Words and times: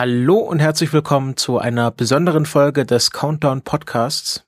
Hallo 0.00 0.38
und 0.38 0.60
herzlich 0.60 0.94
willkommen 0.94 1.36
zu 1.36 1.58
einer 1.58 1.90
besonderen 1.90 2.46
Folge 2.46 2.86
des 2.86 3.10
Countdown 3.10 3.60
Podcasts. 3.60 4.46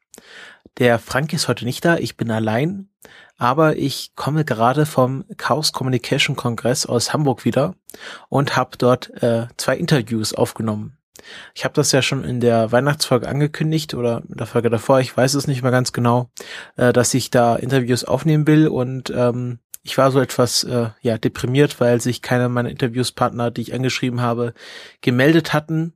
Der 0.79 0.99
Frank 0.99 1.35
ist 1.35 1.47
heute 1.47 1.67
nicht 1.67 1.85
da, 1.85 1.99
ich 1.99 2.17
bin 2.17 2.31
allein, 2.31 2.89
aber 3.37 3.77
ich 3.77 4.13
komme 4.17 4.47
gerade 4.47 4.87
vom 4.87 5.27
Chaos 5.37 5.75
Communication 5.75 6.37
Kongress 6.37 6.87
aus 6.87 7.13
Hamburg 7.13 7.45
wieder 7.45 7.75
und 8.31 8.57
habe 8.57 8.79
dort 8.79 9.11
äh, 9.23 9.47
zwei 9.59 9.77
Interviews 9.77 10.33
aufgenommen. 10.33 10.97
Ich 11.55 11.67
habe 11.67 11.75
das 11.75 11.93
ja 11.93 12.01
schon 12.01 12.25
in 12.25 12.41
der 12.41 12.73
Weihnachtsfolge 12.73 13.29
angekündigt 13.29 13.93
oder 13.93 14.23
in 14.27 14.39
der 14.39 14.47
Folge 14.47 14.71
davor, 14.71 15.01
ich 15.01 15.15
weiß 15.15 15.35
es 15.35 15.47
nicht 15.47 15.61
mehr 15.61 15.71
ganz 15.71 15.93
genau, 15.93 16.31
äh, 16.77 16.95
dass 16.95 17.13
ich 17.13 17.29
da 17.29 17.57
Interviews 17.57 18.05
aufnehmen 18.05 18.47
will 18.47 18.69
und 18.69 19.11
ähm, 19.15 19.59
ich 19.83 19.99
war 19.99 20.11
so 20.13 20.21
etwas 20.21 20.65
äh, 20.65 20.91
ja 21.01 21.19
deprimiert, 21.19 21.81
weil 21.81 22.01
sich 22.01 22.23
keiner 22.23 22.49
meiner 22.49 22.71
Interviewspartner, 22.71 23.51
die 23.51 23.63
ich 23.63 23.75
angeschrieben 23.75 24.21
habe, 24.21 24.55
gemeldet 25.01 25.53
hatten. 25.53 25.95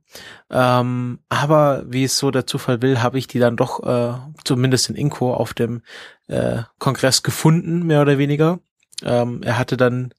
Ähm, 0.49 1.19
aber 1.29 1.83
wie 1.87 2.03
es 2.03 2.17
so 2.17 2.29
der 2.31 2.45
Zufall 2.45 2.81
will, 2.81 3.01
habe 3.01 3.17
ich 3.17 3.27
die 3.27 3.39
dann 3.39 3.55
doch 3.55 3.83
äh, 3.83 4.17
zumindest 4.43 4.89
in 4.89 4.95
Inko 4.95 5.33
auf 5.33 5.53
dem 5.53 5.81
äh, 6.27 6.63
Kongress 6.79 7.23
gefunden, 7.23 7.85
mehr 7.85 8.01
oder 8.01 8.17
weniger. 8.17 8.59
Ähm, 9.03 9.41
er 9.43 9.57
hatte 9.57 9.77
dann 9.77 10.13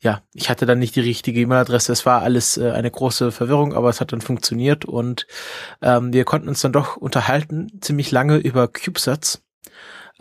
ja, 0.00 0.20
ich 0.34 0.50
hatte 0.50 0.66
dann 0.66 0.80
nicht 0.80 0.96
die 0.96 1.00
richtige 1.00 1.40
E-Mail-Adresse. 1.40 1.92
Es 1.92 2.04
war 2.04 2.22
alles 2.22 2.56
äh, 2.56 2.72
eine 2.72 2.90
große 2.90 3.30
Verwirrung, 3.30 3.72
aber 3.72 3.88
es 3.88 4.00
hat 4.00 4.12
dann 4.12 4.20
funktioniert 4.20 4.84
und 4.84 5.28
ähm, 5.80 6.12
wir 6.12 6.24
konnten 6.24 6.48
uns 6.48 6.60
dann 6.60 6.72
doch 6.72 6.96
unterhalten, 6.96 7.78
ziemlich 7.80 8.10
lange 8.10 8.38
über 8.38 8.66
CubeSats. 8.66 9.42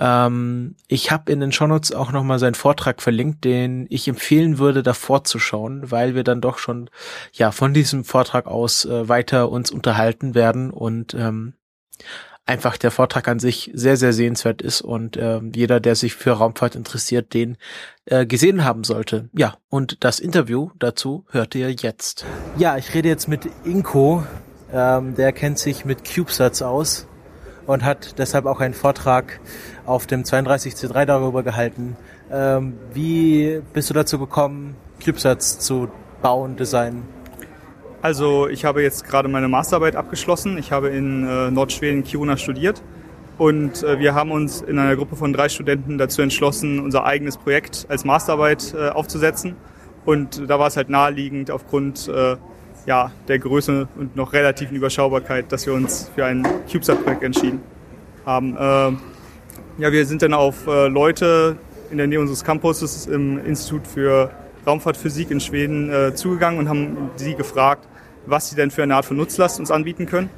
Ähm, 0.01 0.75
ich 0.87 1.11
habe 1.11 1.31
in 1.31 1.39
den 1.39 1.51
Shownotes 1.51 1.93
auch 1.93 2.11
nochmal 2.11 2.39
seinen 2.39 2.55
Vortrag 2.55 3.03
verlinkt, 3.03 3.45
den 3.45 3.85
ich 3.89 4.07
empfehlen 4.07 4.57
würde, 4.57 4.81
davor 4.81 5.23
zu 5.23 5.37
schauen, 5.37 5.91
weil 5.91 6.15
wir 6.15 6.23
dann 6.23 6.41
doch 6.41 6.57
schon 6.57 6.89
ja 7.31 7.51
von 7.51 7.73
diesem 7.73 8.03
Vortrag 8.03 8.47
aus 8.47 8.83
äh, 8.85 9.07
weiter 9.07 9.49
uns 9.51 9.69
unterhalten 9.69 10.33
werden 10.33 10.71
und 10.71 11.13
ähm, 11.13 11.53
einfach 12.47 12.77
der 12.77 12.89
Vortrag 12.89 13.27
an 13.27 13.37
sich 13.37 13.69
sehr, 13.75 13.95
sehr 13.95 14.11
sehenswert 14.11 14.63
ist 14.63 14.81
und 14.81 15.17
äh, 15.17 15.39
jeder, 15.53 15.79
der 15.79 15.95
sich 15.95 16.15
für 16.15 16.31
Raumfahrt 16.31 16.75
interessiert, 16.75 17.35
den 17.35 17.57
äh, 18.05 18.25
gesehen 18.25 18.65
haben 18.65 18.83
sollte. 18.83 19.29
Ja, 19.33 19.57
und 19.69 20.03
das 20.03 20.19
Interview 20.19 20.71
dazu 20.79 21.25
hört 21.29 21.53
ihr 21.53 21.71
jetzt. 21.71 22.25
Ja, 22.57 22.75
ich 22.75 22.95
rede 22.95 23.07
jetzt 23.07 23.27
mit 23.27 23.47
Inko. 23.63 24.23
Ähm, 24.73 25.13
der 25.13 25.31
kennt 25.31 25.59
sich 25.59 25.85
mit 25.85 26.03
CubeSats 26.03 26.63
aus 26.63 27.07
und 27.67 27.83
hat 27.83 28.17
deshalb 28.17 28.45
auch 28.45 28.59
einen 28.59 28.73
Vortrag 28.73 29.39
auf 29.85 30.07
dem 30.07 30.23
32C3 30.23 31.05
darüber 31.05 31.43
gehalten. 31.43 31.95
Ähm, 32.31 32.73
wie 32.93 33.61
bist 33.73 33.89
du 33.89 33.93
dazu 33.93 34.19
gekommen, 34.19 34.75
CubeSats 35.03 35.59
zu 35.59 35.89
bauen, 36.21 36.55
designen? 36.55 37.03
Also 38.01 38.47
ich 38.47 38.65
habe 38.65 38.81
jetzt 38.81 39.07
gerade 39.07 39.27
meine 39.27 39.47
Masterarbeit 39.47 39.95
abgeschlossen. 39.95 40.57
Ich 40.57 40.71
habe 40.71 40.89
in 40.89 41.27
äh, 41.27 41.51
Nordschweden 41.51 42.03
Kiruna 42.03 42.35
studiert 42.37 42.81
und 43.37 43.83
äh, 43.83 43.99
wir 43.99 44.15
haben 44.15 44.31
uns 44.31 44.61
in 44.61 44.79
einer 44.79 44.95
Gruppe 44.95 45.15
von 45.15 45.33
drei 45.33 45.49
Studenten 45.49 45.97
dazu 45.97 46.21
entschlossen, 46.21 46.79
unser 46.79 47.05
eigenes 47.05 47.37
Projekt 47.37 47.85
als 47.89 48.03
Masterarbeit 48.03 48.73
äh, 48.73 48.89
aufzusetzen. 48.89 49.55
Und 50.03 50.49
da 50.49 50.57
war 50.57 50.67
es 50.67 50.77
halt 50.77 50.89
naheliegend 50.89 51.51
aufgrund 51.51 52.07
äh, 52.07 52.37
ja, 52.87 53.11
der 53.27 53.37
Größe 53.37 53.87
und 53.97 54.15
noch 54.15 54.33
relativen 54.33 54.75
Überschaubarkeit, 54.75 55.51
dass 55.51 55.67
wir 55.67 55.73
uns 55.73 56.09
für 56.15 56.25
ein 56.25 56.47
CubeSat-Projekt 56.71 57.21
entschieden 57.21 57.61
haben. 58.25 58.55
Ja, 59.77 59.91
wir 59.91 60.05
sind 60.05 60.21
dann 60.21 60.33
auf 60.33 60.67
äh, 60.67 60.87
Leute 60.87 61.55
in 61.91 61.97
der 61.97 62.05
Nähe 62.05 62.19
unseres 62.19 62.43
Campuses 62.43 63.05
im 63.07 63.43
Institut 63.45 63.87
für 63.87 64.29
Raumfahrtphysik 64.67 65.31
in 65.31 65.39
Schweden 65.39 65.89
äh, 65.89 66.13
zugegangen 66.13 66.59
und 66.59 66.67
haben 66.67 67.09
sie 67.15 67.35
gefragt, 67.35 67.87
was 68.25 68.49
sie 68.49 68.55
denn 68.57 68.69
für 68.69 68.83
eine 68.83 68.95
Art 68.95 69.05
von 69.05 69.15
Nutzlast 69.15 69.59
uns 69.59 69.71
anbieten 69.71 70.05
können. 70.05 70.29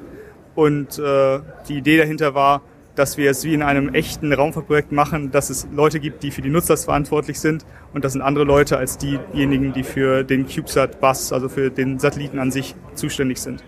Und 0.53 0.99
äh, 0.99 1.39
die 1.67 1.77
Idee 1.77 1.97
dahinter 1.97 2.35
war, 2.35 2.61
dass 2.95 3.17
wir 3.17 3.31
es 3.31 3.43
wie 3.43 3.55
in 3.55 3.63
einem 3.63 3.93
echten 3.95 4.31
Raumfahrtprojekt 4.31 4.91
machen, 4.91 5.31
dass 5.31 5.49
es 5.49 5.67
Leute 5.73 5.99
gibt, 5.99 6.21
die 6.21 6.29
für 6.29 6.43
die 6.43 6.49
Nutzlast 6.49 6.85
verantwortlich 6.85 7.39
sind 7.39 7.65
und 7.91 8.05
das 8.05 8.13
sind 8.13 8.21
andere 8.21 8.45
Leute 8.45 8.77
als 8.77 8.99
diejenigen, 8.99 9.73
die 9.73 9.83
für 9.83 10.23
den 10.23 10.45
CubeSat-Bus, 10.45 11.33
also 11.33 11.49
für 11.49 11.71
den 11.71 11.97
Satelliten 11.97 12.37
an 12.37 12.51
sich 12.51 12.75
zuständig 12.93 13.39
sind. 13.39 13.63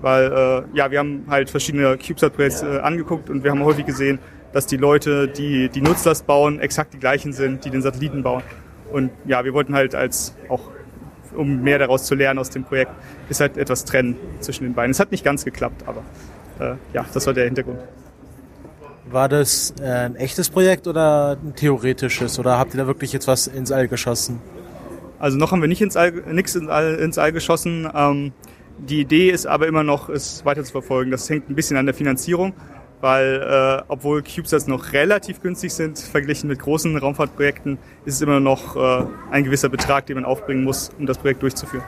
Weil 0.00 0.26
äh, 0.26 0.76
ja, 0.76 0.92
wir 0.92 1.00
haben 1.00 1.24
halt 1.28 1.50
verschiedene 1.50 1.98
CubeSat-Projekte 1.98 2.78
äh, 2.78 2.80
angeguckt 2.80 3.30
und 3.30 3.42
wir 3.42 3.50
haben 3.50 3.64
häufig 3.64 3.84
gesehen, 3.84 4.20
dass 4.52 4.66
die 4.66 4.76
Leute, 4.76 5.28
die 5.28 5.68
die 5.68 5.80
Nutzlast 5.80 6.26
bauen, 6.26 6.60
exakt 6.60 6.94
die 6.94 6.98
gleichen 6.98 7.32
sind, 7.32 7.64
die 7.64 7.70
den 7.70 7.82
Satelliten 7.82 8.22
bauen. 8.22 8.42
Und 8.92 9.10
ja, 9.26 9.44
wir 9.44 9.52
wollten 9.52 9.74
halt 9.74 9.94
als 9.94 10.34
auch, 10.48 10.70
um 11.36 11.62
mehr 11.62 11.78
daraus 11.78 12.04
zu 12.04 12.14
lernen 12.14 12.38
aus 12.38 12.50
dem 12.50 12.64
Projekt, 12.64 12.92
ist 13.28 13.40
halt 13.40 13.56
etwas 13.56 13.84
trennen 13.84 14.16
zwischen 14.40 14.64
den 14.64 14.74
beiden. 14.74 14.90
Es 14.90 15.00
hat 15.00 15.10
nicht 15.10 15.24
ganz 15.24 15.44
geklappt, 15.44 15.84
aber 15.86 16.02
äh, 16.58 16.76
ja, 16.94 17.04
das 17.12 17.26
war 17.26 17.34
der 17.34 17.44
Hintergrund. 17.44 17.78
War 19.10 19.28
das 19.28 19.74
äh, 19.80 19.84
ein 19.84 20.16
echtes 20.16 20.50
Projekt 20.50 20.86
oder 20.86 21.38
ein 21.42 21.54
theoretisches? 21.54 22.38
Oder 22.38 22.58
habt 22.58 22.74
ihr 22.74 22.78
da 22.78 22.86
wirklich 22.86 23.12
jetzt 23.12 23.26
was 23.26 23.46
ins 23.46 23.72
All 23.72 23.88
geschossen? 23.88 24.40
Also 25.18 25.38
noch 25.38 25.52
haben 25.52 25.60
wir 25.60 25.68
nicht 25.68 25.80
ins 25.80 25.96
All, 25.96 26.12
nichts 26.30 26.54
ins 26.54 26.68
All, 26.68 26.94
ins 26.96 27.18
All 27.18 27.32
geschossen. 27.32 27.88
Ähm, 27.94 28.32
die 28.78 29.00
Idee 29.00 29.30
ist 29.30 29.46
aber 29.46 29.66
immer 29.66 29.82
noch, 29.82 30.08
es 30.08 30.44
weiter 30.44 30.62
zu 30.62 30.72
verfolgen. 30.72 31.10
Das 31.10 31.28
hängt 31.28 31.50
ein 31.50 31.54
bisschen 31.54 31.76
an 31.76 31.86
der 31.86 31.94
Finanzierung 31.94 32.52
weil 33.00 33.42
äh, 33.42 33.82
obwohl 33.88 34.22
CubeSats 34.22 34.66
noch 34.66 34.92
relativ 34.92 35.40
günstig 35.40 35.72
sind, 35.72 35.98
verglichen 35.98 36.48
mit 36.48 36.58
großen 36.58 36.96
Raumfahrtprojekten, 36.96 37.78
ist 38.04 38.14
es 38.14 38.22
immer 38.22 38.40
noch 38.40 38.76
äh, 38.76 39.06
ein 39.30 39.44
gewisser 39.44 39.68
Betrag, 39.68 40.06
den 40.06 40.16
man 40.16 40.24
aufbringen 40.24 40.64
muss, 40.64 40.90
um 40.98 41.06
das 41.06 41.18
Projekt 41.18 41.42
durchzuführen. 41.42 41.84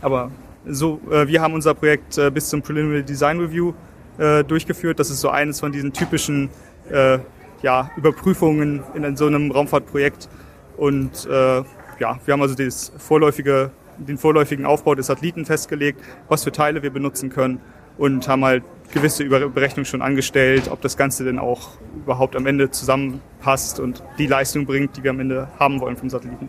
Aber 0.00 0.30
so, 0.66 1.00
äh, 1.10 1.26
wir 1.26 1.40
haben 1.40 1.54
unser 1.54 1.74
Projekt 1.74 2.16
äh, 2.18 2.30
bis 2.30 2.48
zum 2.48 2.62
Preliminary 2.62 3.02
Design 3.02 3.40
Review 3.40 3.72
äh, 4.18 4.44
durchgeführt. 4.44 5.00
Das 5.00 5.10
ist 5.10 5.20
so 5.20 5.30
eines 5.30 5.60
von 5.60 5.72
diesen 5.72 5.92
typischen 5.92 6.50
äh, 6.90 7.18
ja, 7.62 7.90
Überprüfungen 7.96 8.82
in, 8.94 9.16
so 9.16 9.26
einem 9.26 9.50
Raumfahrtprojekt. 9.50 10.28
Und 10.76 11.26
äh, 11.26 11.58
ja, 11.98 12.20
wir 12.24 12.32
haben 12.32 12.42
also 12.42 12.54
das 12.54 12.92
vorläufige, 12.98 13.72
den 13.96 14.16
vorläufigen 14.16 14.64
Aufbau 14.64 14.94
des 14.94 15.06
Satelliten 15.06 15.44
festgelegt, 15.44 16.00
was 16.28 16.44
für 16.44 16.52
Teile 16.52 16.82
wir 16.84 16.90
benutzen 16.90 17.30
können 17.30 17.60
und 17.98 18.28
haben 18.28 18.44
halt 18.44 18.64
gewisse 18.92 19.24
Berechnungen 19.26 19.84
schon 19.84 20.02
angestellt, 20.02 20.68
ob 20.70 20.80
das 20.80 20.96
Ganze 20.96 21.24
denn 21.24 21.38
auch 21.38 21.70
überhaupt 21.96 22.36
am 22.36 22.46
Ende 22.46 22.70
zusammenpasst 22.70 23.80
und 23.80 24.02
die 24.18 24.26
Leistung 24.26 24.64
bringt, 24.64 24.96
die 24.96 25.02
wir 25.02 25.10
am 25.10 25.20
Ende 25.20 25.48
haben 25.58 25.80
wollen 25.80 25.96
vom 25.96 26.08
Satelliten. 26.08 26.48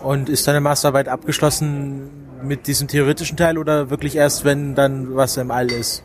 Und 0.00 0.28
ist 0.28 0.46
deine 0.48 0.60
Masterarbeit 0.60 1.08
abgeschlossen 1.08 2.10
mit 2.42 2.66
diesem 2.66 2.88
theoretischen 2.88 3.36
Teil 3.36 3.56
oder 3.56 3.90
wirklich 3.90 4.16
erst, 4.16 4.44
wenn 4.44 4.74
dann 4.74 5.14
was 5.14 5.36
im 5.36 5.50
All 5.50 5.70
ist? 5.70 6.02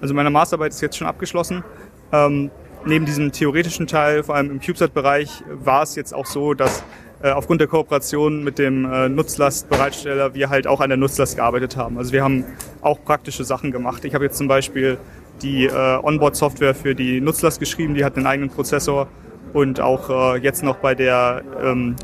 Also 0.00 0.14
meine 0.14 0.30
Masterarbeit 0.30 0.72
ist 0.72 0.80
jetzt 0.80 0.96
schon 0.96 1.06
abgeschlossen. 1.06 1.64
Ähm, 2.12 2.50
neben 2.86 3.04
diesem 3.04 3.32
theoretischen 3.32 3.86
Teil, 3.86 4.22
vor 4.22 4.36
allem 4.36 4.50
im 4.50 4.60
CubeSat-Bereich, 4.60 5.42
war 5.62 5.82
es 5.82 5.94
jetzt 5.94 6.14
auch 6.14 6.26
so, 6.26 6.54
dass 6.54 6.84
aufgrund 7.22 7.60
der 7.60 7.68
Kooperation 7.68 8.44
mit 8.44 8.58
dem 8.58 8.84
äh, 8.84 9.08
Nutzlastbereitsteller 9.08 10.34
wir 10.34 10.50
halt 10.50 10.66
auch 10.66 10.80
an 10.80 10.90
der 10.90 10.98
Nutzlast 10.98 11.36
gearbeitet 11.36 11.76
haben. 11.76 11.98
Also 11.98 12.12
wir 12.12 12.22
haben 12.22 12.44
auch 12.80 13.02
praktische 13.04 13.44
Sachen 13.44 13.72
gemacht. 13.72 14.04
Ich 14.04 14.14
habe 14.14 14.24
jetzt 14.24 14.38
zum 14.38 14.48
Beispiel 14.48 14.98
die 15.42 15.66
äh, 15.66 15.98
Onboard-Software 16.02 16.74
für 16.74 16.94
die 16.94 17.20
Nutzlast 17.20 17.60
geschrieben, 17.60 17.94
die 17.94 18.04
hat 18.04 18.16
einen 18.16 18.26
eigenen 18.26 18.50
Prozessor 18.50 19.08
und 19.52 19.80
auch 19.80 20.34
äh, 20.34 20.38
jetzt 20.38 20.62
noch 20.62 20.76
bei 20.76 20.94
der, 20.94 21.42
ähm, 21.62 21.96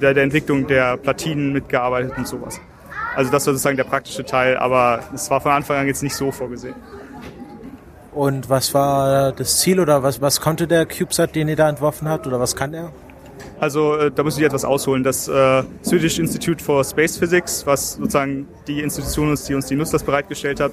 bei 0.00 0.14
der 0.14 0.22
Entwicklung 0.22 0.66
der 0.66 0.96
Platinen 0.96 1.52
mitgearbeitet 1.52 2.12
und 2.16 2.26
sowas. 2.26 2.60
Also 3.14 3.30
das 3.30 3.46
war 3.46 3.52
sozusagen 3.52 3.76
der 3.76 3.84
praktische 3.84 4.24
Teil, 4.24 4.56
aber 4.56 5.00
es 5.14 5.30
war 5.30 5.40
von 5.40 5.52
Anfang 5.52 5.76
an 5.76 5.86
jetzt 5.86 6.02
nicht 6.02 6.14
so 6.14 6.30
vorgesehen. 6.30 6.74
Und 8.12 8.50
was 8.50 8.74
war 8.74 9.32
das 9.32 9.60
Ziel 9.60 9.80
oder 9.80 10.02
was, 10.02 10.20
was 10.20 10.40
konnte 10.40 10.66
der 10.66 10.86
CubeSat, 10.86 11.34
den 11.34 11.48
ihr 11.48 11.56
da 11.56 11.68
entworfen 11.68 12.08
habt 12.08 12.26
oder 12.26 12.40
was 12.40 12.56
kann 12.56 12.74
er? 12.74 12.92
Also 13.62 13.94
äh, 13.94 14.10
da 14.10 14.24
muss 14.24 14.36
ich 14.36 14.42
etwas 14.42 14.64
ausholen. 14.64 15.04
Das 15.04 15.28
äh, 15.28 15.62
Swedish 15.84 16.18
Institute 16.18 16.62
for 16.62 16.82
Space 16.82 17.16
Physics, 17.16 17.64
was 17.64 17.92
sozusagen 17.92 18.48
die 18.66 18.80
Institution 18.80 19.32
ist, 19.32 19.48
die 19.48 19.54
uns 19.54 19.66
die 19.66 19.76
Nutzlast 19.76 20.04
bereitgestellt 20.04 20.58
hat, 20.58 20.72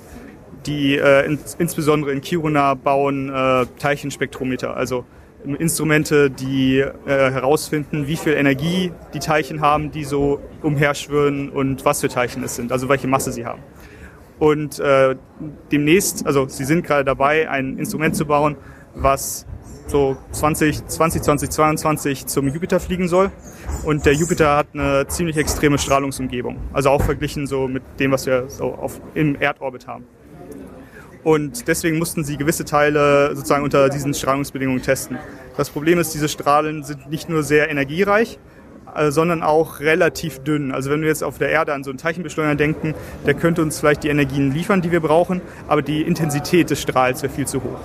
die 0.65 0.95
äh, 0.97 1.23
in, 1.27 1.37
insbesondere 1.59 2.11
in 2.11 2.21
Kiruna 2.21 2.73
bauen 2.73 3.29
äh, 3.29 3.67
Teilchenspektrometer, 3.77 4.75
also 4.75 5.05
Instrumente, 5.59 6.31
die 6.31 6.79
äh, 6.79 6.89
herausfinden, 7.05 8.07
wie 8.07 8.17
viel 8.17 8.33
Energie 8.33 8.91
die 9.13 9.19
Teilchen 9.19 9.61
haben, 9.61 9.91
die 9.91 10.03
so 10.03 10.39
umherschwirren 10.63 11.51
und 11.51 11.85
was 11.85 12.01
für 12.01 12.09
Teilchen 12.09 12.43
es 12.43 12.55
sind, 12.55 12.71
also 12.71 12.89
welche 12.89 13.07
Masse 13.07 13.31
sie 13.31 13.45
haben. 13.45 13.61
Und 14.39 14.79
äh, 14.79 15.15
demnächst, 15.71 16.25
also 16.25 16.47
sie 16.47 16.65
sind 16.65 16.87
gerade 16.87 17.05
dabei, 17.05 17.51
ein 17.51 17.77
Instrument 17.77 18.15
zu 18.15 18.25
bauen, 18.25 18.55
was 18.95 19.45
so 19.89 20.17
20, 20.31 20.87
20, 20.87 21.21
2022 21.21 22.25
zum 22.27 22.47
Jupiter 22.47 22.79
fliegen 22.79 23.07
soll. 23.07 23.31
Und 23.83 24.05
der 24.05 24.13
Jupiter 24.13 24.57
hat 24.57 24.67
eine 24.73 25.07
ziemlich 25.07 25.37
extreme 25.37 25.77
Strahlungsumgebung. 25.77 26.57
Also 26.73 26.89
auch 26.89 27.01
verglichen 27.01 27.47
so 27.47 27.67
mit 27.67 27.83
dem, 27.99 28.11
was 28.11 28.25
wir 28.25 28.49
so 28.49 28.65
auf, 28.73 28.99
im 29.13 29.35
Erdorbit 29.35 29.87
haben. 29.87 30.05
Und 31.23 31.67
deswegen 31.67 31.97
mussten 31.97 32.23
sie 32.23 32.37
gewisse 32.37 32.65
Teile 32.65 33.35
sozusagen 33.35 33.63
unter 33.63 33.89
diesen 33.89 34.13
Strahlungsbedingungen 34.13 34.81
testen. 34.81 35.17
Das 35.57 35.69
Problem 35.69 35.99
ist, 35.99 36.13
diese 36.13 36.29
Strahlen 36.29 36.83
sind 36.83 37.09
nicht 37.09 37.27
nur 37.27 37.43
sehr 37.43 37.69
energiereich, 37.69 38.39
äh, 38.95 39.11
sondern 39.11 39.43
auch 39.43 39.81
relativ 39.81 40.39
dünn. 40.39 40.71
Also 40.71 40.89
wenn 40.89 41.01
wir 41.01 41.09
jetzt 41.09 41.23
auf 41.23 41.37
der 41.37 41.49
Erde 41.49 41.73
an 41.73 41.83
so 41.83 41.91
einen 41.91 41.97
Teilchenbeschleuniger 41.97 42.55
denken, 42.55 42.95
der 43.25 43.33
könnte 43.33 43.61
uns 43.61 43.79
vielleicht 43.79 44.03
die 44.03 44.09
Energien 44.09 44.53
liefern, 44.53 44.81
die 44.81 44.91
wir 44.91 45.01
brauchen, 45.01 45.41
aber 45.67 45.81
die 45.81 46.01
Intensität 46.01 46.69
des 46.69 46.81
Strahls 46.81 47.21
wäre 47.21 47.33
viel 47.33 47.47
zu 47.47 47.61
hoch. 47.61 47.79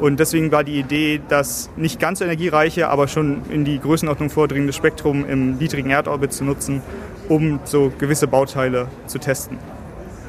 Und 0.00 0.20
deswegen 0.20 0.52
war 0.52 0.62
die 0.62 0.78
Idee, 0.78 1.20
das 1.28 1.70
nicht 1.76 1.98
ganz 1.98 2.20
so 2.20 2.24
energiereiche, 2.24 2.88
aber 2.88 3.08
schon 3.08 3.42
in 3.50 3.64
die 3.64 3.80
Größenordnung 3.80 4.30
vordringende 4.30 4.72
Spektrum 4.72 5.28
im 5.28 5.56
niedrigen 5.56 5.90
Erdorbit 5.90 6.32
zu 6.32 6.44
nutzen, 6.44 6.82
um 7.28 7.58
so 7.64 7.92
gewisse 7.98 8.28
Bauteile 8.28 8.86
zu 9.06 9.18
testen. 9.18 9.58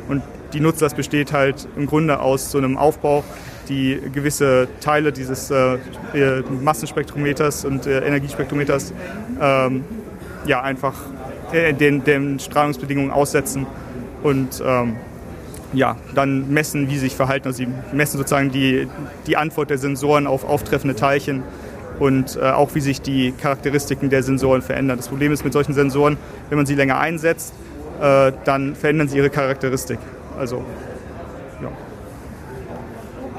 Und 0.08 0.24
die 0.54 0.60
Nutzlast 0.60 0.96
besteht 0.96 1.34
halt 1.34 1.68
im 1.78 1.86
Grunde 1.86 2.20
aus 2.20 2.50
so 2.50 2.58
einem 2.58 2.78
Aufbau, 2.78 3.24
die 3.70 4.02
gewisse 4.12 4.68
Teile 4.82 5.12
dieses 5.12 5.52
äh, 5.52 5.76
äh, 6.14 6.42
Massenspektrometers 6.62 7.66
und 7.66 7.86
äh, 7.86 8.00
Energiespektrometers 8.00 8.92
ähm, 9.40 9.84
ja, 10.46 10.62
einfach 10.64 10.96
äh, 11.52 11.74
den, 11.74 12.04
den 12.04 12.40
Strahlungsbedingungen 12.40 13.12
aussetzen 13.12 13.68
und 14.24 14.64
ähm, 14.66 14.96
ja, 15.74 15.96
dann 16.16 16.50
messen, 16.50 16.90
wie 16.90 16.94
sie 16.94 17.00
sich 17.02 17.16
verhalten. 17.16 17.48
Also 17.48 17.58
sie 17.58 17.68
messen 17.94 18.18
sozusagen 18.18 18.52
die, 18.52 18.88
die 19.28 19.38
Antwort 19.38 19.70
der 19.70 19.78
Sensoren 19.78 20.28
auf 20.28 20.44
auftreffende 20.44 20.96
Teilchen 20.96 21.44
und 22.00 22.38
äh, 22.38 22.52
auch 22.52 22.74
wie 22.76 22.82
sich 22.82 23.02
die 23.02 23.34
Charakteristiken 23.34 24.10
der 24.10 24.24
Sensoren 24.24 24.62
verändern. 24.62 24.98
Das 24.98 25.10
Problem 25.10 25.32
ist 25.32 25.44
mit 25.44 25.54
solchen 25.54 25.74
Sensoren, 25.74 26.18
wenn 26.50 26.58
man 26.58 26.66
sie 26.66 26.76
länger 26.76 27.00
einsetzt, 27.00 27.54
äh, 28.02 28.32
dann 28.46 28.76
verändern 28.76 29.10
sie 29.10 29.18
ihre 29.18 29.30
Charakteristik. 29.30 30.00
Also, 30.38 30.64
ja. 31.62 31.70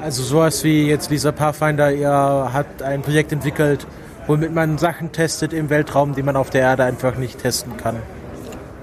Also 0.01 0.23
sowas 0.23 0.63
wie 0.63 0.87
jetzt 0.87 1.09
Lisa 1.09 1.31
Pathfinder, 1.31 1.91
ihr 1.91 2.49
hat 2.53 2.81
ein 2.81 3.01
Projekt 3.01 3.31
entwickelt, 3.31 3.85
womit 4.27 4.53
man 4.53 4.77
Sachen 4.77 5.11
testet 5.11 5.53
im 5.53 5.69
Weltraum, 5.69 6.15
die 6.15 6.23
man 6.23 6.35
auf 6.35 6.49
der 6.49 6.61
Erde 6.61 6.83
einfach 6.83 7.17
nicht 7.17 7.39
testen 7.39 7.77
kann. 7.77 7.97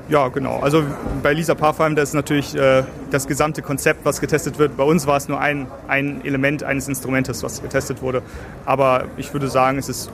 Ja, 0.09 0.29
genau. 0.29 0.59
Also 0.61 0.85
bei 1.23 1.35
Lisa 1.35 1.55
Pathfinder 1.55 2.03
ist 2.03 2.15
natürlich 2.15 2.55
äh, 2.55 2.83
das 3.11 3.27
gesamte 3.27 3.61
Konzept, 3.61 4.07
was 4.07 4.21
getestet 4.21 4.59
wird. 4.59 4.77
Bei 4.77 4.85
uns 4.85 5.07
war 5.07 5.19
es 5.19 5.29
nur 5.29 5.39
ein, 5.39 5.67
ein 5.87 6.25
Element 6.25 6.63
eines 6.63 6.89
Instrumentes, 6.89 7.43
was 7.43 7.61
getestet 7.61 8.01
wurde. 8.01 8.23
Aber 8.65 9.05
ich 9.19 9.33
würde 9.35 9.49
sagen, 9.49 9.77
es 9.77 9.91
ist 9.91 10.11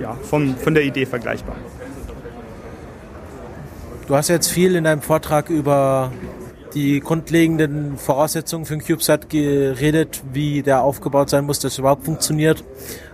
ja, 0.00 0.14
von, 0.22 0.56
von 0.56 0.74
der 0.74 0.84
Idee 0.84 1.06
vergleichbar. 1.06 1.56
Du 4.06 4.14
hast 4.14 4.28
jetzt 4.28 4.48
viel 4.48 4.76
in 4.76 4.84
deinem 4.84 5.02
Vortrag 5.02 5.50
über 5.50 6.12
die 6.74 7.00
grundlegenden 7.00 7.96
Voraussetzungen 7.96 8.64
für 8.64 8.76
den 8.76 8.84
CubeSat 8.84 9.28
geredet, 9.28 10.22
wie 10.32 10.62
der 10.62 10.82
aufgebaut 10.82 11.30
sein 11.30 11.44
muss, 11.44 11.58
dass 11.58 11.72
es 11.72 11.78
überhaupt 11.80 12.04
funktioniert. 12.04 12.62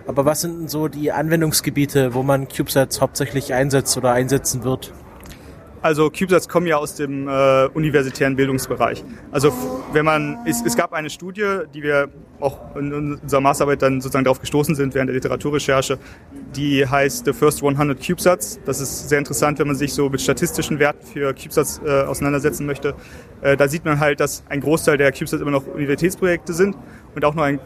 Aber 0.05 0.25
was 0.25 0.41
sind 0.41 0.59
denn 0.59 0.67
so 0.67 0.89
die 0.89 1.11
Anwendungsgebiete, 1.11 2.13
wo 2.13 2.21
man 2.21 2.47
CubeSats 2.47 3.01
hauptsächlich 3.01 3.53
einsetzt 3.53 3.97
oder 3.97 4.11
einsetzen 4.11 4.63
wird? 4.63 4.93
Also 5.83 6.09
CubeSats 6.09 6.47
kommen 6.47 6.65
ja 6.65 6.77
aus 6.77 6.95
dem 6.95 7.27
äh, 7.27 7.65
universitären 7.73 8.37
Bildungsbereich. 8.37 9.03
Also 9.31 9.51
wenn 9.91 10.05
man, 10.05 10.37
es, 10.45 10.63
es 10.65 10.77
gab 10.77 10.93
eine 10.93 11.09
Studie, 11.09 11.59
die 11.73 11.83
wir 11.83 12.07
auch 12.39 12.73
in 12.77 12.93
unserer 13.21 13.41
Masterarbeit 13.41 13.81
dann 13.81 13.99
sozusagen 13.99 14.23
darauf 14.23 14.39
gestoßen 14.39 14.75
sind 14.75 14.95
während 14.95 15.09
der 15.09 15.15
Literaturrecherche, 15.15 15.99
die 16.55 16.87
heißt 16.87 17.25
The 17.25 17.33
First 17.33 17.61
100 17.61 17.99
CubeSats. 18.01 18.61
Das 18.65 18.79
ist 18.79 19.09
sehr 19.09 19.19
interessant, 19.19 19.59
wenn 19.59 19.67
man 19.67 19.75
sich 19.75 19.93
so 19.93 20.09
mit 20.09 20.21
statistischen 20.21 20.79
Werten 20.79 21.05
für 21.05 21.33
CubeSats 21.33 21.81
äh, 21.85 22.03
auseinandersetzen 22.03 22.65
möchte. 22.65 22.95
Äh, 23.41 23.57
da 23.57 23.67
sieht 23.67 23.83
man 23.83 23.99
halt, 23.99 24.21
dass 24.21 24.45
ein 24.47 24.61
Großteil 24.61 24.97
der 24.97 25.11
CubeSats 25.11 25.41
immer 25.41 25.51
noch 25.51 25.67
Universitätsprojekte 25.67 26.53
sind 26.53 26.77
und 27.13 27.25
auch 27.25 27.35
nur 27.35 27.43
ein 27.43 27.59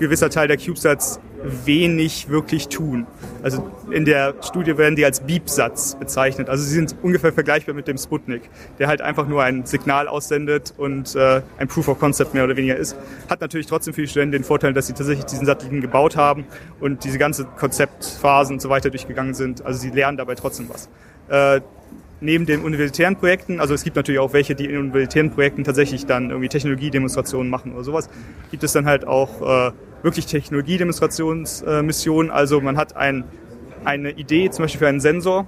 gewisser 0.00 0.28
Teil 0.28 0.48
der 0.48 0.56
CubeSats 0.56 1.20
wenig 1.44 2.28
wirklich 2.28 2.68
tun. 2.68 3.06
Also 3.42 3.70
in 3.90 4.04
der 4.04 4.34
Studie 4.42 4.76
werden 4.78 4.96
die 4.96 5.04
als 5.04 5.20
Beep-Satz 5.20 5.96
bezeichnet. 5.96 6.48
Also 6.48 6.64
sie 6.64 6.74
sind 6.74 6.96
ungefähr 7.02 7.32
vergleichbar 7.32 7.74
mit 7.74 7.86
dem 7.86 7.98
Sputnik, 7.98 8.42
der 8.78 8.88
halt 8.88 9.02
einfach 9.02 9.28
nur 9.28 9.42
ein 9.42 9.66
Signal 9.66 10.08
aussendet 10.08 10.74
und 10.76 11.14
äh, 11.14 11.42
ein 11.58 11.68
Proof 11.68 11.88
of 11.88 11.98
Concept 11.98 12.34
mehr 12.34 12.44
oder 12.44 12.56
weniger 12.56 12.76
ist. 12.76 12.96
Hat 13.28 13.40
natürlich 13.40 13.66
trotzdem 13.66 13.94
für 13.94 14.02
die 14.02 14.08
Studenten 14.08 14.32
den 14.32 14.44
Vorteil, 14.44 14.72
dass 14.72 14.86
sie 14.86 14.94
tatsächlich 14.94 15.26
diesen 15.26 15.46
Satelliten 15.46 15.80
gebaut 15.80 16.16
haben 16.16 16.46
und 16.80 17.04
diese 17.04 17.18
ganze 17.18 17.44
Konzeptphasen 17.44 18.56
und 18.56 18.60
so 18.60 18.70
weiter 18.70 18.90
durchgegangen 18.90 19.34
sind. 19.34 19.64
Also 19.64 19.78
sie 19.78 19.90
lernen 19.90 20.16
dabei 20.16 20.34
trotzdem 20.34 20.68
was. 20.68 20.88
Äh, 21.28 21.60
neben 22.24 22.46
den 22.46 22.62
universitären 22.62 23.16
Projekten, 23.16 23.60
also 23.60 23.74
es 23.74 23.84
gibt 23.84 23.96
natürlich 23.96 24.18
auch 24.18 24.32
welche, 24.32 24.54
die 24.54 24.64
in 24.64 24.78
universitären 24.78 25.30
Projekten 25.30 25.64
tatsächlich 25.64 26.06
dann 26.06 26.30
irgendwie 26.30 26.48
Technologiedemonstrationen 26.48 27.50
machen 27.50 27.74
oder 27.74 27.84
sowas, 27.84 28.08
gibt 28.50 28.64
es 28.64 28.72
dann 28.72 28.86
halt 28.86 29.06
auch 29.06 29.42
äh, 29.42 29.72
wirklich 30.02 30.24
Technologiedemonstrationsmissionen. 30.26 32.30
Äh, 32.30 32.34
also 32.34 32.60
man 32.60 32.76
hat 32.76 32.96
ein, 32.96 33.24
eine 33.84 34.10
Idee, 34.10 34.50
zum 34.50 34.64
Beispiel 34.64 34.80
für 34.80 34.88
einen 34.88 35.00
Sensor, 35.00 35.46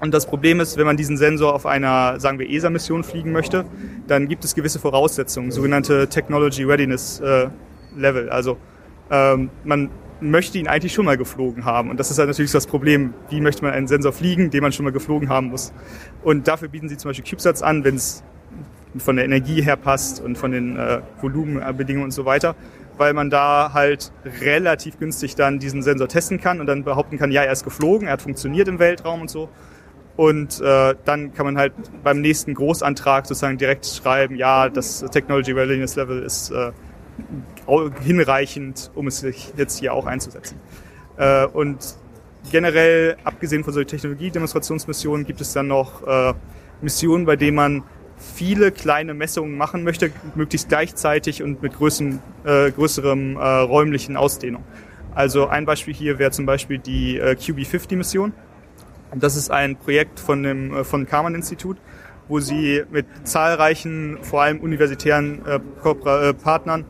und 0.00 0.14
das 0.14 0.24
Problem 0.24 0.60
ist, 0.60 0.78
wenn 0.78 0.86
man 0.86 0.96
diesen 0.96 1.18
Sensor 1.18 1.54
auf 1.54 1.66
einer, 1.66 2.18
sagen 2.18 2.38
wir, 2.38 2.48
ESA-Mission 2.48 3.04
fliegen 3.04 3.32
möchte, 3.32 3.66
dann 4.06 4.28
gibt 4.28 4.44
es 4.44 4.54
gewisse 4.54 4.78
Voraussetzungen, 4.78 5.50
sogenannte 5.50 6.08
Technology 6.08 6.64
Readiness 6.64 7.20
äh, 7.20 7.48
Level. 7.94 8.30
Also 8.30 8.56
ähm, 9.10 9.50
man 9.62 9.90
möchte 10.20 10.58
ihn 10.58 10.68
eigentlich 10.68 10.92
schon 10.92 11.04
mal 11.04 11.16
geflogen 11.16 11.64
haben. 11.64 11.90
Und 11.90 11.98
das 11.98 12.10
ist 12.10 12.18
halt 12.18 12.28
natürlich 12.28 12.52
das 12.52 12.66
Problem. 12.66 13.14
Wie 13.30 13.40
möchte 13.40 13.62
man 13.62 13.72
einen 13.72 13.86
Sensor 13.86 14.12
fliegen, 14.12 14.50
den 14.50 14.62
man 14.62 14.72
schon 14.72 14.84
mal 14.84 14.92
geflogen 14.92 15.28
haben 15.28 15.48
muss? 15.48 15.72
Und 16.22 16.48
dafür 16.48 16.68
bieten 16.68 16.88
sie 16.88 16.96
zum 16.96 17.10
Beispiel 17.10 17.24
CubeSats 17.24 17.62
an, 17.62 17.84
wenn 17.84 17.96
es 17.96 18.22
von 18.98 19.16
der 19.16 19.24
Energie 19.24 19.62
her 19.62 19.76
passt 19.76 20.20
und 20.20 20.36
von 20.36 20.50
den 20.50 20.76
äh, 20.76 21.00
Volumenbedingungen 21.20 22.06
und 22.06 22.10
so 22.10 22.24
weiter, 22.24 22.56
weil 22.96 23.12
man 23.14 23.30
da 23.30 23.70
halt 23.72 24.12
relativ 24.42 24.98
günstig 24.98 25.36
dann 25.36 25.58
diesen 25.58 25.82
Sensor 25.82 26.08
testen 26.08 26.40
kann 26.40 26.60
und 26.60 26.66
dann 26.66 26.82
behaupten 26.82 27.18
kann, 27.18 27.30
ja, 27.30 27.42
er 27.42 27.52
ist 27.52 27.64
geflogen, 27.64 28.08
er 28.08 28.14
hat 28.14 28.22
funktioniert 28.22 28.68
im 28.68 28.78
Weltraum 28.78 29.22
und 29.22 29.30
so. 29.30 29.48
Und 30.16 30.60
äh, 30.60 30.94
dann 31.04 31.32
kann 31.32 31.46
man 31.46 31.56
halt 31.56 31.72
beim 32.02 32.20
nächsten 32.20 32.52
Großantrag 32.52 33.26
sozusagen 33.26 33.58
direkt 33.58 33.86
schreiben, 33.86 34.36
ja, 34.36 34.68
das 34.68 35.04
Technology 35.10 35.52
Readiness 35.52 35.96
Level 35.96 36.22
ist 36.22 36.50
äh, 36.50 36.72
hinreichend, 38.02 38.90
um 38.94 39.06
es 39.06 39.24
jetzt 39.56 39.78
hier 39.78 39.94
auch 39.94 40.06
einzusetzen. 40.06 40.58
Äh, 41.16 41.46
und 41.46 41.78
generell, 42.50 43.16
abgesehen 43.24 43.64
von 43.64 43.72
solchen 43.72 43.88
Technologiedemonstrationsmissionen, 43.88 45.26
gibt 45.26 45.40
es 45.40 45.52
dann 45.52 45.68
noch 45.68 46.06
äh, 46.06 46.34
Missionen, 46.80 47.26
bei 47.26 47.36
denen 47.36 47.56
man 47.56 47.82
viele 48.16 48.70
kleine 48.70 49.14
Messungen 49.14 49.56
machen 49.56 49.82
möchte, 49.82 50.12
möglichst 50.34 50.68
gleichzeitig 50.68 51.42
und 51.42 51.62
mit 51.62 51.74
größeren, 51.74 52.20
äh, 52.44 52.70
größerem 52.70 53.36
äh, 53.36 53.40
räumlichen 53.40 54.16
Ausdehnung. 54.16 54.62
Also 55.14 55.48
ein 55.48 55.64
Beispiel 55.64 55.94
hier 55.94 56.18
wäre 56.18 56.30
zum 56.30 56.46
Beispiel 56.46 56.78
die 56.78 57.18
äh, 57.18 57.32
QB50-Mission. 57.32 58.32
Das 59.14 59.36
ist 59.36 59.50
ein 59.50 59.76
Projekt 59.76 60.20
von 60.20 60.42
dem 60.42 60.74
äh, 60.74 60.84
von 60.84 61.06
Karman-Institut, 61.06 61.78
wo 62.28 62.40
sie 62.40 62.84
mit 62.90 63.06
zahlreichen, 63.24 64.18
vor 64.22 64.42
allem 64.42 64.60
universitären 64.60 65.42
äh, 65.46 65.56
äh, 65.56 66.34
Partnern 66.34 66.84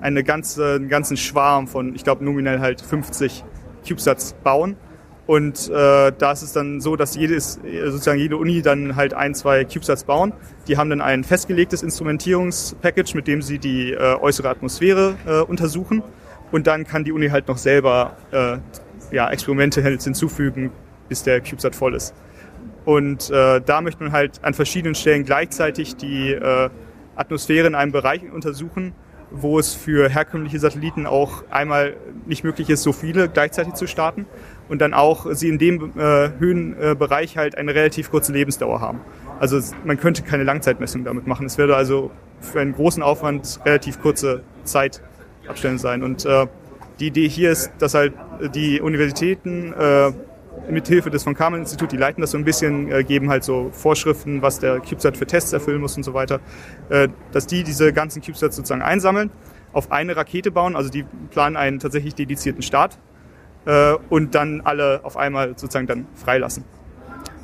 eine 0.00 0.24
ganze, 0.24 0.74
einen 0.74 0.88
ganzen 0.88 1.16
Schwarm 1.16 1.68
von, 1.68 1.94
ich 1.94 2.04
glaube 2.04 2.24
nominell 2.24 2.60
halt 2.60 2.80
50 2.80 3.44
CubeSats 3.86 4.34
bauen. 4.42 4.76
Und 5.26 5.68
äh, 5.70 6.12
da 6.16 6.32
ist 6.32 6.42
es 6.42 6.52
dann 6.52 6.80
so, 6.80 6.94
dass 6.94 7.16
jedes, 7.16 7.58
sozusagen 7.64 8.20
jede 8.20 8.36
Uni 8.36 8.62
dann 8.62 8.94
halt 8.94 9.12
ein, 9.12 9.34
zwei 9.34 9.64
CubeSats 9.64 10.04
bauen. 10.04 10.32
Die 10.68 10.76
haben 10.76 10.88
dann 10.88 11.00
ein 11.00 11.24
festgelegtes 11.24 11.82
Instrumentierungspackage, 11.82 13.14
mit 13.14 13.26
dem 13.26 13.42
sie 13.42 13.58
die 13.58 13.92
äh, 13.92 14.14
äußere 14.20 14.48
Atmosphäre 14.48 15.16
äh, 15.26 15.40
untersuchen. 15.40 16.04
Und 16.52 16.68
dann 16.68 16.84
kann 16.84 17.02
die 17.02 17.10
Uni 17.10 17.28
halt 17.28 17.48
noch 17.48 17.58
selber 17.58 18.16
äh, 18.30 18.58
ja, 19.10 19.28
Experimente 19.28 19.82
halt 19.82 20.00
hinzufügen, 20.00 20.70
bis 21.08 21.24
der 21.24 21.40
CubeSat 21.40 21.74
voll 21.74 21.96
ist. 21.96 22.14
Und 22.84 23.30
äh, 23.30 23.60
da 23.60 23.80
möchte 23.80 24.04
man 24.04 24.12
halt 24.12 24.44
an 24.44 24.54
verschiedenen 24.54 24.94
Stellen 24.94 25.24
gleichzeitig 25.24 25.96
die 25.96 26.32
äh, 26.32 26.70
Atmosphäre 27.16 27.66
in 27.66 27.74
einem 27.74 27.90
Bereich 27.90 28.22
untersuchen 28.32 28.94
wo 29.42 29.58
es 29.58 29.74
für 29.74 30.08
herkömmliche 30.08 30.58
Satelliten 30.58 31.06
auch 31.06 31.44
einmal 31.50 31.96
nicht 32.26 32.44
möglich 32.44 32.70
ist, 32.70 32.82
so 32.82 32.92
viele 32.92 33.28
gleichzeitig 33.28 33.74
zu 33.74 33.86
starten 33.86 34.26
und 34.68 34.80
dann 34.80 34.94
auch 34.94 35.26
sie 35.32 35.48
in 35.48 35.58
dem 35.58 35.92
äh, 35.96 36.30
Höhenbereich 36.38 37.36
halt 37.36 37.56
eine 37.56 37.74
relativ 37.74 38.10
kurze 38.10 38.32
Lebensdauer 38.32 38.80
haben. 38.80 39.00
Also 39.38 39.60
man 39.84 39.98
könnte 39.98 40.22
keine 40.22 40.44
Langzeitmessung 40.44 41.04
damit 41.04 41.26
machen. 41.26 41.46
Es 41.46 41.58
würde 41.58 41.76
also 41.76 42.10
für 42.40 42.60
einen 42.60 42.72
großen 42.72 43.02
Aufwand 43.02 43.60
relativ 43.64 44.00
kurze 44.00 44.42
Zeitabstände 44.64 45.78
sein. 45.78 46.02
Und 46.02 46.24
äh, 46.24 46.46
die 47.00 47.08
Idee 47.08 47.28
hier 47.28 47.50
ist, 47.50 47.70
dass 47.78 47.94
halt 47.94 48.14
die 48.54 48.80
Universitäten 48.80 49.72
äh, 49.72 50.12
mithilfe 50.68 51.10
des 51.10 51.24
von 51.24 51.34
Karman 51.34 51.60
Institut, 51.60 51.92
die 51.92 51.96
leiten 51.96 52.20
das 52.20 52.30
so 52.32 52.38
ein 52.38 52.44
bisschen, 52.44 52.90
äh, 52.90 53.04
geben 53.04 53.30
halt 53.30 53.44
so 53.44 53.70
Vorschriften, 53.72 54.42
was 54.42 54.58
der 54.58 54.80
CubeSat 54.80 55.16
für 55.16 55.26
Tests 55.26 55.52
erfüllen 55.52 55.80
muss 55.80 55.96
und 55.96 56.02
so 56.02 56.14
weiter, 56.14 56.40
äh, 56.88 57.08
dass 57.32 57.46
die 57.46 57.62
diese 57.62 57.92
ganzen 57.92 58.22
CubeSats 58.22 58.56
sozusagen 58.56 58.82
einsammeln, 58.82 59.30
auf 59.72 59.92
eine 59.92 60.16
Rakete 60.16 60.50
bauen, 60.50 60.76
also 60.76 60.90
die 60.90 61.04
planen 61.30 61.56
einen 61.56 61.78
tatsächlich 61.78 62.14
dedizierten 62.14 62.62
Start 62.62 62.98
äh, 63.66 63.94
und 64.08 64.34
dann 64.34 64.60
alle 64.62 65.00
auf 65.04 65.16
einmal 65.16 65.50
sozusagen 65.50 65.86
dann 65.86 66.06
freilassen 66.14 66.64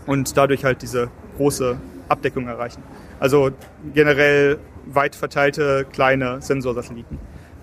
und 0.06 0.36
dadurch 0.36 0.64
halt 0.64 0.82
diese 0.82 1.08
große 1.36 1.76
Abdeckung 2.08 2.48
erreichen. 2.48 2.82
Also 3.20 3.50
generell 3.94 4.58
weit 4.86 5.14
verteilte 5.14 5.86
kleine 5.92 6.42
Sensorsatelliten. 6.42 7.18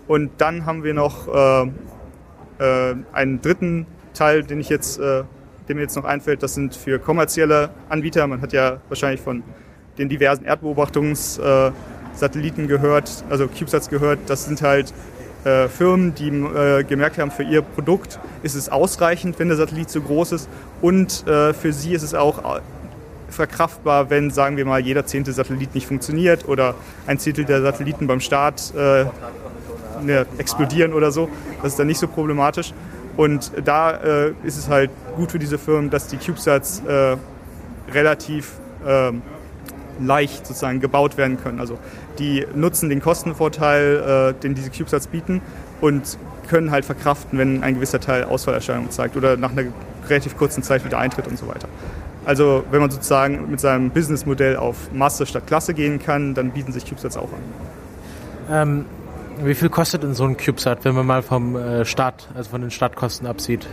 Und 0.07 0.31
dann 0.37 0.65
haben 0.65 0.83
wir 0.83 0.93
noch 0.93 1.27
einen 3.13 3.41
dritten 3.41 3.85
Teil, 4.13 4.43
den 4.43 4.59
ich 4.59 4.69
jetzt 4.69 4.99
äh, 4.99 5.23
der 5.69 5.75
mir 5.75 5.83
jetzt 5.83 5.95
noch 5.95 6.03
einfällt, 6.03 6.43
das 6.43 6.55
sind 6.55 6.75
für 6.75 6.99
kommerzielle 6.99 7.69
Anbieter. 7.87 8.27
Man 8.27 8.41
hat 8.41 8.51
ja 8.53 8.81
wahrscheinlich 8.89 9.21
von 9.21 9.43
den 9.99 10.09
diversen 10.09 10.43
Erdbeobachtungssatelliten 10.43 12.67
gehört, 12.67 13.23
also 13.29 13.47
CubeSats 13.47 13.89
gehört. 13.89 14.19
Das 14.27 14.45
sind 14.45 14.63
halt 14.63 14.91
äh, 15.45 15.67
Firmen, 15.67 16.15
die 16.15 16.29
äh, 16.29 16.83
gemerkt 16.83 17.19
haben, 17.19 17.29
für 17.31 17.43
ihr 17.43 17.61
Produkt 17.61 18.19
ist 18.41 18.55
es 18.55 18.69
ausreichend, 18.69 19.37
wenn 19.37 19.47
der 19.47 19.57
Satellit 19.57 19.91
so 19.91 20.01
groß 20.01 20.31
ist. 20.31 20.49
Und 20.81 21.27
äh, 21.27 21.53
für 21.53 21.71
sie 21.71 21.93
ist 21.93 22.01
es 22.01 22.15
auch 22.15 22.57
äh, 22.57 22.61
verkraftbar, 23.29 24.09
wenn, 24.09 24.31
sagen 24.31 24.57
wir 24.57 24.65
mal, 24.65 24.79
jeder 24.79 25.05
zehnte 25.05 25.31
Satellit 25.31 25.75
nicht 25.75 25.85
funktioniert 25.85 26.47
oder 26.47 26.73
ein 27.05 27.19
Zehntel 27.19 27.45
der 27.45 27.61
Satelliten 27.61 28.07
beim 28.07 28.21
Start 28.21 28.73
äh, 28.75 29.05
ne, 30.01 30.25
explodieren 30.39 30.93
oder 30.93 31.11
so. 31.11 31.29
Das 31.61 31.73
ist 31.73 31.79
dann 31.79 31.85
nicht 31.87 31.99
so 31.99 32.07
problematisch. 32.07 32.73
Und 33.19 33.51
da 33.65 33.91
äh, 33.97 34.33
ist 34.45 34.57
es 34.57 34.69
halt 34.69 34.91
gut 35.17 35.33
für 35.33 35.39
diese 35.39 35.57
Firmen, 35.57 35.89
dass 35.89 36.07
die 36.07 36.15
CubeSats 36.15 36.81
äh, 36.87 37.17
relativ 37.91 38.53
äh, 38.87 39.11
leicht 40.01 40.47
sozusagen 40.47 40.79
gebaut 40.79 41.17
werden 41.17 41.37
können. 41.37 41.59
Also 41.59 41.77
die 42.17 42.47
nutzen 42.55 42.87
den 42.87 43.01
Kostenvorteil, 43.01 44.35
äh, 44.37 44.41
den 44.41 44.55
diese 44.55 44.69
CubeSats 44.69 45.07
bieten 45.07 45.41
und 45.81 46.17
können 46.47 46.71
halt 46.71 46.85
verkraften, 46.85 47.37
wenn 47.37 47.61
ein 47.61 47.73
gewisser 47.73 47.99
Teil 47.99 48.23
Ausfallerscheinungen 48.23 48.89
zeigt 48.89 49.17
oder 49.17 49.35
nach 49.35 49.51
einer 49.51 49.63
relativ 50.07 50.37
kurzen 50.37 50.63
Zeit 50.63 50.85
wieder 50.85 50.97
eintritt 50.97 51.27
und 51.27 51.37
so 51.37 51.45
weiter. 51.49 51.67
Also 52.23 52.63
wenn 52.71 52.79
man 52.79 52.89
sozusagen 52.89 53.51
mit 53.51 53.59
seinem 53.59 53.89
Businessmodell 53.89 54.55
auf 54.55 54.93
Masse 54.93 55.25
statt 55.25 55.45
Klasse 55.45 55.73
gehen 55.73 55.99
kann, 55.99 56.35
dann 56.35 56.51
bieten 56.51 56.71
sich 56.71 56.85
CubeSats 56.85 57.17
auch 57.17 57.33
an. 57.33 57.43
Ähm, 58.49 58.85
wie 59.43 59.55
viel 59.55 59.69
kostet 59.69 60.03
denn 60.03 60.13
so 60.13 60.25
ein 60.25 60.37
CubeSat, 60.37 60.85
wenn 60.85 60.95
man 60.95 61.05
mal 61.05 61.21
vom 61.21 61.55
äh, 61.55 61.85
Start, 61.85 62.27
also 62.35 62.49
von 62.49 62.61
den 62.61 62.71
Startkosten 62.71 63.27
absieht? 63.27 63.67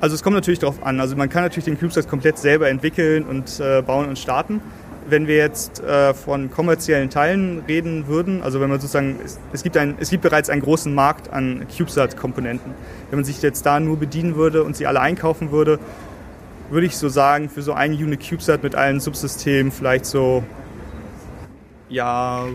Also 0.00 0.14
es 0.14 0.22
kommt 0.22 0.34
natürlich 0.34 0.58
darauf 0.58 0.82
an. 0.82 1.00
Also 1.00 1.16
man 1.16 1.28
kann 1.28 1.42
natürlich 1.42 1.64
den 1.64 1.78
CubeSat 1.78 2.08
komplett 2.08 2.38
selber 2.38 2.68
entwickeln 2.68 3.24
und 3.24 3.60
äh, 3.60 3.82
bauen 3.82 4.08
und 4.08 4.18
starten. 4.18 4.60
Wenn 5.08 5.26
wir 5.26 5.36
jetzt 5.36 5.80
äh, 5.80 6.14
von 6.14 6.50
kommerziellen 6.50 7.10
Teilen 7.10 7.62
reden 7.68 8.06
würden, 8.06 8.42
also 8.42 8.60
wenn 8.60 8.68
man 8.68 8.80
sozusagen, 8.80 9.18
es, 9.24 9.38
es, 9.52 9.62
gibt 9.62 9.76
ein, 9.76 9.96
es 10.00 10.10
gibt 10.10 10.22
bereits 10.22 10.50
einen 10.50 10.62
großen 10.62 10.92
Markt 10.92 11.32
an 11.32 11.66
CubeSat-Komponenten. 11.68 12.72
Wenn 13.10 13.18
man 13.18 13.24
sich 13.24 13.40
jetzt 13.42 13.64
da 13.64 13.78
nur 13.78 13.96
bedienen 13.96 14.34
würde 14.36 14.64
und 14.64 14.76
sie 14.76 14.86
alle 14.86 15.00
einkaufen 15.00 15.52
würde, 15.52 15.78
würde 16.70 16.86
ich 16.86 16.96
so 16.96 17.08
sagen, 17.08 17.48
für 17.48 17.62
so 17.62 17.72
ein 17.72 17.92
Unit 17.92 18.28
CubeSat 18.28 18.62
mit 18.62 18.74
allen 18.74 18.98
Subsystemen 18.98 19.70
vielleicht 19.70 20.06
so, 20.06 20.42
ja, 21.88 22.46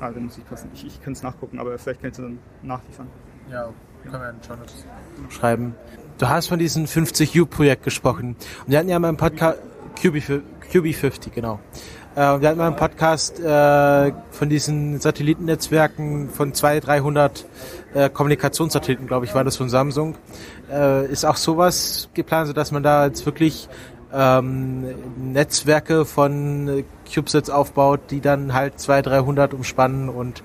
Ah, 0.00 0.10
da 0.10 0.20
muss 0.20 0.36
ich 0.36 0.44
passen. 0.44 0.70
Ich, 0.74 0.86
ich 0.86 1.02
kann 1.02 1.12
es 1.12 1.22
nachgucken, 1.22 1.58
aber 1.58 1.78
vielleicht 1.78 2.02
kannst 2.02 2.18
du 2.18 2.24
dann 2.24 2.38
nachliefern. 2.62 3.08
Ja, 3.50 3.68
können 4.02 4.22
wir 4.22 4.34
schon 4.46 5.30
schreiben. 5.30 5.74
Du 6.18 6.28
hast 6.28 6.48
von 6.48 6.58
diesem 6.58 6.84
50U-Projekt 6.84 7.84
gesprochen. 7.84 8.36
Und 8.64 8.70
wir 8.70 8.78
hatten 8.78 8.88
ja 8.88 8.98
mal 8.98 9.10
im 9.10 9.16
Podcast, 9.16 9.58
QB50, 10.00 11.30
genau. 11.34 11.60
Äh, 12.14 12.40
wir 12.40 12.48
hatten 12.48 12.58
mal 12.58 12.68
im 12.68 12.76
Podcast 12.76 13.38
äh, 13.40 14.12
von 14.30 14.48
diesen 14.48 15.00
Satellitennetzwerken 15.00 16.30
von 16.30 16.54
200, 16.54 16.86
300 16.86 17.46
äh, 17.94 18.08
Kommunikationssatelliten, 18.10 19.06
glaube 19.06 19.26
ich, 19.26 19.34
war 19.34 19.44
das 19.44 19.56
von 19.56 19.68
Samsung. 19.68 20.16
Äh, 20.70 21.10
ist 21.12 21.24
auch 21.24 21.36
sowas 21.36 22.08
geplant, 22.14 22.48
sodass 22.48 22.72
man 22.72 22.82
da 22.82 23.06
jetzt 23.06 23.26
wirklich 23.26 23.68
ähm, 24.16 24.84
Netzwerke 25.32 26.04
von 26.06 26.84
CubeSats 27.12 27.50
aufbaut, 27.50 28.00
die 28.10 28.20
dann 28.20 28.54
halt 28.54 28.80
200, 28.80 29.12
300 29.12 29.54
umspannen 29.54 30.08
und 30.08 30.42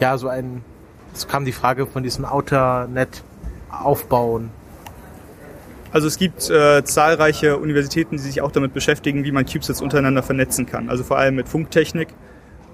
ja, 0.00 0.16
so 0.16 0.28
ein, 0.28 0.64
es 1.14 1.28
kam 1.28 1.44
die 1.44 1.52
Frage 1.52 1.86
von 1.86 2.02
diesem 2.02 2.24
Outernet 2.24 3.22
aufbauen. 3.70 4.50
Also 5.92 6.06
es 6.06 6.18
gibt 6.18 6.48
äh, 6.48 6.82
zahlreiche 6.84 7.58
Universitäten, 7.58 8.16
die 8.16 8.22
sich 8.22 8.40
auch 8.40 8.52
damit 8.52 8.72
beschäftigen, 8.72 9.24
wie 9.24 9.32
man 9.32 9.44
CubeSats 9.44 9.82
untereinander 9.82 10.22
vernetzen 10.22 10.64
kann. 10.64 10.88
Also 10.88 11.04
vor 11.04 11.18
allem 11.18 11.34
mit 11.34 11.48
Funktechnik, 11.48 12.08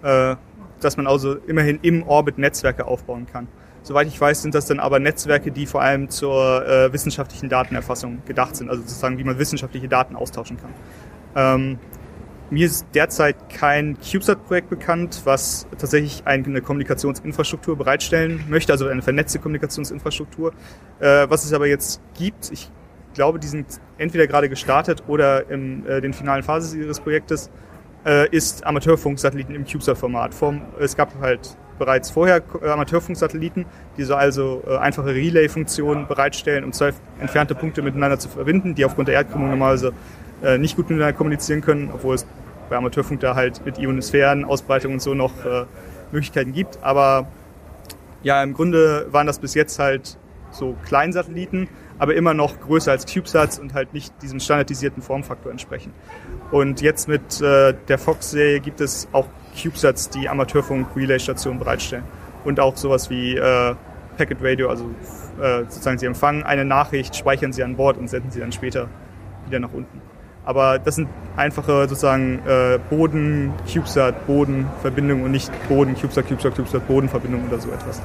äh, 0.03 0.37
dass 0.81 0.97
man 0.97 1.07
also 1.07 1.35
immerhin 1.35 1.79
im 1.83 2.07
Orbit 2.07 2.38
Netzwerke 2.38 2.87
aufbauen 2.87 3.26
kann. 3.26 3.49
Soweit 3.87 4.09
ich 4.09 4.21
weiß, 4.21 4.43
sind 4.43 4.52
das 4.52 4.66
dann 4.66 4.81
aber 4.81 4.99
Netzwerke, 4.99 5.52
die 5.52 5.64
vor 5.64 5.81
allem 5.81 6.09
zur 6.09 6.66
äh, 6.66 6.93
wissenschaftlichen 6.93 7.49
Datenerfassung 7.49 8.19
gedacht 8.26 8.57
sind, 8.57 8.69
also 8.69 8.83
sozusagen, 8.83 9.16
wie 9.16 9.23
man 9.23 9.38
wissenschaftliche 9.38 9.87
Daten 9.87 10.16
austauschen 10.16 10.57
kann. 10.57 10.75
Ähm, 11.37 11.78
mir 12.50 12.66
ist 12.66 12.85
derzeit 12.95 13.49
kein 13.49 13.97
CubeSat-Projekt 14.00 14.71
bekannt, 14.71 15.21
was 15.23 15.69
tatsächlich 15.78 16.23
eine 16.25 16.62
Kommunikationsinfrastruktur 16.62 17.76
bereitstellen 17.76 18.43
möchte, 18.49 18.73
also 18.73 18.88
eine 18.88 19.02
vernetzte 19.02 19.38
Kommunikationsinfrastruktur. 19.38 20.52
Äh, 20.99 21.26
was 21.28 21.45
es 21.45 21.52
aber 21.52 21.69
jetzt 21.69 22.00
gibt, 22.19 22.50
ich 22.50 22.69
glaube, 23.14 23.38
die 23.38 23.47
sind 23.47 23.81
entweder 23.99 24.26
gerade 24.26 24.49
gestartet 24.49 25.05
oder 25.07 25.49
in 25.49 25.87
äh, 25.87 26.00
den 26.00 26.12
finalen 26.12 26.43
Phasen 26.43 26.83
ihres 26.83 26.99
Projektes, 26.99 27.52
äh, 28.05 28.28
ist 28.31 28.66
Amateurfunksatelliten 28.66 29.55
im 29.55 29.64
CubeSat-Format. 29.64 30.35
Es 30.81 30.97
gab 30.97 31.12
halt 31.21 31.57
bereits 31.78 32.11
vorher 32.11 32.42
äh, 32.62 32.68
Amateurfunksatelliten, 32.68 33.66
die 33.97 34.04
so 34.04 34.14
also 34.14 34.62
äh, 34.66 34.76
einfache 34.76 35.09
Relay-Funktionen 35.09 36.06
bereitstellen, 36.06 36.64
um 36.64 36.73
zwei 36.73 36.92
entfernte 37.21 37.54
Punkte 37.54 37.83
miteinander 37.83 38.18
zu 38.18 38.28
verbinden, 38.28 38.75
die 38.75 38.85
aufgrund 38.85 39.09
der 39.09 39.16
Erdkrümmung 39.16 39.50
normalerweise 39.50 39.92
äh, 40.42 40.59
nicht 40.59 40.76
gut 40.76 40.88
miteinander 40.88 41.16
kommunizieren 41.16 41.61
können, 41.61 41.90
obwohl 41.92 42.14
es 42.14 42.26
bei 42.68 42.76
Amateurfunk 42.76 43.21
da 43.21 43.35
halt 43.35 43.64
mit 43.64 43.78
Ionosphären, 43.78 44.45
Ausbreitung 44.45 44.95
und 44.95 45.00
so 45.00 45.14
noch 45.14 45.33
Möglichkeiten 46.11 46.52
gibt. 46.52 46.78
Aber 46.83 47.28
ja, 48.25 48.42
im 48.42 48.54
Grunde 48.54 49.06
waren 49.12 49.28
das 49.28 49.38
bis 49.38 49.54
jetzt 49.54 49.78
halt 49.78 50.18
so 50.50 50.76
Kleinsatelliten, 50.85 51.68
aber 51.99 52.14
immer 52.14 52.35
noch 52.35 52.61
größer 52.61 52.90
als 52.90 53.06
CubeSats 53.06 53.59
und 53.59 53.75
halt 53.75 53.95
nicht 53.95 54.12
diesem 54.23 54.40
standardisierten 54.40 55.02
Formfaktor 55.02 55.52
entsprechen. 55.52 55.92
Und 56.50 56.80
jetzt 56.80 57.09
mit 57.09 57.40
äh, 57.40 57.75
der 57.88 57.99
Fox-Serie 57.99 58.61
gibt 58.61 58.80
es 58.80 59.09
auch 59.12 59.26
CubeSats, 59.57 60.11
die 60.11 60.29
Amateurfunk-Relay-Stationen 60.29 61.59
bereitstellen. 61.59 62.05
Und 62.45 62.61
auch 62.61 62.77
sowas 62.77 63.11
wie 63.11 63.37
äh, 63.37 63.75
Packet 64.17 64.39
Radio, 64.41 64.71
also 64.71 64.85
äh, 65.41 65.65
sozusagen 65.65 65.99
sie 65.99 66.07
empfangen 66.07 66.43
eine 66.43 66.65
Nachricht, 66.65 67.17
speichern 67.17 67.53
sie 67.53 67.63
an 67.63 67.77
Bord 67.77 67.97
und 67.97 68.09
senden 68.09 68.31
sie 68.31 68.41
dann 68.41 68.53
später 68.53 68.89
wieder 69.47 69.61
nach 69.61 69.73
unten. 69.73 70.01
Aber 70.45 70.79
das 70.79 70.95
sind 70.95 71.09
einfache 71.37 71.89
sozusagen 71.89 72.41
äh, 72.47 72.79
Boden, 72.89 73.53
CubeSat, 73.71 74.27
Boden-Verbindungen 74.27 75.25
und 75.25 75.33
nicht 75.33 75.51
Boden, 75.69 75.97
CubeSat, 75.97 76.29
CubeSat, 76.29 76.55
CubeSat, 76.55 76.87
Boden-Verbindungen 76.87 77.49
oder 77.49 77.59
so 77.59 77.69
etwas. 77.71 78.01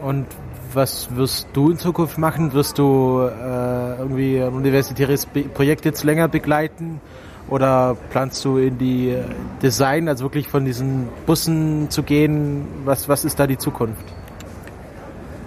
Und 0.00 0.26
was 0.72 1.14
wirst 1.14 1.48
du 1.52 1.70
in 1.70 1.76
Zukunft 1.76 2.16
machen? 2.16 2.54
Wirst 2.54 2.78
du 2.78 3.20
äh, 3.20 3.98
irgendwie 3.98 4.40
ein 4.40 4.54
universitäres 4.54 5.26
Projekt 5.26 5.84
jetzt 5.84 6.02
länger 6.02 6.28
begleiten? 6.28 7.00
Oder 7.48 7.96
planst 8.10 8.44
du 8.44 8.56
in 8.56 8.78
die 8.78 9.16
Design, 9.62 10.08
also 10.08 10.24
wirklich 10.24 10.48
von 10.48 10.64
diesen 10.64 11.08
Bussen 11.26 11.90
zu 11.90 12.02
gehen? 12.02 12.66
Was, 12.84 13.08
was 13.08 13.24
ist 13.24 13.38
da 13.38 13.46
die 13.46 13.58
Zukunft? 13.58 14.04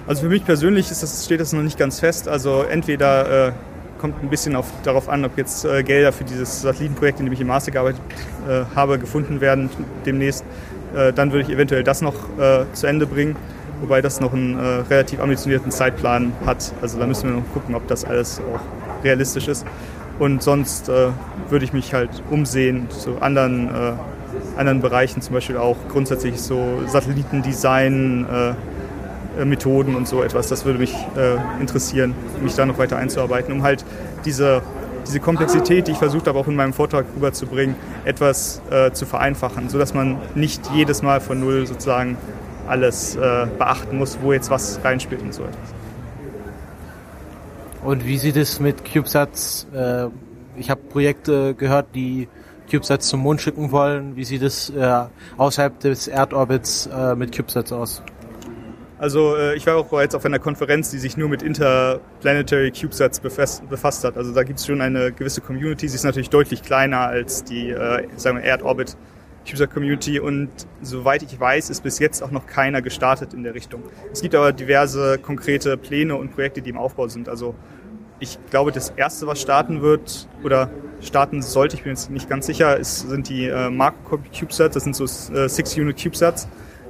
Also 0.07 0.23
für 0.23 0.29
mich 0.29 0.45
persönlich 0.45 0.91
ist 0.91 1.01
das, 1.01 1.25
steht 1.25 1.39
das 1.39 1.51
noch 1.53 1.63
nicht 1.63 1.79
ganz 1.79 1.99
fest. 1.99 2.27
Also 2.27 2.63
entweder 2.63 3.47
äh, 3.47 3.51
kommt 3.99 4.21
ein 4.21 4.29
bisschen 4.29 4.55
auf, 4.55 4.67
darauf 4.83 5.09
an, 5.09 5.25
ob 5.25 5.37
jetzt 5.37 5.65
äh, 5.65 5.81
Gelder 5.83 6.11
für 6.11 6.25
dieses 6.25 6.61
Satellitenprojekt, 6.61 7.19
in 7.19 7.25
dem 7.25 7.33
ich 7.33 7.41
im 7.41 7.47
Master 7.47 7.71
gearbeitet 7.71 8.01
äh, 8.47 8.63
habe, 8.75 8.99
gefunden 8.99 9.41
werden 9.41 9.69
demnächst. 10.05 10.45
Äh, 10.95 11.11
dann 11.11 11.31
würde 11.31 11.43
ich 11.47 11.49
eventuell 11.49 11.83
das 11.83 12.01
noch 12.01 12.13
äh, 12.37 12.65
zu 12.73 12.85
Ende 12.85 13.07
bringen 13.07 13.35
wobei 13.81 14.01
das 14.01 14.19
noch 14.19 14.33
einen 14.33 14.57
äh, 14.57 14.61
relativ 14.89 15.19
ambitionierten 15.19 15.71
Zeitplan 15.71 16.33
hat. 16.45 16.73
Also 16.81 16.99
da 16.99 17.05
müssen 17.05 17.29
wir 17.29 17.37
noch 17.37 17.53
gucken, 17.53 17.75
ob 17.75 17.87
das 17.87 18.05
alles 18.05 18.39
auch 18.39 19.03
realistisch 19.03 19.47
ist. 19.47 19.65
Und 20.19 20.41
sonst 20.41 20.89
äh, 20.89 21.09
würde 21.49 21.65
ich 21.65 21.73
mich 21.73 21.93
halt 21.93 22.09
umsehen 22.29 22.89
zu 22.89 23.21
anderen, 23.21 23.67
äh, 23.67 23.93
anderen 24.57 24.81
Bereichen, 24.81 25.21
zum 25.21 25.33
Beispiel 25.33 25.57
auch 25.57 25.77
grundsätzlich 25.89 26.41
so 26.41 26.81
Satellitendesign, 26.87 28.25
äh, 28.25 28.53
äh, 29.41 29.45
Methoden 29.45 29.95
und 29.95 30.07
so 30.07 30.23
etwas. 30.23 30.47
Das 30.47 30.65
würde 30.65 30.79
mich 30.79 30.93
äh, 30.93 31.35
interessieren, 31.59 32.15
mich 32.41 32.55
da 32.55 32.65
noch 32.65 32.77
weiter 32.77 32.97
einzuarbeiten, 32.97 33.53
um 33.53 33.63
halt 33.63 33.83
diese, 34.23 34.61
diese 35.05 35.19
Komplexität, 35.19 35.87
die 35.87 35.91
ich 35.91 35.97
versucht 35.97 36.27
habe, 36.27 36.39
auch 36.39 36.47
in 36.47 36.55
meinem 36.55 36.73
Vortrag 36.73 37.05
rüberzubringen, 37.15 37.75
etwas 38.05 38.61
zu 38.93 39.05
vereinfachen, 39.05 39.69
sodass 39.69 39.93
man 39.93 40.17
nicht 40.33 40.61
jedes 40.73 41.03
Mal 41.03 41.21
von 41.21 41.39
Null 41.39 41.67
sozusagen 41.67 42.17
alles 42.67 43.15
äh, 43.15 43.47
beachten 43.57 43.97
muss, 43.97 44.17
wo 44.21 44.33
jetzt 44.33 44.49
was 44.49 44.79
reinspielt 44.83 45.21
und 45.21 45.33
so 45.33 45.43
etwas. 45.43 45.74
Und 47.85 48.03
wie 48.07 48.17
sieht 48.17 48.35
es 48.35 48.59
mit 48.59 48.83
CubeSats? 48.83 49.67
Äh, 49.71 50.07
ich 50.57 50.71
habe 50.71 50.81
Projekte 50.81 51.53
gehört, 51.53 51.93
die 51.93 52.27
CubeSats 52.69 53.07
zum 53.09 53.19
Mond 53.19 53.41
schicken 53.41 53.71
wollen. 53.71 54.15
Wie 54.15 54.23
sieht 54.23 54.41
es 54.41 54.71
äh, 54.71 55.03
außerhalb 55.37 55.79
des 55.81 56.07
Erdorbits 56.07 56.87
äh, 56.87 57.13
mit 57.13 57.31
CubeSats 57.31 57.71
aus? 57.71 58.01
Also 58.97 59.35
äh, 59.35 59.55
ich 59.55 59.67
war 59.67 59.77
auch 59.77 59.85
bereits 59.85 60.15
auf 60.15 60.25
einer 60.25 60.39
Konferenz, 60.39 60.89
die 60.89 60.97
sich 60.97 61.15
nur 61.15 61.29
mit 61.29 61.43
Interplanetary 61.43 62.71
CubeSats 62.71 63.19
befasst, 63.19 64.03
hat. 64.03 64.17
Also 64.17 64.33
da 64.33 64.41
gibt 64.41 64.57
es 64.57 64.65
schon 64.65 64.81
eine 64.81 65.11
gewisse 65.11 65.41
Community. 65.41 65.87
Sie 65.87 65.95
ist 65.95 66.05
natürlich 66.05 66.31
deutlich 66.31 66.63
kleiner 66.63 67.01
als 67.01 67.43
die 67.43 67.69
äh, 67.69 68.07
sagen 68.15 68.37
wir 68.37 68.45
Erdorbit 68.45 68.97
CubeSat-Community 69.45 70.19
und 70.19 70.49
soweit 70.81 71.23
ich 71.23 71.39
weiß, 71.39 71.69
ist 71.69 71.83
bis 71.83 71.99
jetzt 71.99 72.21
auch 72.21 72.31
noch 72.31 72.47
keiner 72.47 72.81
gestartet 72.81 73.33
in 73.33 73.43
der 73.43 73.53
Richtung. 73.53 73.83
Es 74.11 74.21
gibt 74.21 74.35
aber 74.35 74.51
diverse 74.51 75.17
konkrete 75.17 75.77
Pläne 75.77 76.15
und 76.15 76.33
Projekte, 76.33 76.61
die 76.61 76.71
im 76.71 76.77
Aufbau 76.77 77.07
sind. 77.07 77.29
Also 77.29 77.55
ich 78.19 78.37
glaube, 78.49 78.71
das 78.71 78.91
erste, 78.91 79.27
was 79.27 79.41
starten 79.41 79.81
wird 79.81 80.27
oder 80.43 80.69
starten 81.01 81.41
sollte, 81.41 81.75
ich 81.75 81.83
bin 81.83 81.91
jetzt 81.91 82.09
nicht 82.09 82.29
ganz 82.29 82.45
sicher, 82.45 82.77
ist, 82.77 83.09
sind 83.09 83.29
die 83.29 83.47
äh, 83.47 83.69
Marco 83.69 84.17
CubeSats, 84.17 84.73
das 84.73 84.83
sind 84.83 84.95
so 84.95 85.03
äh, 85.03 85.49
Six-Unit 85.49 86.01
CubeSats. 86.01 86.47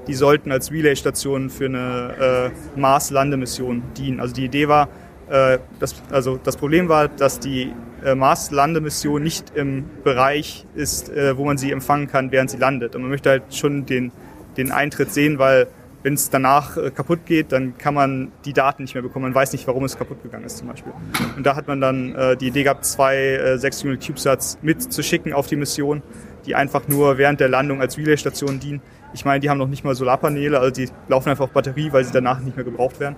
Die 0.08 0.14
sollten 0.14 0.52
als 0.52 0.72
Relay-Station 0.72 1.50
für 1.50 1.66
eine 1.66 2.52
äh, 2.76 2.80
Mars-Landemission 2.80 3.82
dienen. 3.98 4.20
Also 4.20 4.36
die 4.36 4.46
Idee 4.46 4.68
war, 4.68 4.88
äh, 5.30 5.58
das, 5.80 5.96
also 6.12 6.40
das 6.44 6.58
Problem 6.58 6.90
war, 6.90 7.08
dass 7.08 7.40
die 7.40 7.74
äh, 8.06 8.16
Mars-Landemission 8.16 9.22
nicht 9.22 9.52
im 9.56 9.86
Bereich 10.04 10.66
ist, 10.76 11.10
äh, 11.10 11.38
wo 11.38 11.46
man 11.46 11.58
sie 11.58 11.72
empfangen 11.72 12.08
kann, 12.08 12.32
während 12.32 12.50
sie 12.52 12.58
landet. 12.58 12.96
Und 12.96 13.02
man 13.02 13.12
möchte 13.12 13.30
halt 13.30 13.54
schon 13.54 13.86
den, 13.86 14.12
den 14.58 14.72
Eintritt 14.72 15.12
sehen, 15.12 15.40
weil 15.40 15.68
wenn 16.04 16.14
es 16.14 16.30
danach 16.30 16.78
äh, 16.78 16.92
kaputt 16.92 17.26
geht, 17.26 17.52
dann 17.52 17.80
kann 17.80 17.96
man 17.96 18.32
die 18.46 18.54
Daten 18.54 18.84
nicht 18.84 18.94
mehr 18.94 19.02
bekommen. 19.02 19.24
Man 19.24 19.34
weiß 19.34 19.54
nicht, 19.54 19.66
warum 19.66 19.84
es 19.86 19.98
kaputt 19.98 20.22
gegangen 20.22 20.46
ist 20.46 20.58
zum 20.60 20.68
Beispiel. 20.68 20.94
Und 21.36 21.44
da 21.44 21.56
hat 21.56 21.68
man 21.68 21.82
dann 21.82 22.14
äh, 22.14 22.38
die 22.38 22.50
Idee 22.50 22.62
gehabt, 22.62 22.86
zwei 22.86 23.18
äh, 23.18 23.58
6 23.58 23.86
Unit 23.86 24.06
CubeSats 24.06 24.60
mitzuschicken 24.62 25.34
auf 25.34 25.48
die 25.48 25.56
Mission, 25.56 26.04
die 26.46 26.54
einfach 26.54 26.88
nur 26.88 27.18
während 27.18 27.40
der 27.40 27.50
Landung 27.50 27.82
als 27.82 27.98
Relay-Station 27.98 28.60
dienen. 28.60 28.82
Ich 29.16 29.26
meine, 29.26 29.40
die 29.40 29.50
haben 29.50 29.58
noch 29.58 29.68
nicht 29.68 29.84
mal 29.84 29.96
Solarpaneele, 29.96 30.60
also 30.60 30.72
die 30.72 30.90
laufen 31.08 31.30
einfach 31.30 31.46
auf 31.46 31.52
Batterie, 31.52 31.92
weil 31.92 32.04
sie 32.04 32.12
danach 32.12 32.40
nicht 32.40 32.56
mehr 32.56 32.66
gebraucht 32.66 33.00
werden. 33.00 33.16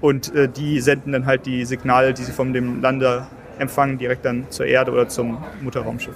Und 0.00 0.34
äh, 0.34 0.48
die 0.48 0.80
senden 0.80 1.12
dann 1.12 1.26
halt 1.26 1.44
die 1.44 1.66
Signale, 1.66 2.14
die 2.14 2.22
sie 2.22 2.32
von 2.32 2.54
dem 2.54 2.80
Lander 2.80 3.26
empfangen, 3.58 3.98
direkt 3.98 4.24
dann 4.24 4.50
zur 4.50 4.66
Erde 4.66 4.92
oder 4.92 5.08
zum 5.08 5.42
Mutterraumschiff. 5.60 6.14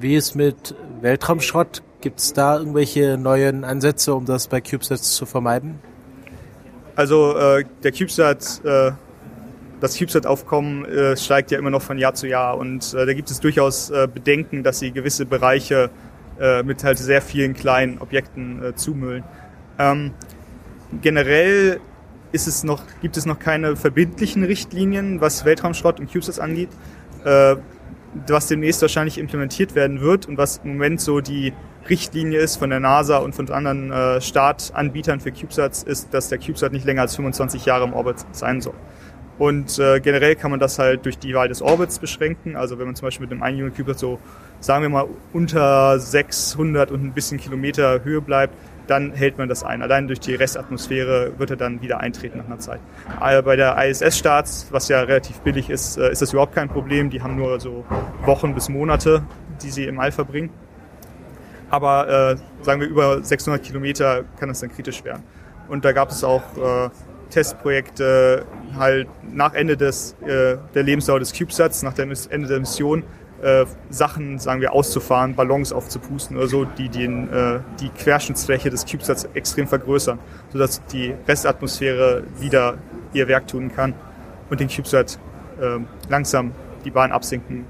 Wie 0.00 0.14
ist 0.14 0.34
mit 0.34 0.74
Weltraumschrott? 1.00 1.82
Gibt 2.00 2.20
es 2.20 2.32
da 2.32 2.58
irgendwelche 2.58 3.18
neuen 3.18 3.64
Ansätze, 3.64 4.14
um 4.14 4.24
das 4.24 4.48
bei 4.48 4.60
CubeSats 4.60 5.14
zu 5.14 5.26
vermeiden? 5.26 5.78
Also 6.96 7.36
äh, 7.36 7.64
der 7.82 7.92
CubeSat, 7.92 8.64
äh, 8.64 8.92
das 9.80 9.98
CubeSat-Aufkommen 9.98 10.84
äh, 10.84 11.16
steigt 11.16 11.50
ja 11.50 11.58
immer 11.58 11.70
noch 11.70 11.82
von 11.82 11.98
Jahr 11.98 12.14
zu 12.14 12.26
Jahr 12.26 12.58
und 12.58 12.94
äh, 12.94 13.06
da 13.06 13.12
gibt 13.12 13.30
es 13.30 13.40
durchaus 13.40 13.90
äh, 13.90 14.08
Bedenken, 14.12 14.62
dass 14.62 14.78
sie 14.78 14.92
gewisse 14.92 15.26
Bereiche 15.26 15.90
äh, 16.38 16.62
mit 16.62 16.84
halt 16.84 16.98
sehr 16.98 17.22
vielen 17.22 17.54
kleinen 17.54 17.98
Objekten 17.98 18.72
zumüllen. 18.76 19.24
Ähm, 19.78 20.12
generell 21.02 21.80
ist 22.32 22.46
es 22.46 22.64
noch, 22.64 22.82
gibt 23.00 23.16
es 23.16 23.26
noch 23.26 23.38
keine 23.38 23.76
verbindlichen 23.76 24.44
Richtlinien, 24.44 25.20
was 25.20 25.44
Weltraumschrott 25.44 26.00
und 26.00 26.12
CubeSats 26.12 26.38
angeht. 26.38 26.70
Äh, 27.24 27.56
was 28.26 28.48
demnächst 28.48 28.82
wahrscheinlich 28.82 29.18
implementiert 29.18 29.74
werden 29.74 30.00
wird 30.00 30.26
und 30.26 30.36
was 30.36 30.60
im 30.64 30.72
Moment 30.72 31.00
so 31.00 31.20
die 31.20 31.52
Richtlinie 31.88 32.40
ist 32.40 32.56
von 32.56 32.70
der 32.70 32.80
NASA 32.80 33.18
und 33.18 33.34
von 33.34 33.48
anderen 33.50 33.90
äh, 33.92 34.20
Startanbietern 34.20 35.20
für 35.20 35.32
CubeSats, 35.32 35.82
ist, 35.82 36.12
dass 36.12 36.28
der 36.28 36.38
CubeSat 36.38 36.72
nicht 36.72 36.84
länger 36.84 37.02
als 37.02 37.16
25 37.16 37.64
Jahre 37.64 37.84
im 37.84 37.92
Orbit 37.92 38.16
sein 38.32 38.60
soll. 38.60 38.74
Und 39.38 39.78
äh, 39.78 40.00
generell 40.00 40.36
kann 40.36 40.50
man 40.50 40.60
das 40.60 40.78
halt 40.78 41.06
durch 41.06 41.18
die 41.18 41.34
Wahl 41.34 41.48
des 41.48 41.62
Orbits 41.62 41.98
beschränken. 41.98 42.56
Also 42.56 42.78
wenn 42.78 42.86
man 42.86 42.94
zum 42.94 43.06
Beispiel 43.06 43.26
mit 43.26 43.32
einem 43.32 43.42
1 43.42 43.60
Unit 43.60 43.76
CubeSat 43.76 43.98
so, 43.98 44.18
sagen 44.60 44.82
wir 44.82 44.90
mal, 44.90 45.06
unter 45.32 45.98
600 45.98 46.90
und 46.90 47.02
ein 47.02 47.12
bisschen 47.12 47.38
Kilometer 47.38 48.04
Höhe 48.04 48.20
bleibt, 48.20 48.54
dann 48.90 49.12
hält 49.12 49.38
man 49.38 49.48
das 49.48 49.62
ein. 49.62 49.82
Allein 49.82 50.08
durch 50.08 50.18
die 50.18 50.34
Restatmosphäre 50.34 51.38
wird 51.38 51.50
er 51.50 51.56
dann 51.56 51.80
wieder 51.80 52.00
eintreten 52.00 52.38
nach 52.38 52.46
einer 52.46 52.58
Zeit. 52.58 52.80
Aber 53.20 53.42
bei 53.42 53.56
der 53.56 53.76
ISS-Starts, 53.78 54.66
was 54.70 54.88
ja 54.88 55.00
relativ 55.00 55.38
billig 55.40 55.70
ist, 55.70 55.96
äh, 55.96 56.10
ist 56.10 56.22
das 56.22 56.32
überhaupt 56.32 56.54
kein 56.54 56.68
Problem. 56.68 57.08
Die 57.08 57.22
haben 57.22 57.36
nur 57.36 57.60
so 57.60 57.84
Wochen 58.24 58.52
bis 58.54 58.68
Monate, 58.68 59.22
die 59.62 59.70
sie 59.70 59.84
im 59.84 60.00
All 60.00 60.10
verbringen. 60.10 60.50
Aber 61.70 62.32
äh, 62.32 62.64
sagen 62.64 62.80
wir 62.80 62.88
über 62.88 63.22
600 63.22 63.62
Kilometer 63.62 64.24
kann 64.40 64.48
das 64.48 64.58
dann 64.58 64.72
kritisch 64.72 65.04
werden. 65.04 65.22
Und 65.68 65.84
da 65.84 65.92
gab 65.92 66.10
es 66.10 66.24
auch 66.24 66.42
äh, 66.56 66.90
Testprojekte 67.30 68.44
halt 68.76 69.06
nach 69.32 69.54
Ende 69.54 69.76
des, 69.76 70.16
äh, 70.26 70.56
der 70.74 70.82
Lebensdauer 70.82 71.20
des 71.20 71.32
CubeSats, 71.32 71.84
nach 71.84 71.94
dem 71.94 72.12
Ende 72.28 72.48
der 72.48 72.58
Mission, 72.58 73.04
äh, 73.42 73.64
Sachen, 73.88 74.38
sagen 74.38 74.60
wir, 74.60 74.72
auszufahren, 74.72 75.34
Ballons 75.34 75.72
aufzupusten 75.72 76.36
oder 76.36 76.46
so, 76.46 76.64
die 76.64 76.88
den, 76.88 77.32
äh, 77.32 77.60
die 77.80 77.88
Querschnittsfläche 77.88 78.70
des 78.70 78.84
CubeSats 78.84 79.28
extrem 79.34 79.66
vergrößern, 79.66 80.18
sodass 80.52 80.84
die 80.86 81.14
Restatmosphäre 81.26 82.24
wieder 82.38 82.78
ihr 83.12 83.28
Werk 83.28 83.48
tun 83.48 83.72
kann 83.74 83.94
und 84.50 84.60
den 84.60 84.68
CubeSat 84.68 85.18
äh, 85.60 85.78
langsam 86.08 86.52
die 86.84 86.90
Bahn 86.90 87.12
absinken 87.12 87.64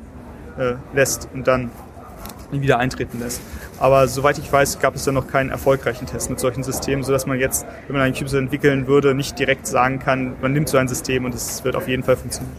äh, 0.59 0.75
lässt 0.95 1.29
und 1.33 1.47
dann 1.47 1.71
wieder 2.51 2.79
eintreten 2.79 3.21
lässt. 3.21 3.41
Aber 3.79 4.09
soweit 4.09 4.39
ich 4.39 4.53
weiß, 4.53 4.81
gab 4.81 4.97
es 4.97 5.05
da 5.05 5.13
noch 5.13 5.29
keinen 5.29 5.51
erfolgreichen 5.51 6.07
Test 6.07 6.31
mit 6.31 6.41
solchen 6.41 6.65
Systemen, 6.65 7.05
sodass 7.05 7.27
man 7.27 7.39
jetzt, 7.39 7.65
wenn 7.87 7.97
man 7.97 8.05
einen 8.05 8.15
CubeSat 8.15 8.41
entwickeln 8.41 8.87
würde, 8.89 9.15
nicht 9.15 9.39
direkt 9.39 9.67
sagen 9.67 10.01
kann, 10.01 10.35
man 10.43 10.53
nimmt 10.53 10.69
so 10.69 10.77
ein 10.79 10.89
System 10.89 11.25
und 11.25 11.35
es 11.35 11.63
wird 11.63 11.77
auf 11.77 11.87
jeden 11.87 12.03
Fall 12.03 12.17
funktionieren. 12.17 12.57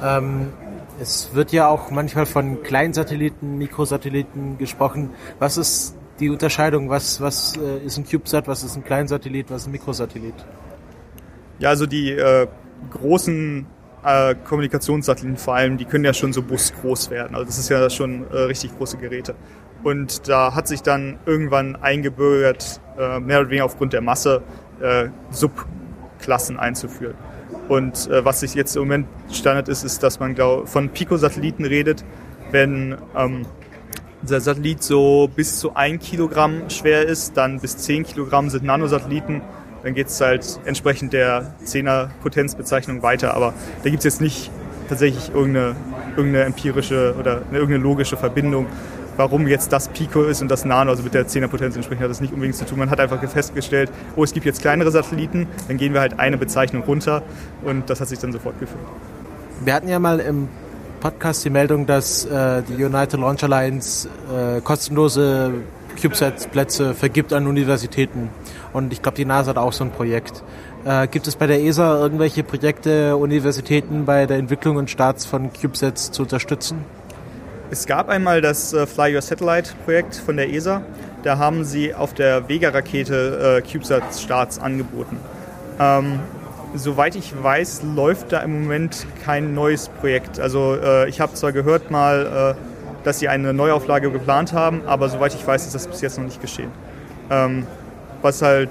Ähm, 0.00 0.52
es 1.00 1.34
wird 1.34 1.52
ja 1.52 1.68
auch 1.68 1.90
manchmal 1.90 2.26
von 2.26 2.62
Kleinsatelliten, 2.62 3.58
Mikrosatelliten 3.58 4.58
gesprochen. 4.58 5.10
Was 5.38 5.56
ist 5.56 5.96
die 6.20 6.30
Unterscheidung? 6.30 6.90
Was, 6.90 7.20
was 7.20 7.56
äh, 7.56 7.84
ist 7.84 7.98
ein 7.98 8.04
CubeSat, 8.04 8.48
was 8.48 8.64
ist 8.64 8.76
ein 8.76 8.84
Kleinsatellit, 8.84 9.50
was 9.50 9.62
ist 9.62 9.68
ein 9.68 9.72
Mikrosatellit? 9.72 10.34
Ja, 11.58 11.70
also 11.70 11.86
die 11.86 12.10
äh, 12.10 12.46
großen 12.90 13.66
äh, 14.04 14.34
Kommunikationssatelliten 14.34 15.38
vor 15.38 15.54
allem, 15.54 15.76
die 15.76 15.84
können 15.84 16.04
ja 16.04 16.14
schon 16.14 16.32
so 16.32 16.42
busgroß 16.42 17.10
werden. 17.10 17.34
Also 17.34 17.46
das 17.46 17.58
ist 17.58 17.68
ja 17.68 17.88
schon 17.90 18.26
äh, 18.30 18.36
richtig 18.42 18.76
große 18.76 18.96
Geräte. 18.98 19.34
Und 19.82 20.28
da 20.28 20.54
hat 20.54 20.66
sich 20.66 20.82
dann 20.82 21.18
irgendwann 21.26 21.76
eingebürgert, 21.76 22.80
äh, 22.98 23.20
mehr 23.20 23.40
oder 23.40 23.50
weniger 23.50 23.64
aufgrund 23.64 23.92
der 23.92 24.00
Masse, 24.00 24.42
äh, 24.80 25.08
Subklassen 25.30 26.58
einzuführen. 26.58 27.14
Und 27.68 28.08
äh, 28.08 28.24
was 28.24 28.40
sich 28.40 28.54
jetzt 28.54 28.74
im 28.76 28.82
Moment 28.82 29.06
Standard 29.30 29.68
ist, 29.68 29.84
ist, 29.84 30.02
dass 30.02 30.20
man 30.20 30.34
glaub, 30.34 30.68
von 30.68 30.88
Pico-Satelliten 30.88 31.64
redet, 31.64 32.04
wenn 32.50 32.96
ähm, 33.16 33.46
der 34.22 34.40
Satellit 34.40 34.82
so 34.82 35.30
bis 35.34 35.58
zu 35.58 35.74
ein 35.76 35.98
Kilogramm 35.98 36.70
schwer 36.70 37.06
ist, 37.06 37.36
dann 37.36 37.60
bis 37.60 37.76
zehn 37.76 38.04
Kilogramm 38.04 38.50
sind 38.50 38.64
Nanosatelliten, 38.64 39.42
dann 39.82 39.94
geht 39.94 40.08
es 40.08 40.20
halt 40.20 40.58
entsprechend 40.64 41.12
der 41.12 41.54
10er 41.64 42.08
Potenzbezeichnung 42.22 43.02
weiter. 43.02 43.34
Aber 43.34 43.54
da 43.84 43.90
gibt 43.90 43.98
es 43.98 44.04
jetzt 44.04 44.20
nicht 44.20 44.50
tatsächlich 44.88 45.30
irgendeine, 45.32 45.76
irgendeine 46.16 46.44
empirische 46.46 47.14
oder 47.18 47.42
irgendeine 47.52 47.82
logische 47.82 48.16
Verbindung 48.16 48.66
warum 49.18 49.48
jetzt 49.48 49.72
das 49.72 49.88
Pico 49.88 50.22
ist 50.22 50.40
und 50.40 50.48
das 50.48 50.64
Nano, 50.64 50.90
also 50.90 51.02
mit 51.02 51.12
der 51.12 51.26
10er 51.26 51.48
Potenz 51.48 51.76
entsprechend, 51.76 52.04
hat 52.04 52.10
das 52.10 52.20
nicht 52.20 52.32
unbedingt 52.32 52.56
zu 52.56 52.64
tun. 52.64 52.78
Man 52.78 52.88
hat 52.88 53.00
einfach 53.00 53.20
festgestellt, 53.28 53.90
oh, 54.16 54.24
es 54.24 54.32
gibt 54.32 54.46
jetzt 54.46 54.62
kleinere 54.62 54.90
Satelliten, 54.90 55.46
dann 55.66 55.76
gehen 55.76 55.92
wir 55.92 56.00
halt 56.00 56.18
eine 56.18 56.38
Bezeichnung 56.38 56.84
runter 56.84 57.22
und 57.62 57.90
das 57.90 58.00
hat 58.00 58.08
sich 58.08 58.18
dann 58.20 58.32
sofort 58.32 58.58
geführt. 58.60 58.80
Wir 59.64 59.74
hatten 59.74 59.88
ja 59.88 59.98
mal 59.98 60.20
im 60.20 60.48
Podcast 61.00 61.44
die 61.44 61.50
Meldung, 61.50 61.86
dass 61.86 62.24
äh, 62.24 62.62
die 62.62 62.82
United 62.82 63.20
Launch 63.20 63.42
Alliance 63.42 64.08
äh, 64.32 64.60
kostenlose 64.60 65.52
CubeSat-Plätze 66.00 66.94
vergibt 66.94 67.32
an 67.32 67.48
Universitäten. 67.48 68.30
Und 68.72 68.92
ich 68.92 69.02
glaube, 69.02 69.16
die 69.16 69.24
NASA 69.24 69.50
hat 69.50 69.58
auch 69.58 69.72
so 69.72 69.82
ein 69.82 69.90
Projekt. 69.90 70.44
Äh, 70.84 71.08
gibt 71.08 71.26
es 71.26 71.34
bei 71.34 71.48
der 71.48 71.60
ESA 71.60 71.98
irgendwelche 71.98 72.44
Projekte, 72.44 73.16
Universitäten 73.16 74.04
bei 74.04 74.26
der 74.26 74.38
Entwicklung 74.38 74.76
und 74.76 74.90
Starts 74.90 75.26
von 75.26 75.52
CubeSats 75.52 76.12
zu 76.12 76.22
unterstützen? 76.22 76.84
Es 77.70 77.84
gab 77.84 78.08
einmal 78.08 78.40
das 78.40 78.72
äh, 78.72 78.86
Fly 78.86 79.14
Your 79.14 79.20
Satellite 79.20 79.72
Projekt 79.84 80.16
von 80.16 80.38
der 80.38 80.50
ESA. 80.50 80.80
Da 81.22 81.36
haben 81.36 81.64
sie 81.64 81.94
auf 81.94 82.14
der 82.14 82.48
Vega-Rakete 82.48 83.62
äh, 83.62 83.68
CubeSat-Starts 83.68 84.58
angeboten. 84.58 85.18
Ähm, 85.78 86.20
soweit 86.74 87.14
ich 87.14 87.34
weiß, 87.42 87.82
läuft 87.94 88.32
da 88.32 88.40
im 88.40 88.62
Moment 88.62 89.06
kein 89.22 89.52
neues 89.52 89.90
Projekt. 89.90 90.40
Also 90.40 90.78
äh, 90.82 91.10
ich 91.10 91.20
habe 91.20 91.34
zwar 91.34 91.52
gehört 91.52 91.90
mal, 91.90 92.56
äh, 92.56 93.04
dass 93.04 93.18
sie 93.18 93.28
eine 93.28 93.52
Neuauflage 93.52 94.10
geplant 94.10 94.54
haben, 94.54 94.80
aber 94.86 95.10
soweit 95.10 95.34
ich 95.34 95.46
weiß, 95.46 95.66
ist 95.66 95.74
das 95.74 95.86
bis 95.88 96.00
jetzt 96.00 96.16
noch 96.16 96.24
nicht 96.24 96.40
geschehen. 96.40 96.70
Ähm, 97.30 97.66
was 98.22 98.40
halt 98.40 98.70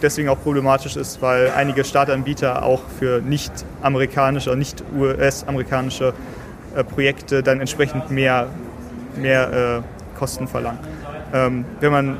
deswegen 0.00 0.30
auch 0.30 0.42
problematisch 0.42 0.96
ist, 0.96 1.20
weil 1.20 1.50
einige 1.54 1.84
Startanbieter 1.84 2.62
auch 2.62 2.80
für 2.98 3.20
nicht-amerikanische, 3.20 4.56
nicht-US-amerikanische 4.56 6.14
äh, 6.74 6.84
Projekte 6.84 7.42
dann 7.42 7.60
entsprechend 7.60 8.10
mehr, 8.10 8.48
mehr 9.16 9.82
äh, 9.82 10.18
Kosten 10.18 10.48
verlangen. 10.48 10.78
Ähm, 11.32 11.64
wenn 11.80 11.92
man 11.92 12.18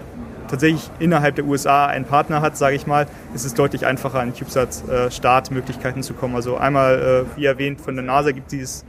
tatsächlich 0.49 0.91
innerhalb 0.99 1.37
der 1.37 1.45
USA 1.45 1.87
einen 1.87 2.05
Partner 2.05 2.41
hat, 2.41 2.57
sage 2.57 2.77
ich 2.77 2.87
mal, 2.87 3.07
ist 3.35 3.45
es 3.45 3.55
deutlich 3.55 3.87
einfacher, 3.87 4.21
an 4.21 4.33
CubeSat-Startmöglichkeiten 4.33 6.03
zu 6.03 6.15
kommen. 6.15 6.35
Also 6.35 6.57
einmal, 6.57 7.27
äh, 7.27 7.39
wie 7.39 7.45
erwähnt, 7.45 7.81
von 7.81 7.95
der 7.95 8.05
NASA 8.05 8.33
gibt 8.33 8.47
es 8.47 8.51
dieses 8.51 8.85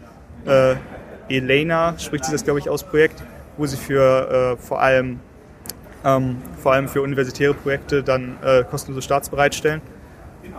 äh, 0.45 0.75
ELENA, 1.29 1.99
spricht 1.99 2.25
sich 2.25 2.31
das, 2.31 2.43
glaube 2.43 2.59
ich, 2.59 2.69
aus 2.69 2.83
Projekt, 2.83 3.23
wo 3.57 3.65
sie 3.65 3.77
für 3.77 4.57
äh, 4.57 4.57
vor 4.57 4.81
allem 4.81 5.19
ähm, 6.03 6.37
vor 6.61 6.73
allem 6.73 6.87
für 6.87 7.01
universitäre 7.01 7.53
Projekte 7.53 8.03
dann 8.03 8.37
äh, 8.43 8.63
kostenlose 8.63 9.03
Starts 9.03 9.29
bereitstellen. 9.29 9.81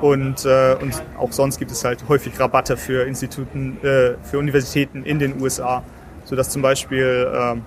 Und, 0.00 0.44
äh, 0.44 0.76
und 0.80 1.02
auch 1.18 1.32
sonst 1.32 1.58
gibt 1.58 1.70
es 1.70 1.84
halt 1.84 2.08
häufig 2.08 2.38
Rabatte 2.38 2.76
für 2.76 3.06
Instituten, 3.06 3.78
äh, 3.82 4.14
für 4.22 4.38
Universitäten 4.38 5.04
in 5.04 5.18
den 5.18 5.40
USA, 5.40 5.82
sodass 6.24 6.50
zum 6.50 6.62
Beispiel 6.62 7.30
ähm, 7.34 7.62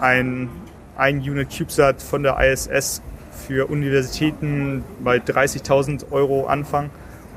ein, 0.00 0.48
ein 0.96 1.18
Unit 1.18 1.50
CubeSat 1.50 2.02
von 2.02 2.22
der 2.22 2.38
ISS 2.40 3.02
für 3.46 3.70
Universitäten 3.70 4.84
bei 5.00 5.18
30.000 5.18 6.10
Euro 6.10 6.46
anfangen 6.46 6.90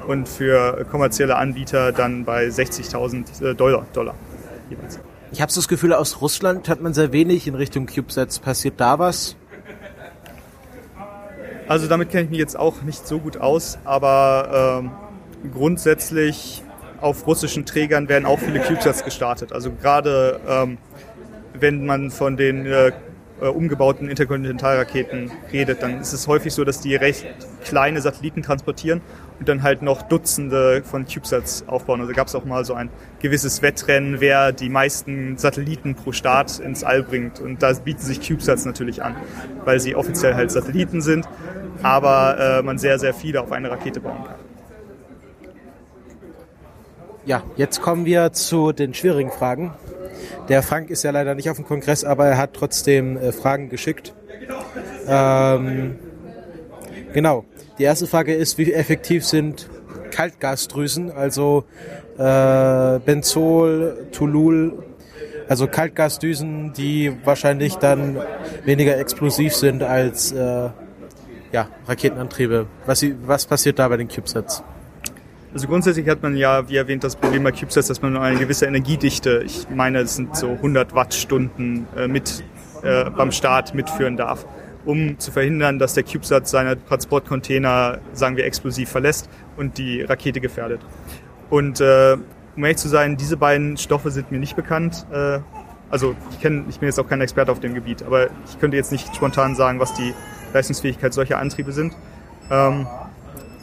und 0.07 0.27
für 0.27 0.85
kommerzielle 0.89 1.35
Anbieter 1.35 1.91
dann 1.91 2.25
bei 2.25 2.47
60.000 2.47 3.51
äh, 3.51 3.55
Dollar, 3.55 3.85
Dollar 3.93 4.15
jeweils. 4.71 4.99
Ich 5.31 5.41
habe 5.41 5.51
so 5.51 5.61
das 5.61 5.67
Gefühl, 5.67 5.93
aus 5.93 6.21
Russland 6.21 6.67
hat 6.67 6.81
man 6.81 6.93
sehr 6.93 7.11
wenig 7.11 7.47
in 7.47 7.55
Richtung 7.55 7.85
CubeSats. 7.85 8.39
Passiert 8.39 8.79
da 8.79 8.99
was? 8.99 9.35
Also 11.71 11.87
damit 11.87 12.09
kenne 12.09 12.25
ich 12.25 12.29
mich 12.29 12.39
jetzt 12.39 12.59
auch 12.59 12.81
nicht 12.81 13.07
so 13.07 13.19
gut 13.19 13.37
aus, 13.37 13.79
aber 13.85 14.81
ähm, 14.83 14.91
grundsätzlich 15.53 16.63
auf 16.99 17.25
russischen 17.25 17.65
Trägern 17.65 18.09
werden 18.09 18.25
auch 18.25 18.39
viele 18.39 18.59
CubeSats 18.59 19.05
gestartet. 19.05 19.53
Also 19.53 19.71
gerade 19.71 20.41
ähm, 20.45 20.77
wenn 21.53 21.85
man 21.85 22.11
von 22.11 22.35
den 22.35 22.65
äh, 22.65 22.91
äh, 23.41 23.47
umgebauten 23.47 24.09
Interkontinentalraketen 24.09 25.31
redet, 25.51 25.81
dann 25.81 25.99
ist 25.99 26.13
es 26.13 26.27
häufig 26.27 26.53
so, 26.53 26.63
dass 26.63 26.79
die 26.79 26.95
recht 26.95 27.25
kleine 27.63 28.01
Satelliten 28.01 28.43
transportieren 28.43 29.01
und 29.39 29.49
dann 29.49 29.63
halt 29.63 29.81
noch 29.81 30.03
Dutzende 30.03 30.83
von 30.83 31.05
CubeSats 31.05 31.67
aufbauen. 31.67 32.01
Also 32.01 32.13
gab 32.13 32.27
es 32.27 32.35
auch 32.35 32.45
mal 32.45 32.63
so 32.63 32.73
ein 32.73 32.89
gewisses 33.19 33.61
Wettrennen, 33.61 34.21
wer 34.21 34.51
die 34.51 34.69
meisten 34.69 35.37
Satelliten 35.37 35.95
pro 35.95 36.11
Start 36.11 36.59
ins 36.59 36.83
All 36.83 37.03
bringt. 37.03 37.39
Und 37.39 37.63
da 37.63 37.73
bieten 37.73 38.01
sich 38.01 38.21
CubeSats 38.21 38.65
natürlich 38.65 39.03
an, 39.03 39.15
weil 39.65 39.79
sie 39.79 39.95
offiziell 39.95 40.35
halt 40.35 40.51
Satelliten 40.51 41.01
sind, 41.01 41.27
aber 41.81 42.59
äh, 42.59 42.61
man 42.61 42.77
sehr, 42.77 42.99
sehr 42.99 43.13
viele 43.13 43.41
auf 43.41 43.51
eine 43.51 43.71
Rakete 43.71 43.99
bauen 43.99 44.23
kann. 44.23 44.50
Ja, 47.25 47.43
jetzt 47.55 47.81
kommen 47.81 48.05
wir 48.05 48.33
zu 48.33 48.71
den 48.71 48.93
schwierigen 48.93 49.31
Fragen. 49.31 49.73
Der 50.49 50.63
Frank 50.63 50.89
ist 50.89 51.03
ja 51.03 51.11
leider 51.11 51.35
nicht 51.35 51.49
auf 51.49 51.57
dem 51.57 51.65
Kongress, 51.65 52.03
aber 52.03 52.25
er 52.25 52.37
hat 52.37 52.53
trotzdem 52.53 53.15
äh, 53.15 53.31
Fragen 53.31 53.69
geschickt. 53.69 54.13
Ähm, 55.07 55.97
genau. 57.13 57.45
Die 57.77 57.83
erste 57.83 58.07
Frage 58.07 58.33
ist, 58.33 58.57
wie 58.57 58.73
effektiv 58.73 59.25
sind 59.25 59.69
Kaltgasdrüsen, 60.11 61.11
also 61.11 61.63
äh, 62.17 62.99
Benzol, 62.99 64.07
Tolul, 64.11 64.83
also 65.47 65.67
Kaltgasdüsen, 65.67 66.73
die 66.73 67.13
wahrscheinlich 67.23 67.75
dann 67.75 68.17
weniger 68.65 68.97
explosiv 68.97 69.55
sind 69.55 69.83
als 69.83 70.31
äh, 70.31 70.69
ja, 71.51 71.67
Raketenantriebe. 71.87 72.67
Was, 72.85 73.05
was 73.25 73.45
passiert 73.45 73.79
da 73.79 73.87
bei 73.87 73.97
den 73.97 74.07
CubeSats? 74.07 74.63
Also 75.53 75.67
grundsätzlich 75.67 76.07
hat 76.07 76.23
man 76.23 76.37
ja, 76.37 76.69
wie 76.69 76.77
erwähnt, 76.77 77.03
das 77.03 77.17
Problem 77.17 77.43
bei 77.43 77.51
CubeSats, 77.51 77.87
dass 77.87 78.01
man 78.01 78.15
eine 78.15 78.39
gewisse 78.39 78.65
Energiedichte, 78.65 79.43
ich 79.45 79.67
meine, 79.69 79.99
es 79.99 80.15
sind 80.15 80.35
so 80.35 80.51
100 80.51 80.95
Wattstunden 80.95 81.87
äh, 81.97 82.07
mit 82.07 82.43
äh, 82.83 83.09
beim 83.09 83.33
Start 83.33 83.73
mitführen 83.73 84.15
darf, 84.15 84.45
um 84.85 85.19
zu 85.19 85.31
verhindern, 85.31 85.77
dass 85.77 85.93
der 85.93 86.03
CubeSat 86.03 86.47
seine 86.47 86.83
Transportcontainer, 86.85 87.99
sagen 88.13 88.37
wir, 88.37 88.45
explosiv 88.45 88.89
verlässt 88.89 89.29
und 89.57 89.77
die 89.77 90.01
Rakete 90.03 90.39
gefährdet. 90.39 90.79
Und 91.49 91.81
äh, 91.81 92.15
um 92.55 92.63
ehrlich 92.63 92.77
zu 92.77 92.87
sein, 92.87 93.17
diese 93.17 93.35
beiden 93.35 93.75
Stoffe 93.75 94.09
sind 94.09 94.31
mir 94.31 94.39
nicht 94.39 94.55
bekannt. 94.55 95.05
Äh, 95.11 95.39
also 95.89 96.15
ich 96.31 96.39
kenne, 96.39 96.63
ich 96.69 96.79
bin 96.79 96.87
jetzt 96.87 96.97
auch 96.97 97.09
kein 97.09 97.19
Experte 97.19 97.51
auf 97.51 97.59
dem 97.59 97.73
Gebiet, 97.73 98.03
aber 98.03 98.27
ich 98.47 98.57
könnte 98.61 98.77
jetzt 98.77 98.93
nicht 98.93 99.13
spontan 99.13 99.55
sagen, 99.55 99.81
was 99.81 99.93
die 99.93 100.13
Leistungsfähigkeit 100.53 101.13
solcher 101.13 101.39
Antriebe 101.39 101.73
sind. 101.73 101.93
Ähm, 102.49 102.87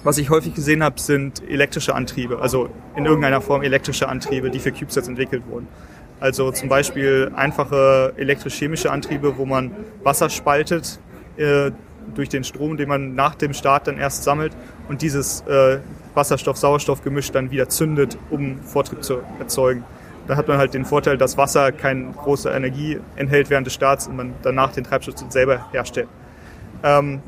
was 0.09 0.17
ich 0.17 0.31
häufig 0.31 0.55
gesehen 0.55 0.83
habe, 0.83 0.99
sind 0.99 1.43
elektrische 1.51 1.95
Antriebe, 1.95 2.39
also 2.39 2.71
in 2.97 3.05
irgendeiner 3.05 3.43
Form 3.43 3.63
elektrische 3.63 4.09
Antriebe, 4.09 4.49
die 4.49 4.59
für 4.59 4.73
CubeSats 4.73 5.07
entwickelt 5.07 5.43
wurden. 5.47 5.69
Also 6.19 6.51
zum 6.51 6.71
Beispiel 6.71 7.31
einfache 7.37 8.15
elektrisch-chemische 8.17 8.91
Antriebe, 8.91 9.37
wo 9.37 9.45
man 9.45 9.71
Wasser 10.03 10.31
spaltet 10.31 10.99
äh, 11.37 11.73
durch 12.15 12.31
den 12.31 12.43
Strom, 12.43 12.79
den 12.79 12.89
man 12.89 13.17
nach 13.17 13.35
dem 13.35 13.53
Start 13.53 13.87
dann 13.87 13.99
erst 13.99 14.25
sammelt 14.25 14.57
und 14.89 15.03
dieses 15.03 15.43
äh, 15.43 15.81
Wasserstoff-Sauerstoff-Gemisch 16.15 17.31
dann 17.31 17.51
wieder 17.51 17.69
zündet, 17.69 18.17
um 18.31 18.63
Vortrieb 18.63 19.05
zu 19.05 19.19
erzeugen. 19.39 19.85
Da 20.27 20.37
hat 20.37 20.49
man 20.49 20.57
halt 20.57 20.73
den 20.73 20.87
Vorteil, 20.87 21.19
dass 21.19 21.37
Wasser 21.37 21.71
keine 21.71 22.13
große 22.13 22.49
Energie 22.49 22.99
enthält 23.17 23.51
während 23.51 23.67
des 23.67 23.75
Starts 23.75 24.07
und 24.09 24.17
man 24.17 24.33
danach 24.41 24.73
den 24.73 24.85
Treibstoff 24.85 25.17
selber 25.29 25.71
herstellt. 25.71 26.09
Ähm, 26.83 27.21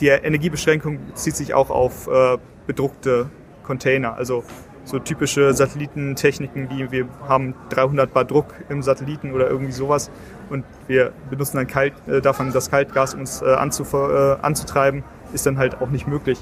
die 0.00 0.08
Energiebeschränkung 0.08 0.98
bezieht 1.06 1.36
sich 1.36 1.54
auch 1.54 1.70
auf 1.70 2.08
äh, 2.08 2.38
bedruckte 2.66 3.30
Container, 3.62 4.14
also 4.14 4.44
so 4.84 5.00
typische 5.00 5.52
Satellitentechniken, 5.52 6.70
wie 6.70 6.90
wir 6.92 7.08
haben 7.28 7.54
300 7.70 8.12
Bar 8.12 8.24
Druck 8.24 8.54
im 8.68 8.82
Satelliten 8.82 9.32
oder 9.32 9.50
irgendwie 9.50 9.72
sowas 9.72 10.10
und 10.48 10.64
wir 10.86 11.12
benutzen 11.28 11.56
dann 11.56 11.66
kalt, 11.66 11.94
äh, 12.06 12.20
davon 12.20 12.52
das 12.52 12.70
Kaltgas, 12.70 13.14
um 13.14 13.22
es 13.22 13.42
äh, 13.42 13.46
äh, 13.46 14.36
anzutreiben, 14.40 15.02
ist 15.32 15.44
dann 15.46 15.58
halt 15.58 15.80
auch 15.80 15.90
nicht 15.90 16.06
möglich. 16.06 16.38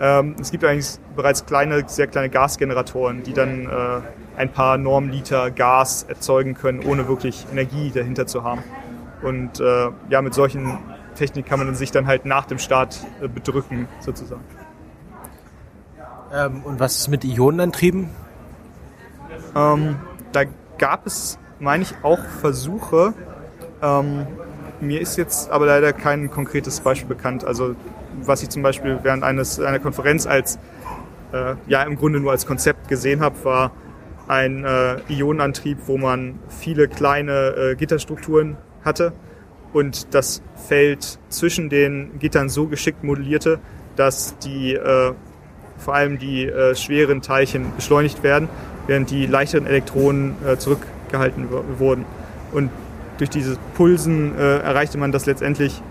Ähm, 0.00 0.36
es 0.40 0.50
gibt 0.50 0.64
eigentlich 0.64 0.98
bereits 1.14 1.44
kleine, 1.44 1.84
sehr 1.86 2.06
kleine 2.06 2.30
Gasgeneratoren, 2.30 3.22
die 3.22 3.34
dann 3.34 3.66
äh, 3.66 4.00
ein 4.36 4.48
paar 4.50 4.78
Normliter 4.78 5.50
Gas 5.50 6.04
erzeugen 6.08 6.54
können, 6.54 6.82
ohne 6.82 7.08
wirklich 7.08 7.46
Energie 7.52 7.90
dahinter 7.94 8.26
zu 8.26 8.42
haben. 8.42 8.62
Und 9.22 9.60
äh, 9.60 9.90
ja, 10.08 10.22
mit 10.22 10.34
solchen 10.34 10.78
Technik 11.14 11.46
kann 11.46 11.58
man 11.58 11.74
sich 11.74 11.90
dann 11.90 12.06
halt 12.06 12.24
nach 12.24 12.46
dem 12.46 12.58
Start 12.58 13.04
äh, 13.20 13.28
bedrücken, 13.28 13.88
sozusagen. 14.00 14.42
Ähm, 16.32 16.62
und 16.64 16.80
was 16.80 16.98
ist 16.98 17.08
mit 17.08 17.24
Ionenantrieben? 17.24 18.08
Ähm, 19.54 19.96
da 20.32 20.44
gab 20.78 21.06
es, 21.06 21.38
meine 21.58 21.82
ich, 21.82 21.94
auch 22.02 22.20
Versuche. 22.40 23.14
Ähm, 23.82 24.26
mir 24.80 25.00
ist 25.00 25.16
jetzt 25.16 25.50
aber 25.50 25.66
leider 25.66 25.92
kein 25.92 26.30
konkretes 26.30 26.80
Beispiel 26.80 27.08
bekannt. 27.08 27.44
Also 27.44 27.76
was 28.22 28.42
ich 28.42 28.48
zum 28.48 28.62
Beispiel 28.62 28.98
während 29.02 29.24
eines, 29.24 29.60
einer 29.60 29.78
Konferenz 29.78 30.26
als, 30.26 30.58
äh, 31.32 31.54
ja 31.66 31.82
im 31.82 31.96
Grunde 31.96 32.20
nur 32.20 32.32
als 32.32 32.46
Konzept 32.46 32.88
gesehen 32.88 33.20
habe, 33.20 33.44
war 33.44 33.70
ein 34.28 34.64
äh, 34.64 34.96
Ionenantrieb, 35.08 35.78
wo 35.86 35.98
man 35.98 36.38
viele 36.48 36.88
kleine 36.88 37.54
äh, 37.54 37.74
Gitterstrukturen 37.74 38.56
hatte 38.84 39.12
und 39.72 40.14
das 40.14 40.42
Feld 40.68 41.18
zwischen 41.28 41.68
den 41.68 42.18
Gittern 42.18 42.48
so 42.48 42.66
geschickt 42.66 43.04
modellierte, 43.04 43.58
dass 43.96 44.36
die 44.38 44.74
äh, 44.74 45.12
vor 45.78 45.94
allem 45.94 46.18
die 46.18 46.46
äh, 46.46 46.74
schweren 46.74 47.22
Teilchen 47.22 47.74
beschleunigt 47.76 48.22
werden, 48.22 48.48
während 48.86 49.10
die 49.10 49.26
leichteren 49.26 49.66
Elektronen 49.66 50.34
äh, 50.46 50.56
zurückgehalten 50.56 51.48
wurden. 51.78 52.04
Und 52.52 52.70
durch 53.18 53.30
diese 53.30 53.56
Pulsen 53.74 54.36
äh, 54.38 54.58
erreichte 54.58 54.98
man, 54.98 55.12
dass 55.12 55.26
letztendlich 55.26 55.82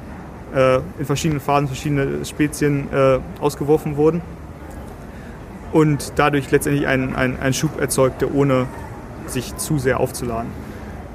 äh, 0.56 0.80
in 1.00 1.06
verschiedenen 1.06 1.40
Phasen 1.40 1.68
verschiedene 1.68 2.26
Spezien 2.26 2.88
äh, 2.94 3.20
ausgeworfen 3.40 3.98
wurden 3.98 4.22
und 5.72 6.14
dadurch 6.16 6.52
letztendlich 6.52 6.88
einen 6.88 7.16
ein 7.16 7.54
Schub 7.54 7.80
erzeugte, 7.80 8.34
ohne 8.34 8.68
sich 9.28 9.56
zu 9.58 9.80
sehr 9.80 10.00
aufzuladen. 10.00 10.52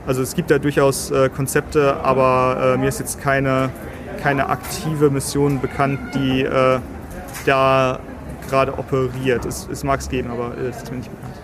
Also 0.07 0.23
es 0.23 0.35
gibt 0.35 0.51
da 0.51 0.59
durchaus 0.59 1.11
äh, 1.11 1.29
Konzepte, 1.29 1.97
aber 1.97 2.75
äh, 2.75 2.79
mir 2.79 2.89
ist 2.89 3.01
jetzt 3.01 3.21
keine, 3.21 3.71
keine 4.23 4.49
aktive 4.49 5.11
Mission 5.11 5.61
bekannt, 5.61 5.99
die 6.15 6.43
äh, 6.43 6.79
da 7.45 7.99
gerade 8.49 8.79
operiert. 8.79 9.45
Es, 9.45 9.69
es 9.71 9.83
mag 9.83 10.01
es 10.01 10.09
geben, 10.09 10.31
aber 10.31 10.57
es 10.59 10.77
ist 10.77 10.91
mir 10.91 10.99
nicht 10.99 11.11
bekannt. 11.11 11.35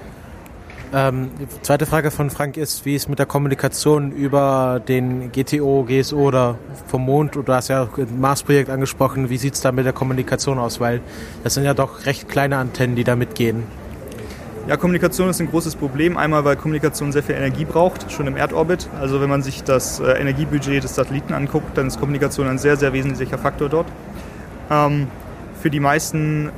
Ähm, 0.95 1.31
die 1.41 1.63
zweite 1.63 1.87
Frage 1.87 2.11
von 2.11 2.29
Frank 2.31 2.59
ist, 2.59 2.85
wie 2.85 2.95
es 2.95 3.09
mit 3.09 3.19
der 3.19 3.25
Kommunikation 3.25 4.13
über 4.13 4.81
den 4.87 5.33
GTO, 5.33 5.85
GSO 5.89 6.19
oder 6.19 6.59
vom 6.87 7.07
Mond, 7.07 7.35
du 7.35 7.45
hast 7.49 7.69
ja 7.69 7.89
ein 7.97 8.21
Mars-Projekt 8.21 8.69
angesprochen, 8.69 9.31
wie 9.31 9.39
sieht 9.39 9.55
es 9.55 9.63
da 9.63 9.73
mit 9.73 9.87
der 9.87 9.95
Kommunikation 9.95 10.59
aus? 10.59 10.81
Weil 10.81 11.01
das 11.45 11.55
sind 11.55 11.65
ja 11.65 11.73
doch 11.73 12.05
recht 12.05 12.29
kleine 12.29 12.59
Antennen, 12.59 12.95
die 12.95 13.05
da 13.05 13.17
mitgehen. 13.17 13.65
Ja, 14.69 14.77
Kommunikation 14.77 15.29
ist 15.29 15.41
ein 15.41 15.51
großes 15.51 15.75
Problem. 15.75 16.17
Einmal, 16.17 16.45
weil 16.45 16.55
Kommunikation 16.55 17.11
sehr 17.11 17.25
viel 17.25 17.35
Energie 17.35 17.65
braucht, 17.65 18.13
schon 18.13 18.29
im 18.29 18.37
Erdorbit. 18.37 18.89
Also 19.01 19.21
wenn 19.21 19.29
man 19.29 19.43
sich 19.43 19.65
das 19.65 19.99
äh, 19.99 20.13
Energiebudget 20.13 20.85
des 20.85 20.95
Satelliten 20.95 21.35
anguckt, 21.35 21.77
dann 21.77 21.89
ist 21.89 21.99
Kommunikation 21.99 22.47
ein 22.47 22.59
sehr, 22.59 22.77
sehr 22.77 22.93
wesentlicher 22.93 23.39
Faktor 23.39 23.69
dort. 23.69 23.87
Ähm, 24.71 25.09
für 25.61 25.69
die 25.69 25.81
meisten, 25.81 26.51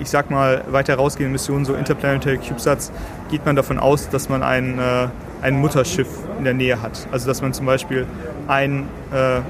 ich 0.00 0.08
sag 0.08 0.30
mal, 0.30 0.64
weiter 0.70 0.94
rausgehenden 0.94 1.32
Missionen, 1.32 1.66
so 1.66 1.74
Interplanetary 1.74 2.38
CubeSats, 2.38 2.92
geht 3.30 3.44
man 3.44 3.56
davon 3.56 3.78
aus, 3.78 4.08
dass 4.08 4.30
man 4.30 4.42
ein, 4.42 4.78
äh, 4.78 5.08
ein 5.42 5.60
Mutterschiff 5.60 6.08
in 6.38 6.44
der 6.44 6.54
Nähe 6.54 6.80
hat. 6.80 7.08
Also 7.12 7.26
dass 7.26 7.42
man 7.42 7.52
zum 7.52 7.66
Beispiel 7.66 8.06
ein, 8.48 8.88
äh, 9.12 9.40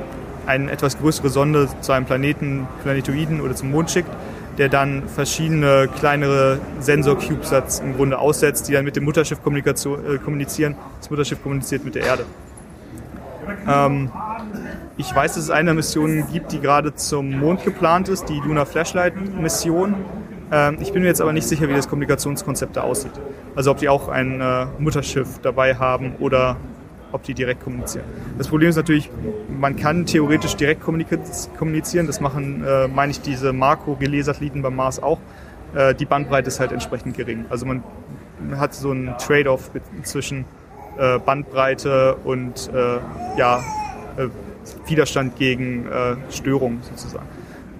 eine 0.47 0.73
etwas 0.73 0.99
größere 0.99 1.29
Sonde 1.29 1.69
zu 1.81 1.93
einem 1.93 2.07
Planeten, 2.07 2.67
Planetoiden 2.83 3.41
oder 3.41 3.55
zum 3.55 3.71
Mond 3.71 3.89
schickt 3.89 4.11
der 4.59 4.69
dann 4.69 5.09
verschiedene 5.09 5.89
kleinere 5.99 6.59
Sensor-CubeSats 6.81 7.81
im 7.81 7.97
Grunde 7.97 8.19
aussetzt, 8.19 8.69
die 8.69 8.73
dann 8.73 8.85
mit 8.85 8.97
dem 8.97 9.05
Mutterschiff 9.05 9.39
äh, 9.39 10.19
kommunizieren. 10.19 10.77
Das 10.99 11.11
Mutterschiff 11.11 11.43
kommuniziert 11.43 11.85
mit 11.85 11.95
der 11.95 12.05
Erde. 12.05 12.25
Ähm, 13.67 14.11
ich 14.97 15.15
weiß, 15.15 15.35
dass 15.35 15.45
es 15.45 15.51
eine 15.51 15.75
Mission 15.75 16.25
gibt, 16.33 16.53
die 16.53 16.61
gerade 16.61 16.95
zum 16.95 17.39
Mond 17.39 17.65
geplant 17.65 18.09
ist, 18.09 18.29
die 18.29 18.41
Lunar 18.41 18.67
Flashlight 18.67 19.15
Mission. 19.41 19.95
Ähm, 20.53 20.79
ich 20.81 20.93
bin 20.93 21.03
mir 21.03 21.09
jetzt 21.09 21.21
aber 21.21 21.33
nicht 21.33 21.47
sicher, 21.47 21.69
wie 21.69 21.75
das 21.75 21.89
Kommunikationskonzept 21.89 22.77
da 22.77 22.83
aussieht. 22.83 23.13
Also 23.55 23.71
ob 23.71 23.79
die 23.79 23.89
auch 23.89 24.09
ein 24.09 24.41
äh, 24.41 24.67
Mutterschiff 24.79 25.39
dabei 25.43 25.75
haben 25.75 26.15
oder 26.19 26.57
ob 27.13 27.23
die 27.23 27.35
direkt 27.35 27.63
kommunizieren. 27.63 28.05
Das 28.39 28.49
Problem 28.49 28.71
ist 28.71 28.77
natürlich, 28.77 29.11
man 29.49 29.77
kann 29.77 30.07
theoretisch 30.07 30.57
direkt 30.57 30.83
kommunizieren. 30.83 32.07
Das 32.07 32.21
machen, 32.21 32.65
äh, 32.65 32.89
meine 32.89 33.13
ich, 33.13 33.21
diese 33.21 33.53
Marco-Relais-Satelliten 33.53 34.63
beim 34.63 34.77
Mars 34.77 35.03
auch. 35.03 35.19
Äh, 35.75 35.95
die 35.95 36.05
Bandbreite 36.05 36.49
ist 36.49 36.61
halt 36.61 36.73
entsprechend 36.73 37.17
gering. 37.17 37.45
Also 37.49 37.67
man 37.67 37.83
hat 38.57 38.75
so 38.75 38.91
einen 38.91 39.15
Trade-off 39.19 39.71
zwischen 40.03 40.45
äh, 40.99 41.19
Bandbreite 41.19 42.17
und 42.25 42.71
äh, 42.75 42.99
ja, 43.39 43.63
äh, 44.17 44.29
Widerstand 44.87 45.37
gegen 45.37 45.87
äh, 45.87 46.17
Störung 46.31 46.81
sozusagen. 46.83 47.27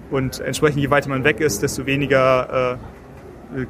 Und 0.09 0.39
entsprechend, 0.39 0.81
je 0.81 0.89
weiter 0.89 1.09
man 1.09 1.23
weg 1.23 1.39
ist, 1.39 1.63
desto 1.63 1.85
weniger 1.85 2.77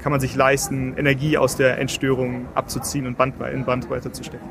kann 0.01 0.11
man 0.11 0.19
sich 0.19 0.35
leisten, 0.35 0.95
Energie 0.97 1.37
aus 1.37 1.55
der 1.55 1.79
Entstörung 1.79 2.47
abzuziehen 2.55 3.05
und 3.07 3.17
Bandbreite, 3.17 3.55
in 3.55 3.65
Bandbreite 3.65 4.11
zu 4.11 4.23
stecken. 4.23 4.47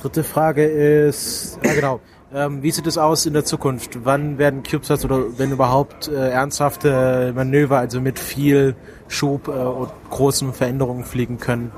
Dritte 0.00 0.24
Frage 0.24 0.64
ist, 0.64 1.58
ja 1.62 1.74
genau, 1.74 2.00
ähm, 2.32 2.62
wie 2.62 2.70
sieht 2.70 2.86
es 2.86 2.96
aus 2.96 3.26
in 3.26 3.34
der 3.34 3.44
Zukunft? 3.44 3.98
Wann 4.04 4.38
werden 4.38 4.62
CubeSats 4.62 5.04
oder 5.04 5.38
wenn 5.38 5.50
überhaupt 5.50 6.08
äh, 6.08 6.30
ernsthafte 6.30 7.32
Manöver, 7.34 7.78
also 7.78 8.00
mit 8.00 8.18
viel 8.18 8.76
Schub 9.08 9.48
äh, 9.48 9.50
und 9.50 9.90
großen 10.08 10.54
Veränderungen 10.54 11.04
fliegen 11.04 11.38
können? 11.38 11.70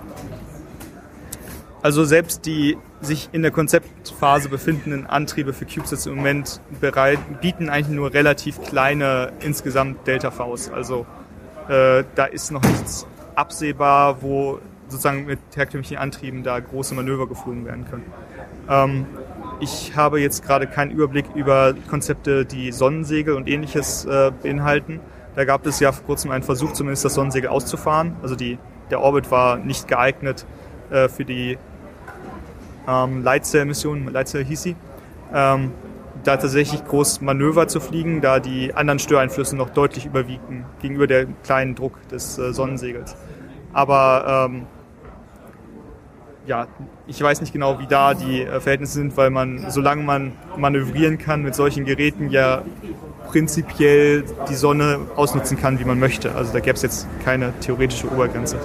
Also 1.83 2.05
selbst 2.05 2.47
die 2.47 2.79
sich 3.01 3.29
in 3.33 3.43
der 3.43 3.51
Konzeptphase 3.51 4.49
befindenden 4.49 5.07
Antriebe 5.07 5.53
für 5.53 5.65
CubeSats 5.65 6.07
im 6.07 6.15
Moment 6.15 6.61
bereit, 6.81 7.19
bieten 7.41 7.69
eigentlich 7.69 7.97
nur 7.97 8.15
relativ 8.15 8.63
kleine 8.63 9.33
insgesamt 9.41 10.07
Delta 10.07 10.31
Vs. 10.31 10.71
Also 10.71 11.07
äh, 11.69 12.05
da 12.15 12.27
ist 12.27 12.53
noch 12.53 12.63
nichts 12.63 13.05
absehbar, 13.35 14.23
wo 14.23 14.61
sozusagen 14.93 15.27
mit 15.27 15.41
herkömmlichen 15.55 15.97
Antrieben 15.97 16.43
da 16.43 16.61
große 16.61 16.95
Manöver 16.95 17.27
geflogen 17.27 17.65
werden 17.65 17.85
können. 17.91 18.05
Ähm, 18.69 19.07
ich 19.61 19.97
habe 19.97 20.21
jetzt 20.21 20.45
gerade 20.45 20.67
keinen 20.67 20.91
Überblick 20.91 21.27
über 21.35 21.75
Konzepte, 21.89 22.45
die 22.45 22.73
Sonnensegel 22.73 23.35
und 23.35 23.49
ähnliches 23.49 24.05
äh, 24.05 24.33
beinhalten. 24.43 25.01
Da 25.35 25.45
gab 25.45 25.67
es 25.67 25.81
ja 25.81 25.93
vor 25.93 26.05
kurzem 26.05 26.31
einen 26.31 26.43
Versuch, 26.43 26.73
zumindest 26.73 27.05
das 27.05 27.15
Sonnensegel 27.15 27.49
auszufahren. 27.49 28.17
Also 28.23 28.37
die, 28.37 28.59
der 28.91 29.01
Orbit 29.01 29.31
war 29.31 29.57
nicht 29.57 29.89
geeignet 29.89 30.47
äh, 30.91 31.09
für 31.09 31.25
die 31.25 31.59
ähm, 32.87 33.23
Lightsail-Mission, 33.23 34.09
Lightsail 34.13 34.45
hieß 34.45 34.63
sie, 34.63 34.77
ähm, 35.33 35.73
da 36.25 36.37
tatsächlich 36.37 36.85
groß 36.85 37.21
Manöver 37.21 37.69
zu 37.69 37.81
fliegen, 37.81 38.21
da 38.21 38.41
die 38.41 38.75
anderen 38.75 38.99
Störeinflüsse 38.99 39.57
noch 39.57 39.71
deutlich 39.71 40.07
überwiegen 40.07 40.65
gegenüber 40.81 41.07
dem 41.07 41.35
kleinen 41.43 41.75
Druck 41.75 42.07
des 42.09 42.39
äh, 42.39 42.53
Sonnensegels. 42.53 43.17
Aber 43.73 44.49
ähm, 44.51 44.67
ja, 46.47 46.67
ich 47.07 47.23
weiß 47.23 47.41
nicht 47.41 47.53
genau, 47.53 47.79
wie 47.79 47.87
da 47.87 48.15
die 48.15 48.43
äh, 48.43 48.61
Verhältnisse 48.61 48.95
sind, 48.95 49.17
weil 49.17 49.31
man, 49.31 49.71
solange 49.71 50.03
man 50.03 50.33
manövrieren 50.57 51.19
kann 51.19 51.43
mit 51.43 51.55
solchen 51.55 51.85
Geräten, 51.85 52.31
ja 52.31 52.63
prinzipiell 53.33 54.25
die 54.51 54.55
Sonne 54.55 55.01
ausnutzen 55.17 55.59
kann, 55.59 55.79
wie 55.79 55.85
man 55.85 55.99
möchte. 55.99 56.35
Also 56.35 56.53
da 56.53 56.61
gäbe 56.61 56.75
es 56.75 56.83
jetzt 56.83 57.07
keine 57.25 57.53
theoretische 57.61 58.13
Obergrenze 58.13 58.59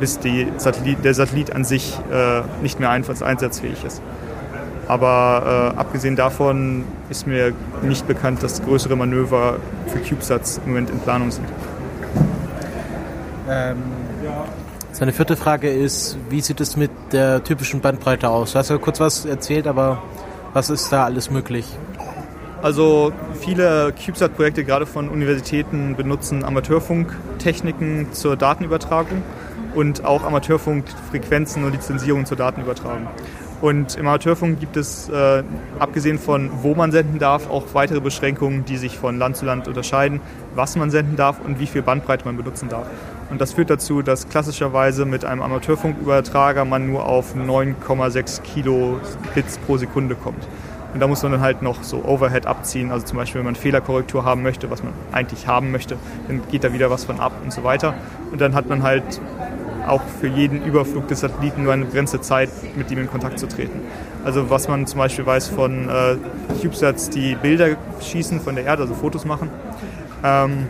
bis 0.00 0.18
Satellit, 0.56 1.04
der 1.04 1.14
Satellit 1.14 1.54
an 1.54 1.64
sich 1.64 1.98
äh, 2.10 2.42
nicht 2.62 2.80
mehr 2.80 2.90
einsatzfähig 2.90 3.84
ist. 3.84 4.02
Aber 4.88 5.72
äh, 5.76 5.78
abgesehen 5.78 6.16
davon 6.16 6.84
ist 7.10 7.26
mir 7.26 7.52
nicht 7.82 8.06
bekannt, 8.06 8.42
dass 8.42 8.62
größere 8.62 8.96
Manöver 8.96 9.56
für 9.86 9.98
CubeSats 9.98 10.60
im 10.64 10.72
Moment 10.72 10.90
in 10.90 10.98
Planung 11.00 11.30
sind. 11.30 11.46
Ähm, 13.48 13.82
seine 14.94 15.12
vierte 15.12 15.36
Frage 15.36 15.68
ist, 15.70 16.16
wie 16.30 16.40
sieht 16.40 16.60
es 16.60 16.76
mit 16.76 16.90
der 17.10 17.42
typischen 17.42 17.80
Bandbreite 17.80 18.28
aus? 18.28 18.52
Du 18.52 18.58
hast 18.60 18.70
ja 18.70 18.78
kurz 18.78 19.00
was 19.00 19.24
erzählt, 19.24 19.66
aber 19.66 20.00
was 20.52 20.70
ist 20.70 20.92
da 20.92 21.04
alles 21.04 21.30
möglich? 21.30 21.66
Also 22.62 23.12
viele 23.40 23.92
CubeSat-Projekte, 23.92 24.64
gerade 24.64 24.86
von 24.86 25.08
Universitäten, 25.08 25.96
benutzen 25.96 26.44
Amateurfunktechniken 26.44 28.12
zur 28.12 28.36
Datenübertragung 28.36 29.22
und 29.74 30.04
auch 30.04 30.22
Amateurfunkfrequenzen 30.22 31.64
und 31.64 31.72
Lizenzierung 31.72 32.24
zur 32.24 32.36
Datenübertragung. 32.36 33.08
Und 33.60 33.96
im 33.96 34.06
Amateurfunk 34.06 34.60
gibt 34.60 34.76
es, 34.76 35.08
äh, 35.08 35.42
abgesehen 35.78 36.18
von 36.20 36.50
wo 36.62 36.76
man 36.76 36.92
senden 36.92 37.18
darf, 37.18 37.50
auch 37.50 37.64
weitere 37.72 38.00
Beschränkungen, 38.00 38.64
die 38.64 38.76
sich 38.76 38.96
von 38.96 39.18
Land 39.18 39.38
zu 39.38 39.44
Land 39.44 39.66
unterscheiden, 39.66 40.20
was 40.54 40.76
man 40.76 40.90
senden 40.90 41.16
darf 41.16 41.40
und 41.44 41.58
wie 41.58 41.66
viel 41.66 41.82
Bandbreite 41.82 42.24
man 42.26 42.36
benutzen 42.36 42.68
darf. 42.68 42.86
Und 43.30 43.40
das 43.40 43.54
führt 43.54 43.70
dazu, 43.70 44.02
dass 44.02 44.28
klassischerweise 44.28 45.04
mit 45.04 45.24
einem 45.24 45.42
Amateurfunkübertrager 45.42 46.64
man 46.64 46.86
nur 46.90 47.06
auf 47.06 47.34
9,6 47.34 48.42
Kilobits 48.42 49.58
pro 49.58 49.76
Sekunde 49.76 50.14
kommt. 50.14 50.46
Und 50.92 51.00
da 51.00 51.08
muss 51.08 51.22
man 51.24 51.32
dann 51.32 51.40
halt 51.40 51.60
noch 51.60 51.82
so 51.82 52.04
Overhead 52.04 52.46
abziehen. 52.46 52.92
Also 52.92 53.06
zum 53.06 53.18
Beispiel, 53.18 53.40
wenn 53.40 53.46
man 53.46 53.56
Fehlerkorrektur 53.56 54.24
haben 54.24 54.42
möchte, 54.42 54.70
was 54.70 54.84
man 54.84 54.92
eigentlich 55.10 55.48
haben 55.48 55.72
möchte, 55.72 55.96
dann 56.28 56.42
geht 56.50 56.62
da 56.62 56.72
wieder 56.72 56.88
was 56.88 57.04
von 57.04 57.18
ab 57.18 57.32
und 57.42 57.52
so 57.52 57.64
weiter. 57.64 57.94
Und 58.30 58.40
dann 58.40 58.54
hat 58.54 58.68
man 58.68 58.84
halt 58.84 59.20
auch 59.86 60.02
für 60.20 60.28
jeden 60.28 60.64
Überflug 60.64 61.08
des 61.08 61.20
Satelliten 61.20 61.64
nur 61.64 61.72
eine 61.72 61.84
begrenzte 61.86 62.20
Zeit, 62.20 62.48
mit 62.76 62.90
ihm 62.90 62.98
in 62.98 63.10
Kontakt 63.10 63.38
zu 63.38 63.48
treten. 63.48 63.80
Also 64.24 64.50
was 64.50 64.68
man 64.68 64.86
zum 64.86 64.98
Beispiel 64.98 65.26
weiß 65.26 65.48
von 65.48 65.88
äh, 65.88 66.16
CubeSats, 66.62 67.10
die 67.10 67.34
Bilder 67.34 67.76
schießen 68.00 68.40
von 68.40 68.54
der 68.54 68.64
Erde, 68.64 68.82
also 68.82 68.94
Fotos 68.94 69.24
machen, 69.24 69.50
ähm, 70.22 70.68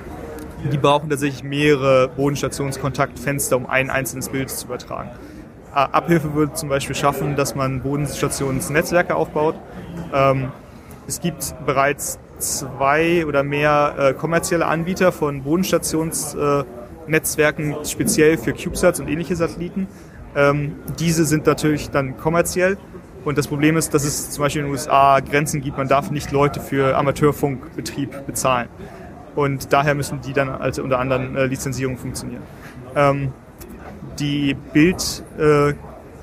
die 0.73 0.79
brauchen 0.79 1.11
tatsächlich 1.11 1.43
mehrere 1.43 2.09
Bodenstationskontaktfenster, 2.09 3.57
um 3.57 3.67
ein 3.67 3.91
einzelnes 3.91 4.29
Bild 4.29 4.51
zu 4.51 4.67
übertragen. 4.67 5.11
Abhilfe 5.73 6.35
würde 6.35 6.53
zum 6.55 6.69
Beispiel 6.69 6.95
schaffen, 6.95 7.35
dass 7.35 7.55
man 7.55 7.83
Bodenstationsnetzwerke 7.83 9.17
aufbaut. 9.17 9.57
Ähm, 10.13 10.53
es 11.09 11.21
gibt 11.21 11.55
bereits 11.67 12.19
zwei 12.39 13.27
oder 13.27 13.43
mehr 13.43 13.95
äh, 13.99 14.15
kommerzielle 14.15 14.67
Anbieter 14.67 15.11
von 15.11 15.43
Bodenstations 15.43 16.35
äh, 16.35 16.65
speziell 17.85 18.39
für 18.39 18.53
CubeSats 18.53 19.01
und 19.01 19.09
ähnliche 19.09 19.37
Satelliten. 19.37 19.89
Ähm, 20.37 20.77
diese 20.99 21.25
sind 21.25 21.47
natürlich 21.47 21.91
dann 21.91 22.17
kommerziell. 22.17 22.79
Und 23.25 23.39
das 23.39 23.49
Problem 23.49 23.77
ist, 23.77 23.95
dass 23.95 24.05
es 24.05 24.31
zum 24.31 24.43
Beispiel 24.43 24.61
in 24.61 24.67
den 24.67 24.73
USA 24.73 25.21
Grenzen 25.21 25.61
gibt. 25.61 25.79
Man 25.79 25.89
darf 25.89 26.11
nicht 26.11 26.31
Leute 26.31 26.61
für 26.61 26.97
Amateurfunkbetrieb 26.97 28.27
bezahlen. 28.27 28.69
Und 29.35 29.73
daher 29.73 29.95
müssen 29.95 30.21
die 30.21 30.33
dann 30.33 30.49
also 30.49 30.83
unter 30.83 30.99
anderem 30.99 31.37
äh, 31.37 31.47
Lizenzierungen 31.47 31.99
funktionieren. 31.99 32.43
Ähm, 32.95 33.33
die 34.19 34.55
Bild, 34.55 35.23
äh, 35.39 35.71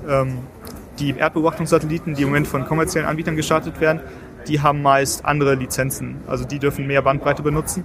ähm, 0.08 0.38
die 0.98 1.16
Erdbeobachtungssatelliten, 1.16 2.14
die 2.14 2.22
im 2.22 2.28
Moment 2.28 2.46
von 2.46 2.64
kommerziellen 2.64 3.06
Anbietern 3.06 3.36
gestartet 3.36 3.80
werden, 3.80 4.00
die 4.48 4.60
haben 4.60 4.82
meist 4.82 5.24
andere 5.24 5.54
Lizenzen. 5.54 6.16
Also 6.26 6.44
die 6.44 6.58
dürfen 6.58 6.86
mehr 6.86 7.02
Bandbreite 7.02 7.42
benutzen 7.42 7.84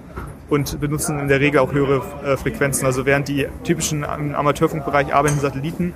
und 0.50 0.80
benutzen 0.80 1.20
in 1.20 1.28
der 1.28 1.40
Regel 1.40 1.60
auch 1.60 1.72
höhere 1.72 2.02
äh, 2.26 2.38
Frequenzen. 2.38 2.86
Also 2.86 3.06
während 3.06 3.28
die 3.28 3.48
typischen 3.63 4.04
im 4.04 4.36
Amateurfunkbereich 4.36 5.13
arbeitenden 5.13 5.42
Satelliten 5.42 5.94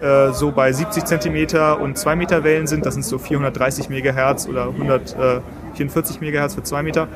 äh, 0.00 0.32
so 0.32 0.52
bei 0.52 0.72
70 0.72 1.04
Zentimeter 1.04 1.80
und 1.80 1.96
2 1.96 2.16
Meter 2.16 2.44
Wellen 2.44 2.66
sind, 2.66 2.84
das 2.84 2.94
sind 2.94 3.04
so 3.04 3.18
430 3.18 3.88
Megahertz 3.88 4.46
oder 4.46 4.66
144 4.66 6.20
Megahertz 6.20 6.54
für 6.54 6.62
2 6.62 6.82
Meter, 6.82 7.08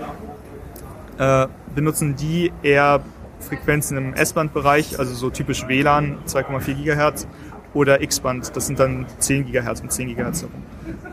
äh, 1.20 1.46
benutzen 1.74 2.16
die 2.16 2.50
eher 2.62 3.02
Frequenzen 3.40 3.96
im 3.98 4.14
S-Band-Bereich, 4.14 4.98
also 4.98 5.14
so 5.14 5.30
typisch 5.30 5.68
WLAN 5.68 6.18
2,4 6.26 6.74
Gigahertz 6.74 7.26
oder 7.74 8.00
X-Band, 8.02 8.56
das 8.56 8.66
sind 8.66 8.80
dann 8.80 9.06
10 9.18 9.46
Gigahertz 9.46 9.83
mit 9.83 9.92
10 9.92 10.09
Gigahertz 10.09 10.42
herum. 10.42 10.62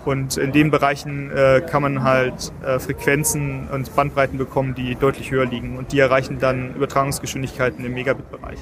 Und 0.05 0.37
in 0.37 0.53
den 0.53 0.71
Bereichen 0.71 1.29
äh, 1.31 1.61
kann 1.61 1.81
man 1.81 2.03
halt 2.03 2.53
äh, 2.65 2.79
Frequenzen 2.79 3.67
und 3.71 3.93
Bandbreiten 3.95 4.37
bekommen, 4.37 4.73
die 4.73 4.95
deutlich 4.95 5.29
höher 5.29 5.45
liegen 5.45 5.77
und 5.77 5.91
die 5.91 5.99
erreichen 5.99 6.39
dann 6.39 6.73
Übertragungsgeschwindigkeiten 6.75 7.85
im 7.85 7.93
Megabit-Bereich. 7.93 8.59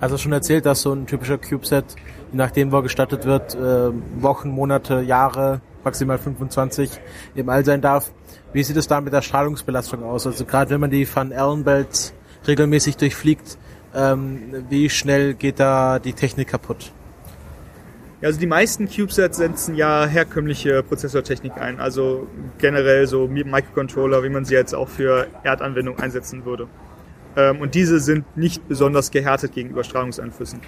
Also 0.00 0.16
schon 0.16 0.32
erzählt, 0.32 0.64
dass 0.64 0.82
so 0.82 0.92
ein 0.92 1.06
typischer 1.06 1.38
CubeSat, 1.38 1.96
je 2.32 2.38
nachdem 2.38 2.72
wo 2.72 2.76
er 2.76 2.82
gestattet 2.82 3.26
wird, 3.26 3.54
äh, 3.54 3.90
Wochen, 4.22 4.48
Monate, 4.48 5.00
Jahre, 5.02 5.60
maximal 5.84 6.18
25 6.18 6.98
im 7.34 7.48
All 7.48 7.64
sein 7.64 7.80
darf. 7.80 8.10
Wie 8.52 8.62
sieht 8.62 8.76
es 8.76 8.86
da 8.86 9.00
mit 9.00 9.12
der 9.12 9.22
Strahlungsbelastung 9.22 10.02
aus? 10.02 10.26
Also 10.26 10.44
gerade 10.44 10.70
wenn 10.70 10.80
man 10.80 10.90
die 10.90 11.06
Van 11.12 11.32
Allen 11.32 11.64
Belts 11.64 12.14
regelmäßig 12.46 12.96
durchfliegt, 12.96 13.58
ähm, 13.94 14.64
wie 14.68 14.88
schnell 14.88 15.34
geht 15.34 15.60
da 15.60 15.98
die 15.98 16.12
Technik 16.12 16.48
kaputt? 16.48 16.92
Ja, 18.20 18.28
also 18.28 18.40
die 18.40 18.46
meisten 18.46 18.88
CubeSats 18.88 19.36
setzen 19.36 19.76
ja 19.76 20.06
herkömmliche 20.06 20.82
Prozessortechnik 20.82 21.56
ein, 21.56 21.78
also 21.78 22.26
generell 22.58 23.06
so 23.06 23.28
Microcontroller, 23.28 24.24
wie 24.24 24.28
man 24.28 24.44
sie 24.44 24.54
jetzt 24.54 24.74
auch 24.74 24.88
für 24.88 25.28
Erdanwendungen 25.44 26.00
einsetzen 26.00 26.44
würde. 26.44 26.66
Ähm, 27.36 27.60
und 27.60 27.74
diese 27.76 28.00
sind 28.00 28.36
nicht 28.36 28.66
besonders 28.66 29.12
gehärtet 29.12 29.52
gegenüber 29.52 29.84
Strahlungseinflüssen. 29.84 30.60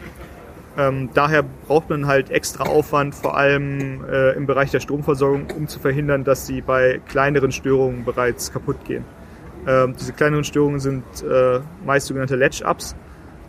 Ähm, 0.81 1.11
daher 1.13 1.43
braucht 1.43 1.91
man 1.91 2.07
halt 2.07 2.31
extra 2.31 2.65
Aufwand, 2.65 3.15
vor 3.15 3.37
allem 3.37 4.03
äh, 4.11 4.33
im 4.33 4.47
Bereich 4.47 4.71
der 4.71 4.81
Stromversorgung, 4.81 5.49
um 5.55 5.69
zu 5.69 5.79
verhindern, 5.79 6.25
dass 6.25 6.47
sie 6.47 6.63
bei 6.63 7.01
kleineren 7.07 7.53
Störungen 7.53 8.05
bereits 8.05 8.51
kaputt 8.51 8.85
gehen. 8.87 9.05
Ähm, 9.67 9.95
diese 9.99 10.15
kleineren 10.15 10.45
Störungen 10.45 10.81
sind 10.81 11.05
äh, 11.23 11.61
meist 11.85 12.07
sogenannte 12.07 12.37
Latch-Ups. 12.37 12.97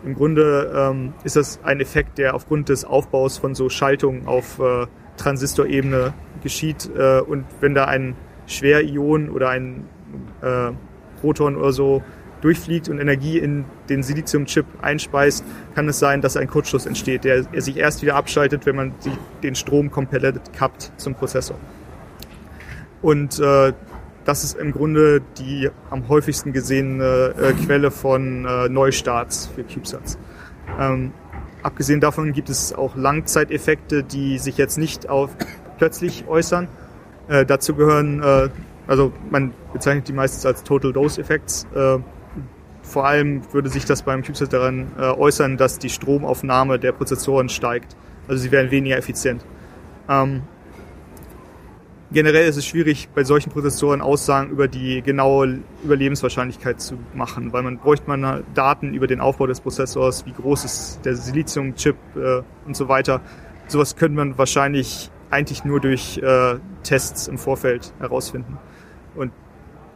Im 0.04 0.14
Grunde 0.14 0.72
ähm, 0.76 1.14
ist 1.24 1.36
das 1.36 1.60
ein 1.62 1.80
Effekt, 1.80 2.18
der 2.18 2.34
aufgrund 2.34 2.68
des 2.68 2.84
Aufbaus 2.84 3.38
von 3.38 3.54
so 3.54 3.70
Schaltungen 3.70 4.26
auf 4.26 4.58
äh, 4.58 4.86
Transistorebene 5.16 6.12
geschieht. 6.42 6.90
Äh, 6.94 7.20
und 7.20 7.46
wenn 7.60 7.74
da 7.74 7.86
ein 7.86 8.14
Schwerion 8.46 9.30
oder 9.30 9.48
ein 9.48 9.88
äh, 10.42 10.72
Proton 11.20 11.56
oder 11.56 11.72
so 11.72 12.02
durchfliegt 12.42 12.88
und 12.88 12.98
Energie 12.98 13.38
in 13.38 13.64
den 13.88 14.02
Siliziumchip 14.02 14.66
einspeist, 14.82 15.44
kann 15.74 15.88
es 15.88 15.98
sein, 15.98 16.20
dass 16.20 16.36
ein 16.36 16.48
Kurzschluss 16.48 16.86
entsteht, 16.86 17.24
der 17.24 17.46
er 17.50 17.62
sich 17.62 17.76
erst 17.76 18.02
wieder 18.02 18.16
abschaltet, 18.16 18.66
wenn 18.66 18.76
man 18.76 18.92
die, 19.04 19.12
den 19.42 19.54
Strom 19.54 19.90
komplett 19.90 20.52
kappt 20.52 20.92
zum 20.96 21.14
Prozessor. 21.14 21.56
Und 23.00 23.38
äh, 23.40 23.72
das 24.24 24.44
ist 24.44 24.56
im 24.56 24.72
Grunde 24.72 25.20
die 25.38 25.70
am 25.90 26.08
häufigsten 26.08 26.52
gesehene 26.52 27.34
äh, 27.36 27.52
Quelle 27.52 27.90
von 27.90 28.44
äh, 28.44 28.68
Neustarts 28.68 29.50
für 29.54 29.64
CubeSats. 29.64 30.18
Ähm, 30.78 31.12
abgesehen 31.62 32.00
davon 32.00 32.32
gibt 32.32 32.48
es 32.48 32.72
auch 32.72 32.96
Langzeiteffekte, 32.96 34.04
die 34.04 34.38
sich 34.38 34.56
jetzt 34.58 34.78
nicht 34.78 35.08
auf 35.08 35.30
plötzlich 35.78 36.24
äußern. 36.28 36.68
Äh, 37.28 37.44
dazu 37.46 37.74
gehören, 37.74 38.22
äh, 38.22 38.48
also 38.86 39.12
man 39.30 39.52
bezeichnet 39.72 40.08
die 40.08 40.12
meistens 40.12 40.46
als 40.46 40.62
Total 40.62 40.92
Dose 40.92 41.20
Effects. 41.20 41.66
Äh, 41.74 41.98
vor 42.82 43.06
allem 43.06 43.42
würde 43.52 43.68
sich 43.68 43.84
das 43.84 44.02
beim 44.02 44.22
CubeSat 44.22 44.52
daran 44.52 44.88
äh, 44.98 45.02
äußern, 45.02 45.56
dass 45.56 45.78
die 45.78 45.88
Stromaufnahme 45.88 46.78
der 46.78 46.92
Prozessoren 46.92 47.48
steigt. 47.48 47.96
Also 48.28 48.42
sie 48.42 48.50
werden 48.50 48.70
weniger 48.70 48.96
effizient. 48.96 49.44
Ähm, 50.08 50.42
generell 52.12 52.48
ist 52.48 52.56
es 52.56 52.66
schwierig, 52.66 53.08
bei 53.14 53.24
solchen 53.24 53.50
Prozessoren 53.50 54.00
Aussagen 54.00 54.50
über 54.50 54.68
die 54.68 55.02
genaue 55.02 55.60
Überlebenswahrscheinlichkeit 55.84 56.80
zu 56.80 56.98
machen, 57.14 57.52
weil 57.52 57.62
man 57.62 57.78
bräuchte 57.78 58.08
man 58.08 58.44
Daten 58.54 58.94
über 58.94 59.06
den 59.06 59.20
Aufbau 59.20 59.46
des 59.46 59.60
Prozessors, 59.60 60.26
wie 60.26 60.32
groß 60.32 60.64
ist 60.64 61.00
der 61.04 61.16
Siliziumchip 61.16 61.96
äh, 62.16 62.42
und 62.66 62.76
so 62.76 62.88
weiter. 62.88 63.20
Sowas 63.68 63.96
könnte 63.96 64.16
man 64.16 64.36
wahrscheinlich 64.38 65.10
eigentlich 65.30 65.64
nur 65.64 65.80
durch 65.80 66.18
äh, 66.18 66.56
Tests 66.82 67.26
im 67.28 67.38
Vorfeld 67.38 67.94
herausfinden. 68.00 68.58
Und 69.14 69.32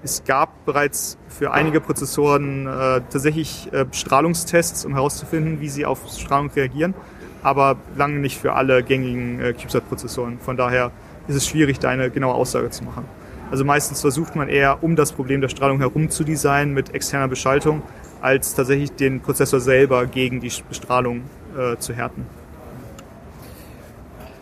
es 0.02 0.24
gab 0.24 0.64
bereits 0.64 1.18
für 1.28 1.52
einige 1.52 1.80
Prozessoren 1.80 2.66
äh, 2.66 3.00
tatsächlich 3.10 3.72
äh, 3.72 3.86
Strahlungstests, 3.90 4.84
um 4.84 4.94
herauszufinden, 4.94 5.60
wie 5.60 5.68
sie 5.68 5.86
auf 5.86 6.00
Strahlung 6.16 6.50
reagieren, 6.50 6.94
aber 7.42 7.76
lange 7.96 8.18
nicht 8.18 8.38
für 8.38 8.52
alle 8.52 8.82
gängigen 8.82 9.40
äh, 9.40 9.52
CubeSat-Prozessoren. 9.52 10.38
Von 10.38 10.56
daher 10.56 10.92
ist 11.28 11.36
es 11.36 11.46
schwierig, 11.46 11.78
da 11.78 11.88
eine 11.88 12.10
genaue 12.10 12.34
Aussage 12.34 12.70
zu 12.70 12.84
machen. 12.84 13.04
Also 13.50 13.64
meistens 13.64 14.00
versucht 14.00 14.34
man 14.36 14.48
eher, 14.48 14.82
um 14.82 14.96
das 14.96 15.12
Problem 15.12 15.40
der 15.40 15.48
Strahlung 15.48 15.78
herum 15.78 16.10
zu 16.10 16.24
designen 16.24 16.74
mit 16.74 16.94
externer 16.94 17.28
Beschaltung, 17.28 17.82
als 18.20 18.54
tatsächlich 18.54 18.92
den 18.92 19.20
Prozessor 19.20 19.60
selber 19.60 20.06
gegen 20.06 20.40
die 20.40 20.52
Bestrahlung 20.68 21.22
äh, 21.56 21.76
zu 21.78 21.94
härten. 21.94 22.26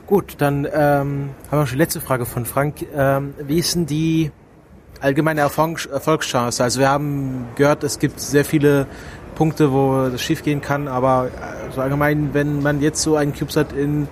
Gut, 0.06 0.36
dann 0.38 0.64
ähm, 0.66 0.70
haben 0.72 1.30
wir 1.50 1.60
noch 1.60 1.68
die 1.68 1.76
letzte 1.76 2.00
Frage 2.00 2.26
von 2.26 2.44
Frank. 2.44 2.86
Ähm, 2.94 3.34
wie 3.38 3.58
ist 3.58 3.74
denn 3.74 3.86
die 3.86 4.30
allgemeine 5.00 5.40
Erfolg 5.40 5.88
Erfolgschance? 5.92 6.62
Also 6.62 6.80
wir 6.80 6.88
haben 6.88 7.46
gehört, 7.56 7.84
es 7.84 7.98
gibt 7.98 8.20
sehr 8.20 8.44
viele 8.44 8.86
Punkte, 9.34 9.72
wo 9.72 10.08
das 10.10 10.20
schief 10.20 10.42
gehen 10.42 10.60
kann, 10.60 10.88
aber 10.88 11.26
äh, 11.26 11.72
so 11.72 11.80
allgemein, 11.80 12.30
wenn 12.32 12.62
man 12.62 12.80
jetzt 12.80 13.02
so 13.02 13.16
einen 13.16 13.34
CubeSat 13.34 13.72
in 13.72 14.08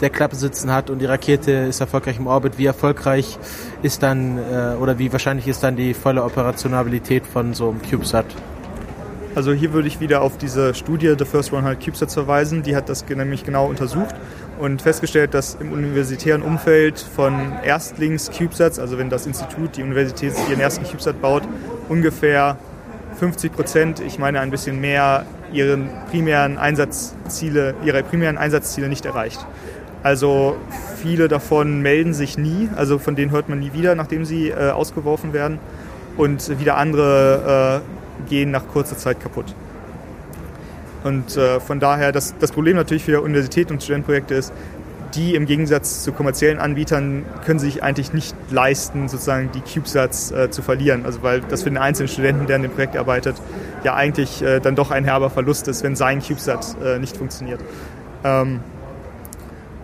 der 0.00 0.10
Klappe 0.10 0.36
sitzen 0.36 0.70
hat 0.70 0.90
und 0.90 0.98
die 0.98 1.06
Rakete 1.06 1.52
ist 1.52 1.80
erfolgreich 1.80 2.18
im 2.18 2.26
Orbit, 2.26 2.58
wie 2.58 2.66
erfolgreich 2.66 3.38
ist 3.82 4.02
dann 4.02 4.38
äh, 4.38 4.76
oder 4.78 4.98
wie 4.98 5.10
wahrscheinlich 5.12 5.48
ist 5.48 5.62
dann 5.62 5.76
die 5.76 5.94
volle 5.94 6.22
Operationalität 6.22 7.26
von 7.26 7.54
so 7.54 7.70
einem 7.70 7.80
CubeSat? 7.82 8.26
Also 9.36 9.52
hier 9.52 9.74
würde 9.74 9.86
ich 9.86 10.00
wieder 10.00 10.22
auf 10.22 10.38
diese 10.38 10.72
Studie 10.72 11.14
The 11.16 11.26
First 11.26 11.52
100 11.52 11.78
CubeSats 11.78 12.14
verweisen. 12.14 12.62
Die 12.62 12.74
hat 12.74 12.88
das 12.88 13.06
nämlich 13.06 13.44
genau 13.44 13.66
untersucht 13.66 14.14
und 14.58 14.80
festgestellt, 14.80 15.34
dass 15.34 15.56
im 15.56 15.72
universitären 15.72 16.40
Umfeld 16.40 16.98
von 16.98 17.52
Erstlings-CubeSats, 17.62 18.78
also 18.78 18.96
wenn 18.96 19.10
das 19.10 19.26
Institut, 19.26 19.76
die 19.76 19.82
Universität 19.82 20.32
ihren 20.48 20.58
ersten 20.58 20.86
CubeSat 20.86 21.20
baut, 21.20 21.42
ungefähr 21.90 22.56
50 23.20 23.52
Prozent, 23.52 24.00
ich 24.00 24.18
meine 24.18 24.40
ein 24.40 24.50
bisschen 24.50 24.80
mehr, 24.80 25.26
ihren 25.52 25.90
primären 26.10 26.56
Einsatzziele, 26.56 27.74
ihre 27.84 28.02
primären 28.04 28.38
Einsatzziele 28.38 28.88
nicht 28.88 29.04
erreicht. 29.04 29.46
Also 30.02 30.56
viele 31.02 31.28
davon 31.28 31.82
melden 31.82 32.14
sich 32.14 32.38
nie, 32.38 32.70
also 32.74 32.98
von 32.98 33.16
denen 33.16 33.32
hört 33.32 33.50
man 33.50 33.58
nie 33.58 33.74
wieder, 33.74 33.96
nachdem 33.96 34.24
sie 34.24 34.48
äh, 34.48 34.70
ausgeworfen 34.70 35.34
werden. 35.34 35.58
Und 36.16 36.58
wieder 36.58 36.78
andere 36.78 37.82
äh, 37.82 37.95
gehen 38.28 38.50
nach 38.50 38.66
kurzer 38.68 38.96
Zeit 38.96 39.20
kaputt. 39.20 39.54
Und 41.04 41.36
äh, 41.36 41.60
von 41.60 41.78
daher, 41.78 42.10
das, 42.12 42.34
das 42.38 42.52
Problem 42.52 42.76
natürlich 42.76 43.04
für 43.04 43.20
Universitäten 43.20 43.74
und 43.74 43.82
Studentenprojekte 43.82 44.34
ist, 44.34 44.52
die 45.14 45.34
im 45.34 45.46
Gegensatz 45.46 46.02
zu 46.02 46.12
kommerziellen 46.12 46.58
Anbietern 46.58 47.24
können 47.44 47.58
sich 47.58 47.82
eigentlich 47.82 48.12
nicht 48.12 48.34
leisten, 48.50 49.08
sozusagen 49.08 49.50
die 49.52 49.60
CubeSats 49.60 50.30
äh, 50.30 50.50
zu 50.50 50.62
verlieren. 50.62 51.06
Also 51.06 51.22
weil 51.22 51.40
das 51.40 51.62
für 51.62 51.70
den 51.70 51.78
einzelnen 51.78 52.08
Studenten, 52.08 52.46
der 52.46 52.56
an 52.56 52.62
dem 52.62 52.72
Projekt 52.72 52.96
arbeitet, 52.96 53.36
ja 53.84 53.94
eigentlich 53.94 54.42
äh, 54.42 54.60
dann 54.60 54.74
doch 54.74 54.90
ein 54.90 55.04
herber 55.04 55.30
Verlust 55.30 55.68
ist, 55.68 55.82
wenn 55.82 55.96
sein 55.96 56.20
CubeSat 56.20 56.76
äh, 56.84 56.98
nicht 56.98 57.16
funktioniert. 57.16 57.60
Ähm, 58.24 58.60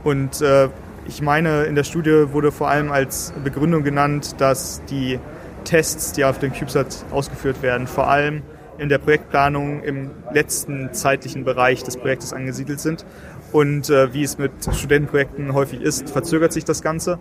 und 0.04 0.40
äh, 0.40 0.68
ich 1.06 1.22
meine, 1.22 1.64
in 1.64 1.74
der 1.74 1.84
Studie 1.84 2.32
wurde 2.32 2.52
vor 2.52 2.68
allem 2.68 2.92
als 2.92 3.32
Begründung 3.42 3.82
genannt, 3.82 4.36
dass 4.38 4.82
die 4.90 5.18
Tests, 5.64 6.12
die 6.12 6.24
auf 6.24 6.38
dem 6.38 6.52
CubeSat 6.52 7.04
ausgeführt 7.10 7.62
werden, 7.62 7.86
vor 7.86 8.08
allem 8.08 8.42
in 8.78 8.88
der 8.88 8.98
Projektplanung 8.98 9.82
im 9.82 10.10
letzten 10.32 10.92
zeitlichen 10.92 11.44
Bereich 11.44 11.82
des 11.84 11.96
Projektes 11.96 12.32
angesiedelt 12.32 12.80
sind. 12.80 13.04
Und 13.52 13.90
äh, 13.90 14.12
wie 14.14 14.22
es 14.22 14.38
mit 14.38 14.52
Studentenprojekten 14.72 15.52
häufig 15.52 15.82
ist, 15.82 16.10
verzögert 16.10 16.52
sich 16.52 16.64
das 16.64 16.80
Ganze. 16.82 17.18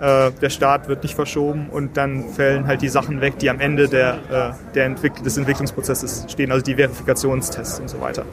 Äh, 0.00 0.30
der 0.40 0.50
Start 0.50 0.88
wird 0.88 1.02
nicht 1.02 1.14
verschoben 1.14 1.68
und 1.70 1.96
dann 1.96 2.28
fällen 2.30 2.66
halt 2.66 2.82
die 2.82 2.88
Sachen 2.88 3.20
weg, 3.20 3.38
die 3.38 3.50
am 3.50 3.60
Ende 3.60 3.88
der, 3.88 4.14
äh, 4.30 4.72
der 4.74 4.86
Entwick 4.86 5.22
des 5.22 5.36
Entwicklungsprozesses 5.36 6.26
stehen, 6.28 6.52
also 6.52 6.64
die 6.64 6.76
Verifikationstests 6.76 7.80
und 7.80 7.88
so 7.88 8.00
weiter. 8.00 8.24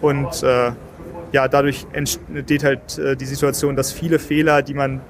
Und 0.00 0.42
äh, 0.42 0.72
ja, 1.32 1.48
dadurch 1.48 1.86
entsteht 1.92 2.64
halt 2.64 2.98
äh, 2.98 3.16
die 3.16 3.26
Situation, 3.26 3.76
dass 3.76 3.92
viele 3.92 4.18
Fehler, 4.18 4.62
die 4.62 4.74
man 4.74 5.00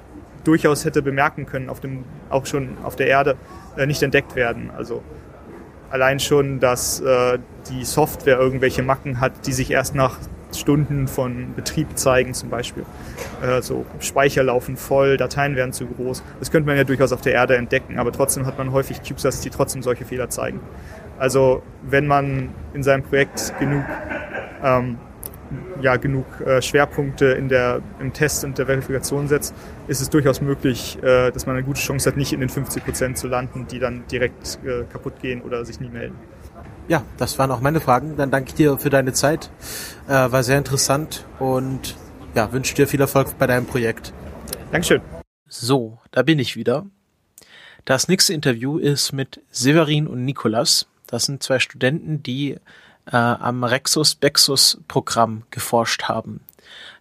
durchaus 0.43 0.85
hätte 0.85 1.01
bemerken 1.01 1.45
können, 1.45 1.69
auf 1.69 1.79
dem, 1.79 2.03
auch 2.29 2.45
schon 2.45 2.77
auf 2.83 2.95
der 2.95 3.07
Erde, 3.07 3.35
äh, 3.79 3.87
nicht 3.87 4.03
entdeckt 4.03 4.35
werden. 4.35 4.69
Also 4.75 5.01
allein 5.89 6.19
schon, 6.19 6.59
dass 6.59 6.99
äh, 6.99 7.39
die 7.69 7.85
Software 7.85 8.37
irgendwelche 8.37 8.83
Macken 8.83 9.19
hat, 9.19 9.47
die 9.47 9.53
sich 9.53 9.71
erst 9.71 9.95
nach 9.95 10.17
Stunden 10.55 11.07
von 11.07 11.53
Betrieb 11.55 11.97
zeigen 11.97 12.33
zum 12.33 12.49
Beispiel. 12.49 12.83
Äh, 13.41 13.61
so 13.61 13.85
Speicher 13.99 14.43
laufen 14.43 14.77
voll, 14.77 15.17
Dateien 15.17 15.55
werden 15.55 15.73
zu 15.73 15.85
groß. 15.85 16.23
Das 16.39 16.51
könnte 16.51 16.67
man 16.67 16.77
ja 16.77 16.83
durchaus 16.83 17.11
auf 17.11 17.21
der 17.21 17.33
Erde 17.33 17.55
entdecken, 17.55 17.99
aber 17.99 18.11
trotzdem 18.11 18.45
hat 18.45 18.57
man 18.57 18.71
häufig 18.71 19.01
CubeSats, 19.01 19.41
die 19.41 19.49
trotzdem 19.49 19.81
solche 19.81 20.05
Fehler 20.05 20.29
zeigen. 20.29 20.59
Also 21.17 21.61
wenn 21.83 22.07
man 22.07 22.49
in 22.73 22.83
seinem 22.83 23.03
Projekt 23.03 23.53
genug 23.59 23.83
ähm, 24.63 24.97
ja, 25.81 25.97
genug 25.97 26.25
äh, 26.41 26.61
Schwerpunkte 26.61 27.25
in 27.27 27.49
der, 27.49 27.81
im 27.99 28.13
Test 28.13 28.43
und 28.43 28.57
der 28.57 28.65
Verifikation 28.65 29.27
setzt, 29.27 29.53
ist 29.87 30.01
es 30.01 30.09
durchaus 30.09 30.41
möglich, 30.41 30.97
äh, 31.01 31.31
dass 31.31 31.45
man 31.45 31.55
eine 31.55 31.65
gute 31.65 31.79
Chance 31.79 32.09
hat, 32.09 32.17
nicht 32.17 32.33
in 32.33 32.39
den 32.39 32.49
50 32.49 32.85
Prozent 32.85 33.17
zu 33.17 33.27
landen, 33.27 33.67
die 33.67 33.79
dann 33.79 34.03
direkt 34.11 34.59
äh, 34.63 34.83
kaputt 34.91 35.19
gehen 35.21 35.41
oder 35.41 35.65
sich 35.65 35.79
nie 35.79 35.89
melden. 35.89 36.15
Ja, 36.87 37.03
das 37.17 37.37
waren 37.37 37.51
auch 37.51 37.61
meine 37.61 37.79
Fragen. 37.79 38.17
Dann 38.17 38.31
danke 38.31 38.49
ich 38.49 38.55
dir 38.55 38.77
für 38.79 38.89
deine 38.89 39.13
Zeit. 39.13 39.51
Äh, 40.07 40.31
war 40.31 40.43
sehr 40.43 40.57
interessant 40.57 41.25
und 41.39 41.95
ja, 42.35 42.51
wünsche 42.51 42.75
dir 42.75 42.87
viel 42.87 43.01
Erfolg 43.01 43.37
bei 43.37 43.47
deinem 43.47 43.65
Projekt. 43.65 44.13
Dankeschön. 44.71 45.01
So, 45.47 45.99
da 46.11 46.23
bin 46.23 46.39
ich 46.39 46.55
wieder. 46.55 46.85
Das 47.85 48.07
nächste 48.07 48.33
Interview 48.33 48.77
ist 48.77 49.13
mit 49.13 49.41
Severin 49.49 50.07
und 50.07 50.25
Nikolas. 50.25 50.87
Das 51.07 51.25
sind 51.25 51.41
zwei 51.41 51.59
Studenten, 51.59 52.21
die 52.21 52.57
äh, 53.11 53.15
am 53.15 53.63
Rexus-Bexus-Programm 53.63 55.43
geforscht 55.51 56.03
haben. 56.03 56.41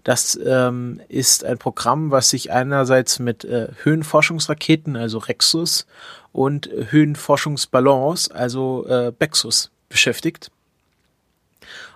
Das 0.04 0.38
ähm, 0.42 1.00
ist 1.08 1.44
ein 1.44 1.58
Programm, 1.58 2.10
was 2.10 2.30
sich 2.30 2.50
einerseits 2.50 3.18
mit 3.18 3.44
äh, 3.44 3.68
Höhenforschungsraketen, 3.82 4.96
also 4.96 5.18
Rexus, 5.18 5.86
und 6.32 6.70
Höhenforschungsballons, 6.72 8.30
also 8.30 8.86
äh, 8.86 9.12
Bexus, 9.16 9.70
beschäftigt. 9.88 10.50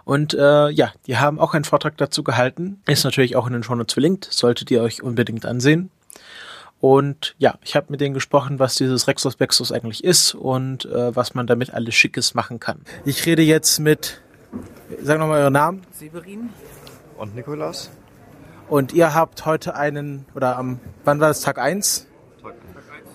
Und 0.04 0.34
äh, 0.34 0.68
ja, 0.70 0.92
die 1.06 1.16
haben 1.16 1.38
auch 1.38 1.54
einen 1.54 1.64
Vortrag 1.64 1.96
dazu 1.96 2.24
gehalten. 2.24 2.82
Ist 2.86 3.04
natürlich 3.04 3.36
auch 3.36 3.46
in 3.46 3.52
den 3.52 3.62
Shownotes 3.62 3.94
verlinkt, 3.94 4.26
solltet 4.30 4.70
ihr 4.70 4.82
euch 4.82 5.02
unbedingt 5.02 5.46
ansehen. 5.46 5.90
Und 6.82 7.36
ja, 7.38 7.54
ich 7.62 7.76
habe 7.76 7.86
mit 7.90 8.00
denen 8.00 8.12
gesprochen, 8.12 8.58
was 8.58 8.74
dieses 8.74 9.06
Rexus 9.06 9.36
Bexus 9.36 9.70
eigentlich 9.70 10.02
ist 10.02 10.34
und 10.34 10.84
äh, 10.86 11.14
was 11.14 11.32
man 11.32 11.46
damit 11.46 11.72
alles 11.72 11.94
Schickes 11.94 12.34
machen 12.34 12.58
kann. 12.58 12.80
Ich 13.04 13.24
rede 13.24 13.40
jetzt 13.40 13.78
mit, 13.78 14.20
sag 15.00 15.20
nochmal 15.20 15.42
euren 15.42 15.52
Namen. 15.52 15.82
Severin. 15.92 16.50
Und 17.16 17.36
Nikolas. 17.36 17.92
Und 18.68 18.92
ihr 18.92 19.14
habt 19.14 19.46
heute 19.46 19.76
einen, 19.76 20.26
oder 20.34 20.56
am, 20.58 20.80
wann 21.04 21.20
war 21.20 21.28
das, 21.28 21.42
Tag 21.42 21.58
1? 21.58 22.08
Tag 22.42 22.54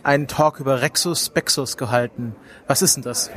einen 0.02 0.28
Talk 0.28 0.62
über 0.62 0.80
Rexus 0.80 1.30
Bexus 1.30 1.76
gehalten. 1.76 2.38
Was 2.68 2.82
ist 2.82 2.96
denn 2.96 3.04
das? 3.04 3.30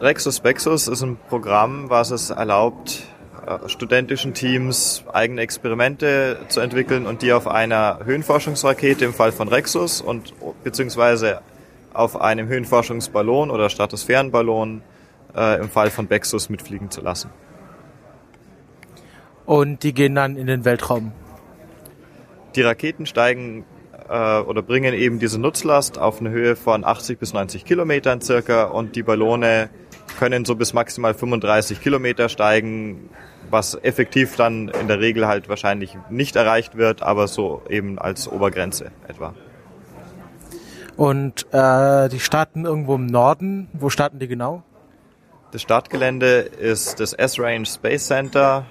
Rexus 0.00 0.40
Bexus 0.40 0.88
ist 0.88 1.02
ein 1.02 1.16
Programm, 1.28 1.90
was 1.90 2.10
es 2.10 2.30
erlaubt, 2.30 3.04
studentischen 3.66 4.34
Teams 4.34 5.04
eigene 5.12 5.42
Experimente 5.42 6.38
zu 6.48 6.60
entwickeln 6.60 7.06
und 7.06 7.22
die 7.22 7.32
auf 7.32 7.46
einer 7.46 8.00
Höhenforschungsrakete 8.04 9.04
im 9.04 9.14
Fall 9.14 9.32
von 9.32 9.48
Rexus 9.48 10.00
und 10.00 10.34
beziehungsweise 10.64 11.40
auf 11.92 12.20
einem 12.20 12.48
Höhenforschungsballon 12.48 13.50
oder 13.50 13.70
Stratosphärenballon 13.70 14.82
äh, 15.34 15.60
im 15.60 15.68
Fall 15.68 15.90
von 15.90 16.06
Bexus 16.06 16.48
mitfliegen 16.48 16.90
zu 16.90 17.00
lassen. 17.00 17.30
Und 19.46 19.82
die 19.82 19.94
gehen 19.94 20.14
dann 20.14 20.36
in 20.36 20.46
den 20.46 20.64
Weltraum. 20.64 21.12
Die 22.54 22.62
Raketen 22.62 23.06
steigen 23.06 23.64
äh, 24.08 24.40
oder 24.40 24.62
bringen 24.62 24.94
eben 24.94 25.18
diese 25.18 25.40
Nutzlast 25.40 25.98
auf 25.98 26.20
eine 26.20 26.30
Höhe 26.30 26.56
von 26.56 26.84
80 26.84 27.18
bis 27.18 27.32
90 27.32 27.64
Kilometern 27.64 28.20
circa 28.20 28.64
und 28.64 28.94
die 28.96 29.02
Ballone 29.02 29.70
können 30.18 30.44
so 30.44 30.54
bis 30.54 30.72
maximal 30.72 31.14
35 31.14 31.80
Kilometer 31.80 32.28
steigen, 32.28 33.10
was 33.50 33.78
effektiv 33.82 34.36
dann 34.36 34.68
in 34.68 34.88
der 34.88 35.00
Regel 35.00 35.26
halt 35.26 35.48
wahrscheinlich 35.48 35.96
nicht 36.10 36.36
erreicht 36.36 36.76
wird, 36.76 37.02
aber 37.02 37.28
so 37.28 37.62
eben 37.68 37.98
als 37.98 38.28
Obergrenze 38.28 38.90
etwa. 39.06 39.34
Und 40.96 41.46
äh, 41.52 42.08
die 42.08 42.18
starten 42.18 42.64
irgendwo 42.64 42.96
im 42.96 43.06
Norden. 43.06 43.68
Wo 43.72 43.88
starten 43.88 44.18
die 44.18 44.26
genau? 44.26 44.64
Das 45.52 45.62
Startgelände 45.62 46.40
ist 46.40 47.00
das 47.00 47.12
S-Range 47.12 47.64
Space 47.64 48.06
Center, 48.08 48.66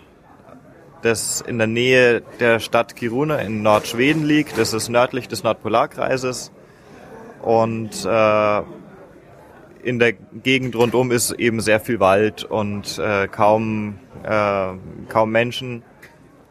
das 1.02 1.42
in 1.42 1.58
der 1.58 1.68
Nähe 1.68 2.22
der 2.40 2.60
Stadt 2.60 2.96
Kiruna 2.96 3.38
in 3.38 3.64
Nordschweden 3.64 4.26
liegt. 4.26 4.58
Das 4.58 4.74
ist 4.74 4.90
nördlich 4.90 5.28
des 5.28 5.44
Nordpolarkreises. 5.44 6.52
Und 7.42 8.06
äh, 8.06 8.62
in 9.88 10.00
der 10.00 10.14
Gegend 10.14 10.76
rundum 10.76 11.12
ist 11.12 11.32
eben 11.32 11.62
sehr 11.62 11.80
viel 11.80 12.02
Wald 12.02 12.44
und 12.44 13.00
äh, 13.00 13.28
kaum, 13.30 13.98
äh, 14.24 14.74
kaum 15.08 15.32
Menschen. 15.32 15.82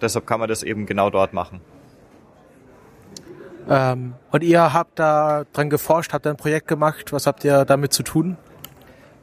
Deshalb 0.01 0.27
kann 0.27 0.41
man 0.41 0.49
das 0.49 0.63
eben 0.63 0.87
genau 0.87 1.11
dort 1.11 1.35
machen. 1.35 1.61
Ähm, 3.69 4.15
und 4.31 4.43
ihr 4.43 4.73
habt 4.73 4.99
da 4.99 5.45
dran 5.53 5.69
geforscht, 5.69 6.15
habt 6.15 6.27
ein 6.27 6.37
Projekt 6.37 6.67
gemacht. 6.67 7.13
Was 7.13 7.27
habt 7.27 7.45
ihr 7.45 7.67
damit 7.67 7.93
zu 7.93 8.03
tun? 8.03 8.39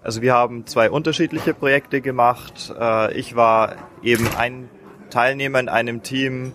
Also 0.04 0.22
wir 0.22 0.34
haben 0.34 0.68
zwei 0.68 0.92
unterschiedliche 0.92 1.56
Projekte 1.56 2.02
gemacht. 2.02 2.72
Äh, 2.80 3.14
ich 3.14 3.36
war 3.36 3.76
eben 4.04 4.28
ein 4.38 4.70
Teilnehmer 5.10 5.60
in 5.60 5.70
einem 5.70 6.04
Team 6.04 6.52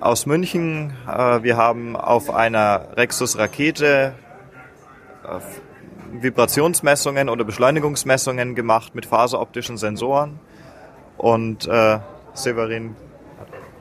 aus 0.00 0.24
München. 0.24 0.94
Äh, 1.06 1.42
wir 1.42 1.58
haben 1.58 1.94
auf 1.94 2.30
einer 2.30 2.96
Rexus-Rakete 2.96 4.14
äh, 5.24 5.40
Vibrationsmessungen 6.12 7.28
oder 7.28 7.44
Beschleunigungsmessungen 7.44 8.54
gemacht 8.54 8.94
mit 8.94 9.06
faseroptischen 9.06 9.76
Sensoren. 9.76 10.38
Und 11.18 11.66
äh, 11.66 11.98
Severin. 12.34 12.94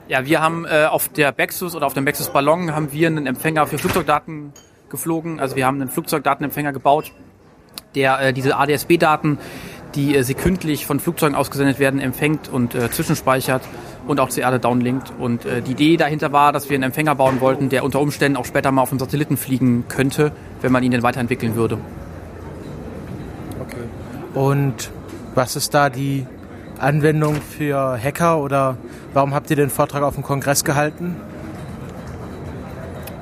Ja, 0.07 0.26
wir 0.26 0.41
haben 0.41 0.65
äh, 0.65 0.86
auf 0.86 1.09
der 1.09 1.32
Bexus 1.32 1.76
oder 1.76 1.86
auf 1.86 1.93
dem 1.93 2.05
Bexus 2.05 2.30
Ballon 2.30 2.73
haben 2.73 2.91
wir 2.91 3.07
einen 3.07 3.26
Empfänger 3.26 3.67
für 3.67 3.78
Flugzeugdaten 3.78 4.53
geflogen. 4.89 5.39
Also 5.39 5.55
wir 5.55 5.65
haben 5.65 5.82
einen 5.82 5.89
Flugzeugdatenempfänger 5.89 6.73
gebaut, 6.73 7.11
der 7.95 8.19
äh, 8.19 8.34
diese 8.34 8.55
ADS-B-Daten, 8.55 9.39
die 9.95 10.15
äh, 10.15 10.21
sekündlich 10.21 10.86
von 10.86 10.99
Flugzeugen 10.99 11.36
ausgesendet 11.36 11.80
werden, 11.80 11.99
empfängt 11.99 12.49
und 12.49 12.76
äh, 12.76 12.91
zwischenspeichert 12.91 13.63
und 14.07 14.19
auch 14.19 14.30
zur 14.30 14.43
Erde 14.43 14.59
downlinkt. 14.59 15.11
Und 15.17 15.45
äh, 15.45 15.61
die 15.61 15.71
Idee 15.71 15.97
dahinter 15.97 16.32
war, 16.32 16.53
dass 16.53 16.69
wir 16.69 16.76
einen 16.76 16.84
Empfänger 16.84 17.15
bauen 17.15 17.41
wollten, 17.41 17.69
der 17.69 17.84
unter 17.84 17.99
Umständen 17.99 18.38
auch 18.38 18.45
später 18.45 18.71
mal 18.71 18.84
auf 18.84 18.89
dem 18.89 18.99
Satelliten 18.99 19.38
fliegen 19.38 19.86
könnte, 19.88 20.32
wenn 20.61 20.71
man 20.71 20.84
ihn 20.84 20.91
denn 20.91 21.03
weiterentwickeln 21.03 21.55
würde. 21.55 21.80
Und 24.36 24.92
was 25.34 25.56
ist 25.56 25.74
da 25.74 25.90
die 25.90 26.28
Anwendung 26.78 27.36
für 27.36 27.98
Hacker 28.02 28.40
oder 28.40 28.78
warum 29.14 29.34
habt 29.34 29.50
ihr 29.50 29.56
den 29.56 29.70
Vortrag 29.70 30.04
auf 30.04 30.16
dem 30.16 30.24
Kongress 30.24 30.64
gehalten? 30.64 31.16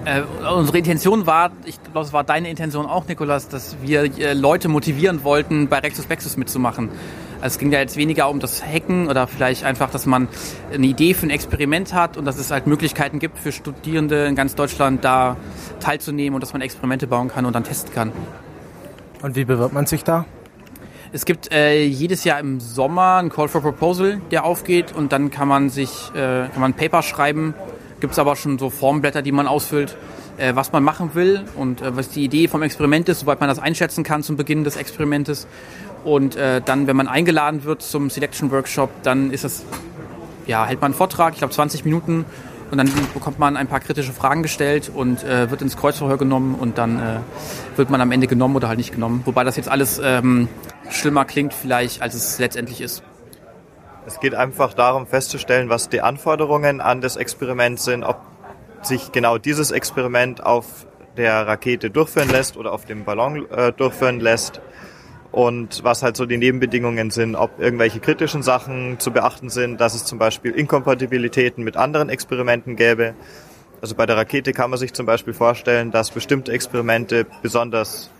Äh, 0.06 0.24
unsere 0.54 0.80
Intention 0.80 1.26
war, 1.26 1.52
ich 1.64 1.82
glaube, 1.82 2.02
es 2.02 2.12
war 2.12 2.26
deine 2.26 2.50
Intention 2.50 2.86
auch, 2.86 3.08
Nikolas, 3.08 3.48
dass 3.48 3.78
wir 3.82 4.04
äh, 4.20 4.34
Leute 4.34 4.68
motivieren 4.68 5.24
wollten, 5.24 5.70
bei 5.70 5.80
Rexus 5.80 6.08
Bexus 6.08 6.36
mitzumachen. 6.36 6.90
Also 7.40 7.56
es 7.56 7.58
ging 7.60 7.72
ja 7.72 7.80
jetzt 7.80 7.96
weniger 7.96 8.30
um 8.30 8.40
das 8.40 8.66
Hacken 8.66 9.08
oder 9.08 9.28
vielleicht 9.28 9.64
einfach, 9.64 9.90
dass 9.92 10.06
man 10.06 10.28
eine 10.74 10.88
Idee 10.88 11.14
für 11.14 11.28
ein 11.28 11.30
Experiment 11.30 11.94
hat 11.94 12.18
und 12.18 12.26
dass 12.26 12.38
es 12.38 12.52
halt 12.52 12.68
Möglichkeiten 12.68 13.20
gibt 13.20 13.38
für 13.38 13.52
Studierende 13.52 14.26
in 14.26 14.36
ganz 14.36 14.56
Deutschland 14.56 15.06
da 15.06 15.38
teilzunehmen 15.80 16.36
und 16.36 16.42
dass 16.42 16.54
man 16.54 16.62
Experimente 16.62 17.08
bauen 17.08 17.30
kann 17.30 17.46
und 17.46 17.54
dann 17.54 17.64
testen 17.64 17.94
kann. 17.94 18.12
Und 19.22 19.36
wie 19.36 19.46
bewirbt 19.46 19.74
man 19.74 19.86
sich 19.86 20.04
da? 20.04 20.26
Es 21.16 21.26
gibt 21.26 21.54
äh, 21.54 21.86
jedes 21.86 22.24
Jahr 22.24 22.40
im 22.40 22.60
Sommer 22.60 23.18
ein 23.18 23.30
Call 23.30 23.48
for 23.48 23.62
Proposal, 23.62 24.20
der 24.32 24.46
aufgeht 24.46 24.96
und 24.96 25.12
dann 25.12 25.30
kann 25.30 25.48
man 25.48 25.70
sich, 25.70 26.10
äh, 26.16 26.48
kann 26.50 26.60
man 26.60 26.74
Paper 26.74 27.04
schreiben. 27.04 27.54
Gibt 28.00 28.14
es 28.14 28.20
aber 28.20 28.36
schon 28.36 28.58
so 28.58 28.72
Formblätter, 28.72 29.22
die 29.22 29.32
man 29.32 29.46
ausfüllt, 29.46 29.96
äh, 30.38 30.56
was 30.56 30.72
man 30.72 30.84
machen 30.84 31.14
will 31.14 31.46
und 31.56 31.84
äh, 31.84 31.96
was 31.96 32.10
die 32.10 32.24
Idee 32.24 32.48
vom 32.48 32.64
Experiment 32.64 33.10
ist, 33.10 33.20
soweit 33.20 33.40
man 33.40 33.48
das 33.48 33.60
einschätzen 33.60 34.04
kann 34.04 34.24
zum 34.24 34.38
Beginn 34.38 34.64
des 34.64 34.76
Experimentes. 34.76 35.46
Und 36.04 36.36
äh, 36.36 36.62
dann, 36.66 36.88
wenn 36.88 36.96
man 36.96 37.08
eingeladen 37.08 37.64
wird 37.64 37.84
zum 37.84 38.10
Selection 38.10 38.50
Workshop, 38.50 38.90
dann 39.04 39.30
ist 39.30 39.44
das, 39.44 39.64
ja, 40.48 40.66
hält 40.66 40.82
man 40.82 40.94
einen 40.94 40.98
Vortrag, 40.98 41.34
ich 41.34 41.40
glaube 41.40 41.54
20 41.54 41.86
Minuten 41.86 42.26
und 42.74 42.80
dann 42.80 42.90
bekommt 43.14 43.38
man 43.38 43.56
ein 43.56 43.68
paar 43.68 43.80
kritische 43.80 44.14
Fragen 44.14 44.42
gestellt 44.42 44.92
und 44.92 45.24
äh, 45.24 45.52
wird 45.52 45.62
ins 45.62 45.78
Kreuzverhör 45.78 46.18
genommen 46.18 46.56
und 46.56 46.80
dann 46.80 46.98
äh, 46.98 47.20
wird 47.78 47.92
man 47.92 48.02
am 48.02 48.12
Ende 48.12 48.26
genommen 48.26 48.56
oder 48.56 48.68
halt 48.68 48.80
nicht 48.80 48.92
genommen. 48.92 49.22
Wobei 49.26 49.44
das 49.44 49.58
jetzt 49.58 49.70
alles 49.70 50.02
ähm, 50.04 50.50
schlimmer 50.90 51.24
klingt 51.24 51.54
vielleicht, 51.54 52.02
als 52.02 52.16
es 52.16 52.40
letztendlich 52.40 52.82
ist. 52.82 53.04
Es 54.08 54.20
geht 54.20 54.34
einfach 54.34 54.74
darum 54.74 55.06
festzustellen, 55.06 55.70
was 55.70 55.90
die 55.90 56.02
Anforderungen 56.02 56.82
an 56.82 57.00
das 57.00 57.16
Experiment 57.16 57.80
sind, 57.80 58.04
ob 58.04 58.20
sich 58.82 59.12
genau 59.12 59.38
dieses 59.38 59.70
Experiment 59.70 60.44
auf 60.44 60.88
der 61.16 61.46
Rakete 61.46 61.92
durchführen 61.92 62.30
lässt 62.30 62.58
oder 62.58 62.72
auf 62.72 62.86
dem 62.86 63.04
Ballon 63.06 63.48
äh, 63.52 63.72
durchführen 63.72 64.20
lässt 64.20 64.62
und 65.34 65.84
was 65.84 66.04
halt 66.04 66.16
so 66.16 66.28
die 66.28 66.38
Nebenbedingungen 66.38 67.10
sind, 67.10 67.36
ob 67.36 67.60
irgendwelche 67.60 68.00
kritischen 68.00 68.44
Sachen 68.44 69.00
zu 69.00 69.12
beachten 69.12 69.50
sind, 69.50 69.82
dass 69.82 69.96
es 69.96 70.06
zum 70.06 70.20
Beispiel 70.20 70.52
Inkompatibilitäten 70.52 71.64
mit 71.64 71.76
anderen 71.76 72.10
Experimenten 72.10 72.76
gäbe. 72.76 73.16
Also 73.82 73.96
bei 73.96 74.06
der 74.06 74.16
Rakete 74.16 74.54
kann 74.54 74.70
man 74.70 74.78
sich 74.78 74.94
zum 74.94 75.08
Beispiel 75.08 75.34
vorstellen, 75.34 75.90
dass 75.90 76.12
bestimmte 76.12 76.52
Experimente 76.52 77.26
besonders 77.42 78.12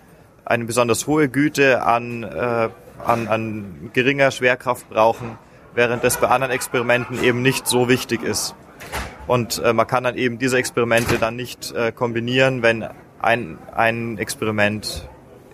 eine 0.44 0.66
besonders 0.66 1.06
hohe 1.06 1.30
Güte 1.30 1.84
an, 1.84 2.24
äh, 2.24 2.70
an, 3.06 3.28
an 3.28 3.92
geringer 3.94 4.32
Schwerkraft 4.32 4.90
brauchen, 4.90 5.38
während 5.76 6.04
das 6.04 6.18
bei 6.18 6.30
anderen 6.30 6.52
Experimenten 6.52 7.24
eben 7.24 7.44
nicht 7.44 7.68
so 7.68 7.90
wichtig 7.90 8.24
ist. 8.24 8.56
Und 9.28 9.62
äh, 9.64 9.72
man 9.72 9.86
kann 9.86 10.04
dann 10.04 10.18
eben 10.18 10.40
diese 10.40 10.58
Experimente 10.58 11.20
dann 11.20 11.36
nicht 11.36 11.72
äh, 11.74 11.92
kombinieren, 11.92 12.64
wenn 12.64 12.88
ein, 13.22 13.60
ein 13.72 14.18
Experiment 14.18 15.08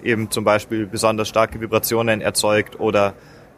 eben 0.04 0.32
zum 0.32 0.43
Beispiel 0.43 0.86
besonders 0.86 1.28
starke 1.28 1.60
Vibrationen 1.62 2.22
erzeugt 2.22 2.80
oder 2.80 3.14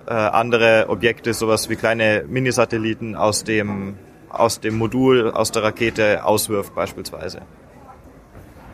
äh, 0.08 0.14
andere 0.14 0.86
Objekte, 0.89 1.34
sowas 1.34 1.70
wie 1.70 1.76
kleine 1.76 2.26
Minisatelliten 2.28 3.16
aus 3.16 3.44
dem, 3.44 3.96
aus 4.30 4.60
dem 4.60 4.78
Modul, 4.78 5.32
aus 5.32 5.52
der 5.52 5.64
Rakete 5.64 6.26
auswirft 6.26 6.74
beispielsweise. 6.76 7.42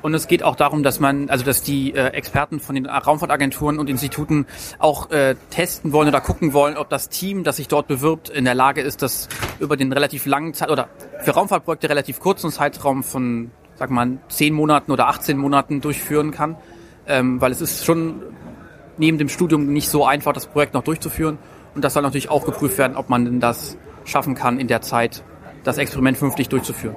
Und 0.02 0.14
es 0.14 0.28
geht 0.28 0.44
auch 0.44 0.56
darum, 0.56 0.84
dass 0.84 1.00
man, 1.00 1.30
also 1.30 1.44
dass 1.44 1.64
die 1.64 1.94
äh, 1.94 2.08
Experten 2.10 2.60
von 2.60 2.76
den 2.76 2.86
Raumfahrtagenturen 2.86 3.80
und 3.80 3.90
Instituten 3.90 4.46
auch 4.80 5.10
äh, 5.12 5.36
testen 5.50 5.92
wollen 5.92 6.08
oder 6.08 6.22
gucken 6.22 6.54
wollen, 6.54 6.78
ob 6.78 6.90
das 6.90 7.10
Team, 7.10 7.44
das 7.44 7.58
sich 7.58 7.68
dort 7.68 7.88
bewirbt, 7.88 8.30
in 8.30 8.46
der 8.46 8.56
Lage 8.56 8.82
ist, 8.82 9.02
das 9.02 9.28
über 9.60 9.76
den 9.76 9.92
relativ 9.92 10.26
langen 10.26 10.54
Zeit 10.54 10.70
oder 10.70 10.88
für 11.24 11.32
Raumfahrtprojekte 11.32 11.90
relativ 11.90 12.20
kurzen 12.20 12.52
Zeitraum 12.52 13.04
von, 13.04 13.52
sag 13.76 13.90
mal, 13.90 14.20
10 14.30 14.54
Monaten 14.54 14.92
oder 14.92 15.08
18 15.08 15.38
Monaten 15.38 15.82
durchführen 15.82 16.32
kann 16.32 16.56
ähm, 17.08 17.42
weil 17.42 17.52
es 17.52 17.62
ist 17.62 17.86
schon 17.86 18.22
neben 18.98 19.18
dem 19.18 19.30
Studium 19.30 19.72
nicht 19.74 19.90
so 19.90 20.06
einfach, 20.06 20.34
das 20.34 20.48
Projekt 20.48 20.74
noch 20.74 20.84
durchzuführen. 20.84 21.38
Und 21.76 21.84
das 21.84 21.94
soll 21.94 22.04
natürlich 22.04 22.30
auch 22.30 22.46
geprüft 22.46 22.78
werden, 22.78 22.98
ob 22.98 23.10
man 23.10 23.26
denn 23.26 23.40
das 23.40 23.78
schaffen 24.06 24.36
kann, 24.36 24.60
in 24.60 24.68
der 24.68 24.82
Zeit 24.82 25.24
das 25.64 25.78
Experiment 25.78 26.18
vernünftig 26.18 26.50
durchzuführen. 26.50 26.96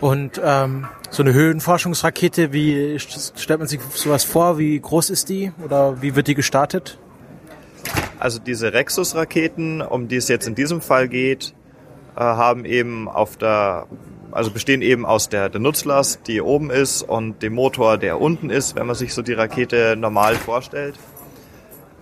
Und 0.00 0.40
ähm, 0.42 0.86
so 1.10 1.22
eine 1.22 1.32
Höhenforschungsrakete, 1.32 2.52
wie 2.52 2.98
stellt 2.98 3.58
man 3.58 3.68
sich 3.68 3.80
sowas 3.94 4.24
vor? 4.24 4.58
Wie 4.58 4.78
groß 4.78 5.10
ist 5.10 5.28
die 5.28 5.52
oder 5.64 6.02
wie 6.02 6.14
wird 6.14 6.28
die 6.28 6.34
gestartet? 6.34 6.98
Also 8.18 8.38
diese 8.38 8.72
Rexus-Raketen, 8.72 9.82
um 9.82 10.08
die 10.08 10.16
es 10.16 10.28
jetzt 10.28 10.46
in 10.46 10.54
diesem 10.54 10.80
Fall 10.80 11.08
geht, 11.08 11.54
äh, 12.16 12.20
haben 12.20 12.64
eben 12.64 13.08
auf 13.08 13.36
der 13.36 13.86
also 14.36 14.50
bestehen 14.50 14.82
eben 14.82 15.06
aus 15.06 15.30
der, 15.30 15.48
der 15.48 15.60
Nutzlast, 15.60 16.20
die 16.26 16.42
oben 16.42 16.70
ist, 16.70 17.02
und 17.02 17.42
dem 17.42 17.54
Motor, 17.54 17.96
der 17.96 18.20
unten 18.20 18.50
ist, 18.50 18.76
wenn 18.76 18.86
man 18.86 18.94
sich 18.94 19.14
so 19.14 19.22
die 19.22 19.32
Rakete 19.32 19.96
normal 19.96 20.34
vorstellt. 20.34 20.98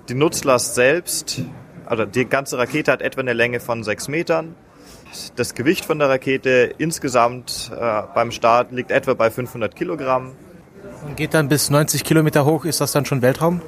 Die 0.09 0.15
Nutzlast 0.15 0.75
selbst, 0.75 1.43
also 1.87 2.05
die 2.05 2.25
ganze 2.25 2.59
Rakete 2.59 2.91
hat 2.91 3.03
etwa 3.03 3.21
eine 3.21 3.35
Länge 3.35 3.61
von 3.61 3.85
sechs 3.85 4.09
Metern. 4.09 4.57
das 5.37 5.55
Gewicht 5.55 5.85
von 5.85 6.01
der 6.01 6.09
Rakete 6.09 6.75
insgesamt 6.77 7.71
äh, 7.73 8.03
beim 8.15 8.33
Start 8.33 8.73
liegt 8.73 8.91
etwa 8.91 9.15
bei 9.15 9.31
500 9.31 9.77
Kilogramm. 9.77 10.33
Und 11.07 11.17
geht 11.17 11.35
dann 11.35 11.49
bis 11.49 11.71
90 11.71 12.03
Kilometer 12.03 12.45
hoch, 12.45 12.65
ist 12.65 12.81
das 12.81 12.91
dann 12.91 13.05
schon 13.05 13.23
Weltraum? 13.23 13.63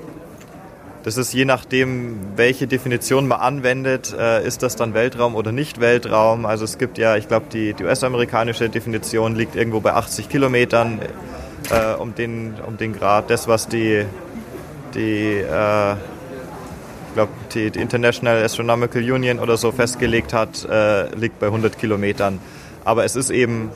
Das 1.07 1.17
ist 1.17 1.33
je 1.33 1.45
nachdem, 1.45 2.17
welche 2.35 2.67
Definition 2.67 3.29
man 3.29 3.39
anwendet, 3.39 4.13
äh, 4.19 4.45
ist 4.45 4.65
das 4.65 4.75
dann 4.75 4.93
Weltraum 4.93 5.37
oder 5.37 5.53
nicht 5.53 5.79
Weltraum. 5.79 6.45
Also 6.45 6.65
es 6.65 6.79
gibt 6.79 6.99
ja, 6.99 7.17
ich 7.17 7.29
glaube, 7.29 7.47
die, 7.53 7.75
die 7.75 7.85
US-amerikanische 7.85 8.69
Definition 8.69 9.37
liegt 9.37 9.55
irgendwo 9.55 9.79
bei 9.79 9.93
80 9.93 10.29
Kilometern 10.29 10.99
äh, 11.71 11.95
um, 11.95 12.17
den, 12.17 12.55
um 12.67 12.77
den 12.77 12.93
Grad. 12.93 13.31
Das, 13.31 13.47
was 13.47 13.69
die, 13.69 14.05
die 14.97 15.35
äh, 15.35 15.93
ich 15.93 17.15
glaube, 17.15 17.31
die, 17.55 17.71
die, 17.71 17.79
International 17.79 18.43
Astronomical 18.43 19.01
Union 19.01 19.39
oder 19.39 19.57
so 19.57 19.71
festgelegt 19.71 20.33
hat, 20.33 20.65
äh, 20.65 21.15
liegt 21.15 21.39
bei 21.39 21.47
100 21.47 21.79
Kilometern. 21.79 22.41
Aber 22.85 23.05
es 23.05 23.15
ist 23.15 23.31
eben 23.31 23.71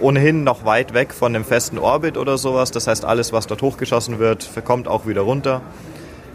ohnehin 0.00 0.42
noch 0.42 0.64
weit 0.64 0.94
weg 0.94 1.12
von 1.12 1.34
dem 1.34 1.44
festen 1.44 1.76
Orbit 1.76 2.16
oder 2.16 2.38
sowas. 2.38 2.70
Das 2.70 2.86
heißt, 2.86 3.04
alles, 3.04 3.30
was 3.30 3.46
dort 3.46 3.60
hochgeschossen 3.60 4.18
wird, 4.18 4.48
kommt 4.64 4.88
auch 4.88 5.06
wieder 5.06 5.20
runter 5.20 5.60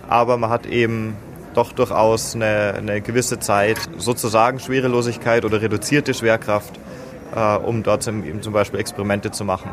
aber 0.08 0.38
man 0.38 0.50
hat 0.50 0.66
eben 0.66 1.16
doch 1.54 1.72
durchaus 1.72 2.36
eine, 2.36 2.76
eine 2.78 3.02
gewisse 3.02 3.40
Zeit, 3.40 3.78
sozusagen 3.98 4.60
Schwerelosigkeit 4.60 5.44
oder 5.44 5.62
reduzierte 5.62 6.14
Schwerkraft, 6.14 6.80
äh, 7.36 7.56
um 7.58 7.84
dort 7.84 8.08
eben 8.08 8.42
zum 8.42 8.54
Beispiel 8.54 8.80
Experimente 8.80 9.32
zu 9.32 9.44
machen. 9.44 9.72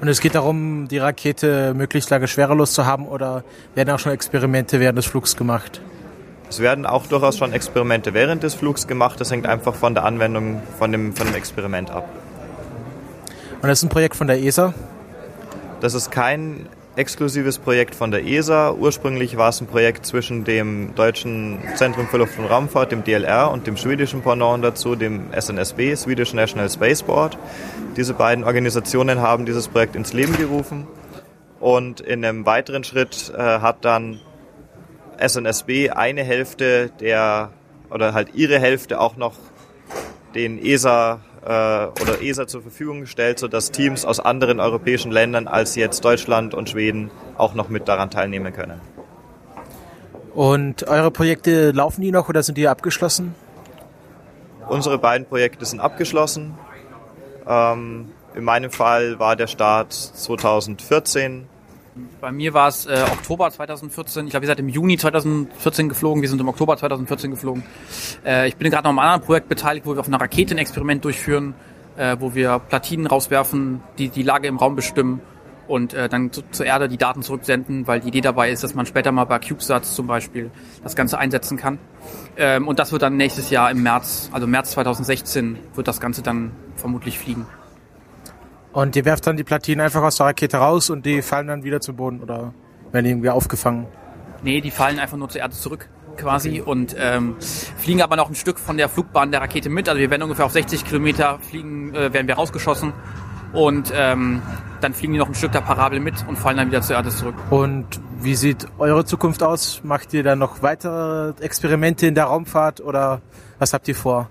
Und 0.00 0.08
es 0.08 0.20
geht 0.20 0.34
darum, 0.34 0.88
die 0.88 0.98
Rakete 0.98 1.74
möglichst 1.74 2.10
lange 2.10 2.26
schwerelos 2.26 2.72
zu 2.72 2.86
haben 2.86 3.06
oder 3.06 3.44
werden 3.74 3.90
auch 3.90 4.00
schon 4.00 4.12
Experimente 4.12 4.80
während 4.80 4.98
des 4.98 5.06
Flugs 5.06 5.36
gemacht? 5.36 5.80
Es 6.48 6.60
werden 6.60 6.86
auch 6.86 7.06
durchaus 7.06 7.38
schon 7.38 7.52
Experimente 7.52 8.12
während 8.12 8.42
des 8.42 8.54
Flugs 8.54 8.86
gemacht. 8.86 9.20
Das 9.20 9.30
hängt 9.30 9.46
einfach 9.46 9.74
von 9.74 9.94
der 9.94 10.04
Anwendung 10.04 10.60
von 10.78 10.92
dem, 10.92 11.12
von 11.14 11.26
dem 11.26 11.36
Experiment 11.36 11.90
ab. 11.90 12.08
Und 13.62 13.68
das 13.68 13.78
ist 13.78 13.84
ein 13.84 13.88
Projekt 13.88 14.16
von 14.16 14.26
der 14.26 14.42
ESA? 14.42 14.74
Das 15.80 15.94
ist 15.94 16.10
kein 16.10 16.66
exklusives 16.96 17.58
Projekt 17.58 17.94
von 17.94 18.10
der 18.10 18.26
ESA. 18.26 18.72
Ursprünglich 18.72 19.36
war 19.36 19.48
es 19.48 19.60
ein 19.60 19.66
Projekt 19.66 20.04
zwischen 20.04 20.44
dem 20.44 20.94
Deutschen 20.94 21.58
Zentrum 21.74 22.06
für 22.06 22.18
Luft- 22.18 22.38
und 22.38 22.46
Raumfahrt, 22.46 22.92
dem 22.92 23.02
DLR, 23.04 23.50
und 23.50 23.66
dem 23.66 23.76
schwedischen 23.76 24.22
Pendant 24.22 24.62
dazu, 24.62 24.94
dem 24.94 25.28
SNSB, 25.32 25.96
Swedish 25.96 26.34
National 26.34 26.68
Space 26.68 27.02
Board. 27.02 27.38
Diese 27.96 28.14
beiden 28.14 28.44
Organisationen 28.44 29.20
haben 29.20 29.46
dieses 29.46 29.68
Projekt 29.68 29.96
ins 29.96 30.12
Leben 30.12 30.36
gerufen. 30.36 30.86
Und 31.60 32.00
in 32.00 32.24
einem 32.24 32.44
weiteren 32.44 32.84
Schritt 32.84 33.32
äh, 33.34 33.38
hat 33.38 33.84
dann 33.84 34.20
SNSB 35.18 35.90
eine 35.90 36.24
Hälfte 36.24 36.90
der, 37.00 37.50
oder 37.90 38.12
halt 38.12 38.34
ihre 38.34 38.58
Hälfte 38.58 39.00
auch 39.00 39.16
noch 39.16 39.34
den 40.34 40.58
ESA 40.62 41.20
äh, 41.44 41.48
oder 41.48 42.22
ESA 42.22 42.46
zur 42.46 42.62
Verfügung 42.62 43.00
gestellt, 43.00 43.38
sodass 43.38 43.70
Teams 43.70 44.04
aus 44.04 44.20
anderen 44.20 44.60
europäischen 44.60 45.10
Ländern 45.10 45.48
als 45.48 45.74
jetzt 45.74 46.04
Deutschland 46.04 46.54
und 46.54 46.70
Schweden 46.70 47.10
auch 47.36 47.54
noch 47.54 47.68
mit 47.68 47.88
daran 47.88 48.10
teilnehmen 48.10 48.52
können. 48.52 48.80
Und 50.34 50.88
eure 50.88 51.10
Projekte 51.10 51.72
laufen 51.72 52.00
die 52.00 52.10
noch 52.10 52.28
oder 52.28 52.42
sind 52.42 52.56
die 52.56 52.68
abgeschlossen? 52.68 53.34
Unsere 54.68 54.98
beiden 54.98 55.26
Projekte 55.26 55.66
sind 55.66 55.80
abgeschlossen. 55.80 56.54
Ähm, 57.46 58.08
in 58.34 58.44
meinem 58.44 58.70
Fall 58.70 59.18
war 59.18 59.36
der 59.36 59.46
Start 59.46 59.92
2014 59.92 61.46
bei 62.20 62.32
mir 62.32 62.54
war 62.54 62.68
es 62.68 62.86
äh, 62.86 63.04
Oktober 63.12 63.50
2014. 63.50 64.26
Ich 64.26 64.30
glaube, 64.30 64.44
ihr 64.44 64.48
seid 64.48 64.60
im 64.60 64.68
Juni 64.68 64.96
2014 64.96 65.88
geflogen. 65.88 66.22
Wir 66.22 66.28
sind 66.28 66.40
im 66.40 66.48
Oktober 66.48 66.76
2014 66.76 67.30
geflogen. 67.30 67.62
Äh, 68.24 68.48
ich 68.48 68.56
bin 68.56 68.70
gerade 68.70 68.84
noch 68.84 68.90
an 68.90 68.98
einem 68.98 69.06
anderen 69.06 69.26
Projekt 69.26 69.48
beteiligt, 69.48 69.86
wo 69.86 69.94
wir 69.94 70.00
auf 70.00 70.08
einer 70.08 70.20
Rakete 70.20 70.54
ein 70.54 70.58
Experiment 70.58 71.04
durchführen, 71.04 71.54
äh, 71.96 72.16
wo 72.18 72.34
wir 72.34 72.60
Platinen 72.60 73.06
rauswerfen, 73.06 73.82
die 73.98 74.08
die 74.08 74.22
Lage 74.22 74.48
im 74.48 74.56
Raum 74.56 74.74
bestimmen 74.74 75.20
und 75.68 75.92
äh, 75.92 76.08
dann 76.08 76.32
zu, 76.32 76.42
zur 76.50 76.66
Erde 76.66 76.88
die 76.88 76.96
Daten 76.96 77.22
zurücksenden, 77.22 77.86
weil 77.86 78.00
die 78.00 78.08
Idee 78.08 78.22
dabei 78.22 78.50
ist, 78.50 78.64
dass 78.64 78.74
man 78.74 78.86
später 78.86 79.12
mal 79.12 79.24
bei 79.24 79.38
CubeSats 79.38 79.94
zum 79.94 80.06
Beispiel 80.06 80.50
das 80.82 80.96
Ganze 80.96 81.18
einsetzen 81.18 81.58
kann. 81.58 81.78
Ähm, 82.36 82.68
und 82.68 82.78
das 82.78 82.92
wird 82.92 83.02
dann 83.02 83.16
nächstes 83.16 83.50
Jahr 83.50 83.70
im 83.70 83.82
März, 83.82 84.30
also 84.32 84.46
März 84.46 84.72
2016, 84.72 85.58
wird 85.74 85.88
das 85.88 86.00
Ganze 86.00 86.22
dann 86.22 86.52
vermutlich 86.76 87.18
fliegen. 87.18 87.46
Und 88.72 88.96
ihr 88.96 89.04
werft 89.04 89.26
dann 89.26 89.36
die 89.36 89.44
Platinen 89.44 89.84
einfach 89.84 90.02
aus 90.02 90.16
der 90.16 90.26
Rakete 90.26 90.56
raus 90.56 90.90
und 90.90 91.04
die 91.04 91.22
fallen 91.22 91.46
dann 91.46 91.62
wieder 91.62 91.80
zum 91.80 91.96
Boden 91.96 92.20
oder 92.20 92.54
werden 92.90 93.06
irgendwie 93.06 93.30
aufgefangen? 93.30 93.86
Nee, 94.42 94.60
die 94.60 94.70
fallen 94.70 94.98
einfach 94.98 95.16
nur 95.16 95.28
zur 95.28 95.40
Erde 95.40 95.54
zurück 95.54 95.88
quasi 96.16 96.60
okay. 96.60 96.70
und 96.70 96.96
ähm, 96.98 97.36
fliegen 97.40 98.02
aber 98.02 98.16
noch 98.16 98.28
ein 98.28 98.34
Stück 98.34 98.58
von 98.58 98.76
der 98.76 98.88
Flugbahn 98.88 99.30
der 99.30 99.40
Rakete 99.40 99.70
mit. 99.70 99.88
Also 99.88 100.00
wir 100.00 100.10
werden 100.10 100.22
ungefähr 100.22 100.46
auf 100.46 100.52
60 100.52 100.84
Kilometer 100.84 101.38
fliegen, 101.38 101.94
äh, 101.94 102.12
werden 102.12 102.26
wir 102.28 102.34
rausgeschossen 102.34 102.92
und 103.52 103.92
ähm, 103.94 104.42
dann 104.80 104.94
fliegen 104.94 105.12
die 105.12 105.18
noch 105.18 105.28
ein 105.28 105.34
Stück 105.34 105.52
der 105.52 105.60
Parabel 105.60 106.00
mit 106.00 106.26
und 106.26 106.36
fallen 106.36 106.56
dann 106.56 106.68
wieder 106.68 106.82
zur 106.82 106.96
Erde 106.96 107.10
zurück. 107.10 107.34
Und 107.50 107.86
wie 108.20 108.34
sieht 108.34 108.66
eure 108.78 109.04
Zukunft 109.04 109.42
aus? 109.42 109.82
Macht 109.84 110.12
ihr 110.12 110.22
dann 110.22 110.38
noch 110.38 110.62
weitere 110.62 111.32
Experimente 111.40 112.06
in 112.06 112.14
der 112.14 112.24
Raumfahrt 112.24 112.80
oder 112.80 113.20
was 113.58 113.72
habt 113.72 113.88
ihr 113.88 113.94
vor? 113.94 114.28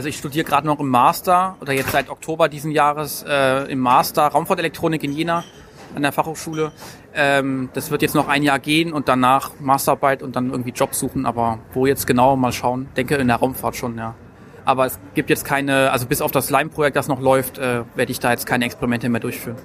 Also 0.00 0.08
ich 0.08 0.16
studiere 0.16 0.46
gerade 0.46 0.66
noch 0.66 0.80
im 0.80 0.88
Master 0.88 1.58
oder 1.60 1.74
jetzt 1.74 1.90
seit 1.90 2.08
Oktober 2.08 2.48
diesen 2.48 2.70
Jahres 2.70 3.22
äh, 3.28 3.70
im 3.70 3.80
Master 3.80 4.22
Raumfahrtelektronik 4.28 5.04
in 5.04 5.12
Jena 5.12 5.44
an 5.94 6.00
der 6.00 6.10
Fachhochschule. 6.10 6.72
Ähm, 7.12 7.68
das 7.74 7.90
wird 7.90 8.00
jetzt 8.00 8.14
noch 8.14 8.26
ein 8.26 8.42
Jahr 8.42 8.60
gehen 8.60 8.94
und 8.94 9.08
danach 9.10 9.50
Masterarbeit 9.60 10.22
und 10.22 10.36
dann 10.36 10.52
irgendwie 10.52 10.70
Job 10.70 10.94
suchen. 10.94 11.26
Aber 11.26 11.58
wo 11.74 11.84
jetzt 11.84 12.06
genau, 12.06 12.34
mal 12.34 12.50
schauen. 12.50 12.88
Denke 12.96 13.16
in 13.16 13.28
der 13.28 13.36
Raumfahrt 13.36 13.76
schon, 13.76 13.98
ja. 13.98 14.14
Aber 14.64 14.86
es 14.86 14.98
gibt 15.14 15.28
jetzt 15.28 15.44
keine, 15.44 15.90
also 15.90 16.06
bis 16.06 16.22
auf 16.22 16.32
das 16.32 16.48
Lime-Projekt, 16.48 16.96
das 16.96 17.06
noch 17.06 17.20
läuft, 17.20 17.58
äh, 17.58 17.82
werde 17.94 18.10
ich 18.10 18.20
da 18.20 18.30
jetzt 18.30 18.46
keine 18.46 18.64
Experimente 18.64 19.10
mehr 19.10 19.20
durchführen. 19.20 19.58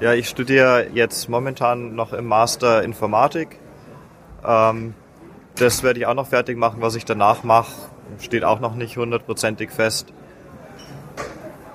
Ja, 0.00 0.14
ich 0.14 0.26
studiere 0.26 0.86
jetzt 0.94 1.28
momentan 1.28 1.94
noch 1.94 2.14
im 2.14 2.24
Master 2.24 2.82
Informatik. 2.82 3.58
Ähm, 4.42 4.94
das 5.56 5.82
werde 5.82 6.00
ich 6.00 6.06
auch 6.06 6.14
noch 6.14 6.28
fertig 6.28 6.56
machen. 6.56 6.80
Was 6.80 6.94
ich 6.94 7.04
danach 7.04 7.44
mache, 7.44 7.70
steht 8.20 8.44
auch 8.44 8.60
noch 8.60 8.74
nicht 8.74 8.96
hundertprozentig 8.96 9.70
fest. 9.70 10.12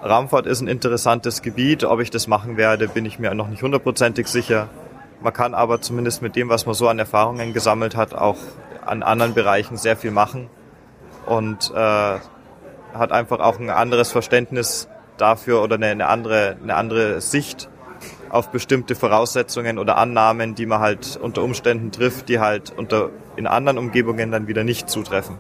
Raumfahrt 0.04 0.46
ist 0.46 0.62
ein 0.62 0.68
interessantes 0.68 1.42
Gebiet. 1.42 1.84
Ob 1.84 2.00
ich 2.00 2.10
das 2.10 2.28
machen 2.28 2.58
werde, 2.58 2.88
bin 2.88 3.06
ich 3.06 3.20
mir 3.20 3.34
noch 3.34 3.48
nicht 3.48 3.64
hundertprozentig 3.64 4.28
sicher. 4.28 4.70
Man 5.22 5.34
kann 5.34 5.54
aber 5.54 5.82
zumindest 5.82 6.22
mit 6.22 6.36
dem, 6.36 6.48
was 6.48 6.66
man 6.66 6.76
so 6.76 6.88
an 6.88 6.98
Erfahrungen 7.00 7.54
gesammelt 7.54 7.96
hat, 7.98 8.14
auch 8.14 8.38
an 8.86 9.04
anderen 9.04 9.34
Bereichen 9.34 9.76
sehr 9.76 9.98
viel 9.98 10.12
machen 10.12 10.50
und 11.26 11.72
äh, 11.72 12.20
hat 12.94 13.12
einfach 13.12 13.40
auch 13.40 13.60
ein 13.60 13.70
anderes 13.70 14.12
Verständnis 14.12 14.88
dafür 15.18 15.62
oder 15.62 15.76
eine, 15.76 16.08
andere, 16.08 16.58
eine 16.64 16.76
andere 16.76 17.20
Sicht 17.20 17.70
auf 18.30 18.52
bestimmte 18.52 18.96
Voraussetzungen 18.96 19.78
oder 19.78 19.98
Annahmen, 19.98 20.56
die 20.56 20.66
man 20.66 20.80
halt 20.80 21.20
unter 21.22 21.44
Umständen 21.44 21.92
trifft, 21.92 22.30
die 22.30 22.40
halt 22.40 22.72
unter, 22.76 23.10
in 23.36 23.48
anderen 23.48 23.78
Umgebungen 23.78 24.32
dann 24.32 24.48
wieder 24.48 24.64
nicht 24.64 24.90
zutreffen. 24.90 25.38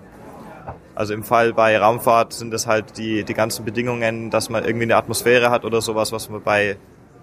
Also 1.00 1.14
im 1.14 1.24
Fall 1.24 1.54
bei 1.54 1.78
Raumfahrt 1.78 2.34
sind 2.34 2.54
es 2.54 2.68
halt 2.68 2.98
die, 2.98 3.24
die 3.24 3.34
ganzen 3.34 3.64
Bedingungen, 3.64 4.32
dass 4.32 4.50
man 4.50 4.66
irgendwie 4.66 4.84
eine 4.84 4.98
Atmosphäre 4.98 5.50
hat 5.50 5.64
oder 5.64 5.80
sowas, 5.80 6.12
was 6.12 6.30
man 6.30 6.44
bei 6.44 6.76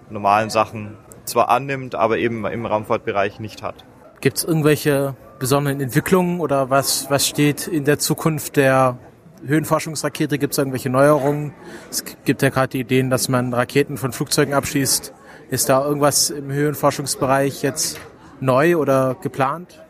normalen 0.09 0.49
Sachen 0.49 0.97
zwar 1.25 1.49
annimmt, 1.49 1.93
aber 1.93 2.17
eben 2.17 2.43
im 2.47 2.65
Raumfahrtbereich 2.65 3.39
nicht 3.39 3.61
hat. 3.61 3.85
Gibt 4.19 4.37
es 4.37 4.43
irgendwelche 4.45 5.15
besonderen 5.37 5.79
Entwicklungen 5.79 6.39
oder 6.39 6.71
was, 6.71 7.11
was 7.11 7.27
steht 7.27 7.67
in 7.67 7.85
der 7.85 7.99
Zukunft 7.99 8.55
der 8.55 8.97
Höhenforschungsrakete? 9.45 10.39
Gibt 10.39 10.53
es 10.53 10.57
irgendwelche 10.57 10.89
Neuerungen? 10.89 11.53
Es 11.91 12.03
gibt 12.25 12.41
ja 12.41 12.49
gerade 12.49 12.69
die 12.69 12.79
Ideen, 12.79 13.11
dass 13.11 13.29
man 13.29 13.53
Raketen 13.53 13.97
von 13.97 14.11
Flugzeugen 14.11 14.55
abschießt. 14.55 15.13
Ist 15.51 15.69
da 15.69 15.85
irgendwas 15.85 16.31
im 16.31 16.51
Höhenforschungsbereich 16.51 17.61
jetzt 17.61 17.99
neu 18.39 18.77
oder 18.77 19.15
geplant? 19.21 19.83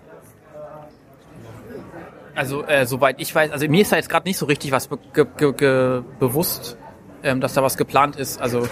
Also 2.38 2.64
äh, 2.66 2.86
soweit 2.86 3.20
ich 3.20 3.34
weiß, 3.34 3.50
also 3.52 3.68
mir 3.68 3.82
ist 3.82 3.92
da 3.92 3.96
jetzt 3.96 4.10
gerade 4.10 4.28
nicht 4.28 4.38
so 4.38 4.46
richtig 4.46 4.72
was 4.72 4.88
be 4.88 5.00
be 5.26 6.06
bewusst, 6.20 6.78
ähm, 7.24 7.42
dass 7.42 7.56
da 7.56 7.64
was 7.64 7.78
geplant 7.78 8.16
ist. 8.16 8.40
Also 8.40 8.68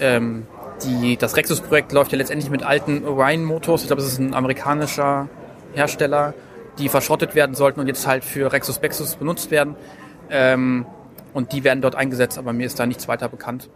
ähm, 0.00 0.46
die, 0.82 1.18
das 1.18 1.36
Rexus-Projekt 1.36 1.92
läuft 1.92 2.12
ja 2.12 2.18
letztendlich 2.18 2.50
mit 2.50 2.62
alten 2.62 3.06
Orion-Motors. 3.06 3.82
Ich 3.82 3.88
glaube, 3.88 4.00
es 4.00 4.08
ist 4.08 4.20
ein 4.20 4.32
amerikanischer 4.32 5.28
Hersteller, 5.74 6.32
die 6.78 6.88
verschrottet 6.88 7.34
werden 7.34 7.54
sollten 7.54 7.80
und 7.80 7.88
jetzt 7.88 8.06
halt 8.06 8.24
für 8.24 8.50
Rexus 8.54 8.78
Bexus 8.78 9.16
benutzt 9.16 9.50
werden. 9.50 9.76
Ähm, 10.30 10.86
und 11.34 11.52
die 11.52 11.62
werden 11.62 11.82
dort 11.82 11.96
eingesetzt, 11.96 12.38
aber 12.38 12.54
mir 12.54 12.64
ist 12.64 12.80
da 12.80 12.86
nichts 12.86 13.06
weiter 13.06 13.28
bekannt. 13.28 13.68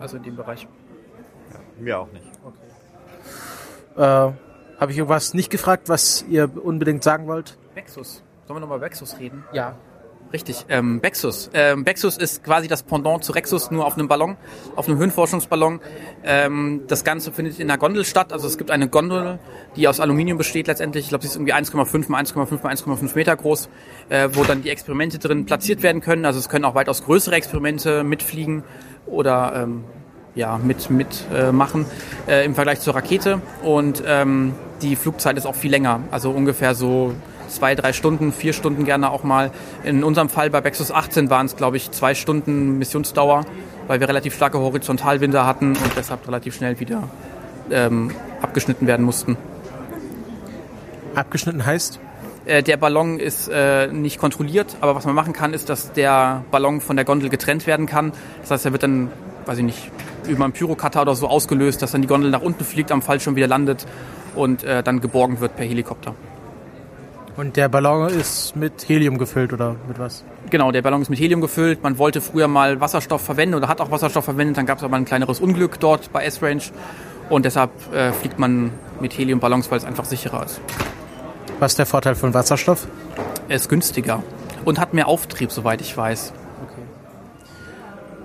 Also 0.00 0.16
in 0.16 0.24
dem 0.24 0.34
Bereich. 0.34 0.66
Ja, 1.52 1.60
mir 1.78 2.00
auch 2.00 2.10
nicht. 2.10 2.26
Okay. 2.44 4.02
Äh, 4.02 4.32
Habe 4.80 4.90
ich 4.90 4.98
irgendwas 4.98 5.34
nicht 5.34 5.50
gefragt, 5.50 5.88
was 5.88 6.24
ihr 6.28 6.50
unbedingt 6.60 7.04
sagen 7.04 7.28
wollt? 7.28 7.56
Vexus. 7.74 8.24
Sollen 8.48 8.56
wir 8.56 8.60
nochmal 8.60 8.78
über 8.78 8.86
Vexus 8.86 9.18
reden? 9.18 9.44
Ja. 9.52 9.76
Richtig, 10.32 10.64
ähm, 10.70 11.00
Bexus. 11.00 11.50
Ähm, 11.52 11.84
Bexus 11.84 12.16
ist 12.16 12.42
quasi 12.44 12.66
das 12.66 12.82
Pendant 12.82 13.22
zu 13.22 13.32
Rexus, 13.32 13.70
nur 13.70 13.84
auf 13.84 13.98
einem 13.98 14.08
Ballon, 14.08 14.38
auf 14.74 14.88
einem 14.88 14.96
Höhenforschungsballon. 14.96 15.80
Ähm, 16.24 16.84
das 16.86 17.04
Ganze 17.04 17.30
findet 17.30 17.60
in 17.60 17.70
einer 17.70 17.76
Gondel 17.76 18.06
statt. 18.06 18.32
Also 18.32 18.46
es 18.46 18.56
gibt 18.56 18.70
eine 18.70 18.88
Gondel, 18.88 19.38
die 19.76 19.86
aus 19.86 20.00
Aluminium 20.00 20.38
besteht 20.38 20.66
letztendlich. 20.66 21.04
Ich 21.04 21.08
glaube, 21.10 21.24
sie 21.24 21.28
ist 21.28 21.36
irgendwie 21.36 21.52
1,5 21.52 22.10
mal 22.10 22.22
1,5 22.22 22.62
mal 22.62 22.72
1,5 22.72 23.14
Meter 23.16 23.36
groß, 23.36 23.68
äh, 24.08 24.30
wo 24.32 24.44
dann 24.44 24.62
die 24.62 24.70
Experimente 24.70 25.18
drin 25.18 25.44
platziert 25.44 25.82
werden 25.82 26.00
können. 26.00 26.24
Also 26.24 26.38
es 26.38 26.48
können 26.48 26.64
auch 26.64 26.74
weitaus 26.74 27.04
größere 27.04 27.34
Experimente 27.34 28.02
mitfliegen 28.02 28.64
oder 29.04 29.52
ähm, 29.56 29.84
ja, 30.34 30.56
mit, 30.56 30.88
mit 30.88 31.26
äh, 31.34 31.52
machen 31.52 31.84
äh, 32.26 32.46
im 32.46 32.54
Vergleich 32.54 32.80
zur 32.80 32.94
Rakete. 32.94 33.42
Und 33.62 34.02
ähm, 34.06 34.54
die 34.80 34.96
Flugzeit 34.96 35.36
ist 35.36 35.44
auch 35.44 35.54
viel 35.54 35.70
länger, 35.70 36.00
also 36.10 36.30
ungefähr 36.30 36.74
so 36.74 37.12
zwei, 37.48 37.74
drei 37.74 37.92
Stunden, 37.92 38.32
vier 38.32 38.52
Stunden 38.52 38.84
gerne 38.84 39.10
auch 39.10 39.24
mal. 39.24 39.50
In 39.84 40.04
unserem 40.04 40.28
Fall 40.28 40.50
bei 40.50 40.60
Bexus 40.60 40.90
18 40.90 41.30
waren 41.30 41.46
es, 41.46 41.56
glaube 41.56 41.76
ich, 41.76 41.90
zwei 41.90 42.14
Stunden 42.14 42.78
Missionsdauer, 42.78 43.44
weil 43.86 44.00
wir 44.00 44.08
relativ 44.08 44.34
starke 44.34 44.58
Horizontalwinde 44.58 45.44
hatten 45.44 45.68
und 45.68 45.92
deshalb 45.96 46.26
relativ 46.26 46.54
schnell 46.54 46.78
wieder 46.80 47.04
ähm, 47.70 48.12
abgeschnitten 48.42 48.86
werden 48.86 49.04
mussten. 49.04 49.36
Abgeschnitten 51.14 51.64
heißt? 51.64 52.00
Äh, 52.44 52.62
der 52.62 52.76
Ballon 52.76 53.18
ist 53.18 53.48
äh, 53.48 53.88
nicht 53.88 54.18
kontrolliert, 54.18 54.76
aber 54.80 54.94
was 54.94 55.04
man 55.04 55.14
machen 55.14 55.32
kann, 55.32 55.52
ist, 55.52 55.68
dass 55.68 55.92
der 55.92 56.44
Ballon 56.50 56.80
von 56.80 56.96
der 56.96 57.04
Gondel 57.04 57.28
getrennt 57.28 57.66
werden 57.66 57.86
kann. 57.86 58.12
Das 58.40 58.50
heißt, 58.50 58.66
er 58.66 58.72
wird 58.72 58.82
dann, 58.82 59.10
weiß 59.46 59.58
ich 59.58 59.64
nicht, 59.64 59.90
über 60.26 60.44
einen 60.44 60.52
Pyrocutter 60.52 61.02
oder 61.02 61.14
so 61.14 61.28
ausgelöst, 61.28 61.82
dass 61.82 61.92
dann 61.92 62.02
die 62.02 62.08
Gondel 62.08 62.30
nach 62.30 62.42
unten 62.42 62.64
fliegt, 62.64 62.92
am 62.92 63.02
Fallschirm 63.02 63.36
wieder 63.36 63.48
landet 63.48 63.86
und 64.34 64.64
äh, 64.64 64.82
dann 64.82 65.00
geborgen 65.00 65.40
wird 65.40 65.56
per 65.56 65.66
Helikopter. 65.66 66.14
Und 67.38 67.56
der 67.56 67.68
Ballon 67.68 68.08
ist 68.08 68.56
mit 68.56 68.88
Helium 68.88 69.16
gefüllt 69.16 69.52
oder 69.52 69.76
mit 69.86 70.00
was? 70.00 70.24
Genau, 70.50 70.72
der 70.72 70.82
Ballon 70.82 71.02
ist 71.02 71.08
mit 71.08 71.20
Helium 71.20 71.40
gefüllt. 71.40 71.84
Man 71.84 71.96
wollte 71.96 72.20
früher 72.20 72.48
mal 72.48 72.80
Wasserstoff 72.80 73.22
verwenden 73.22 73.54
oder 73.54 73.68
hat 73.68 73.80
auch 73.80 73.92
Wasserstoff 73.92 74.24
verwendet. 74.24 74.56
Dann 74.56 74.66
gab 74.66 74.78
es 74.78 74.84
aber 74.84 74.96
ein 74.96 75.04
kleineres 75.04 75.38
Unglück 75.38 75.78
dort 75.78 76.12
bei 76.12 76.24
S-Range. 76.24 76.62
Und 77.30 77.44
deshalb 77.44 77.70
äh, 77.94 78.10
fliegt 78.10 78.40
man 78.40 78.72
mit 78.98 79.16
Heliumballons, 79.16 79.70
weil 79.70 79.78
es 79.78 79.84
einfach 79.84 80.04
sicherer 80.04 80.46
ist. 80.46 80.60
Was 81.60 81.72
ist 81.72 81.78
der 81.78 81.86
Vorteil 81.86 82.16
von 82.16 82.34
Wasserstoff? 82.34 82.88
Er 83.48 83.54
ist 83.54 83.68
günstiger 83.68 84.24
und 84.64 84.80
hat 84.80 84.92
mehr 84.92 85.06
Auftrieb, 85.06 85.52
soweit 85.52 85.80
ich 85.80 85.96
weiß. 85.96 86.32
Okay. 86.64 86.82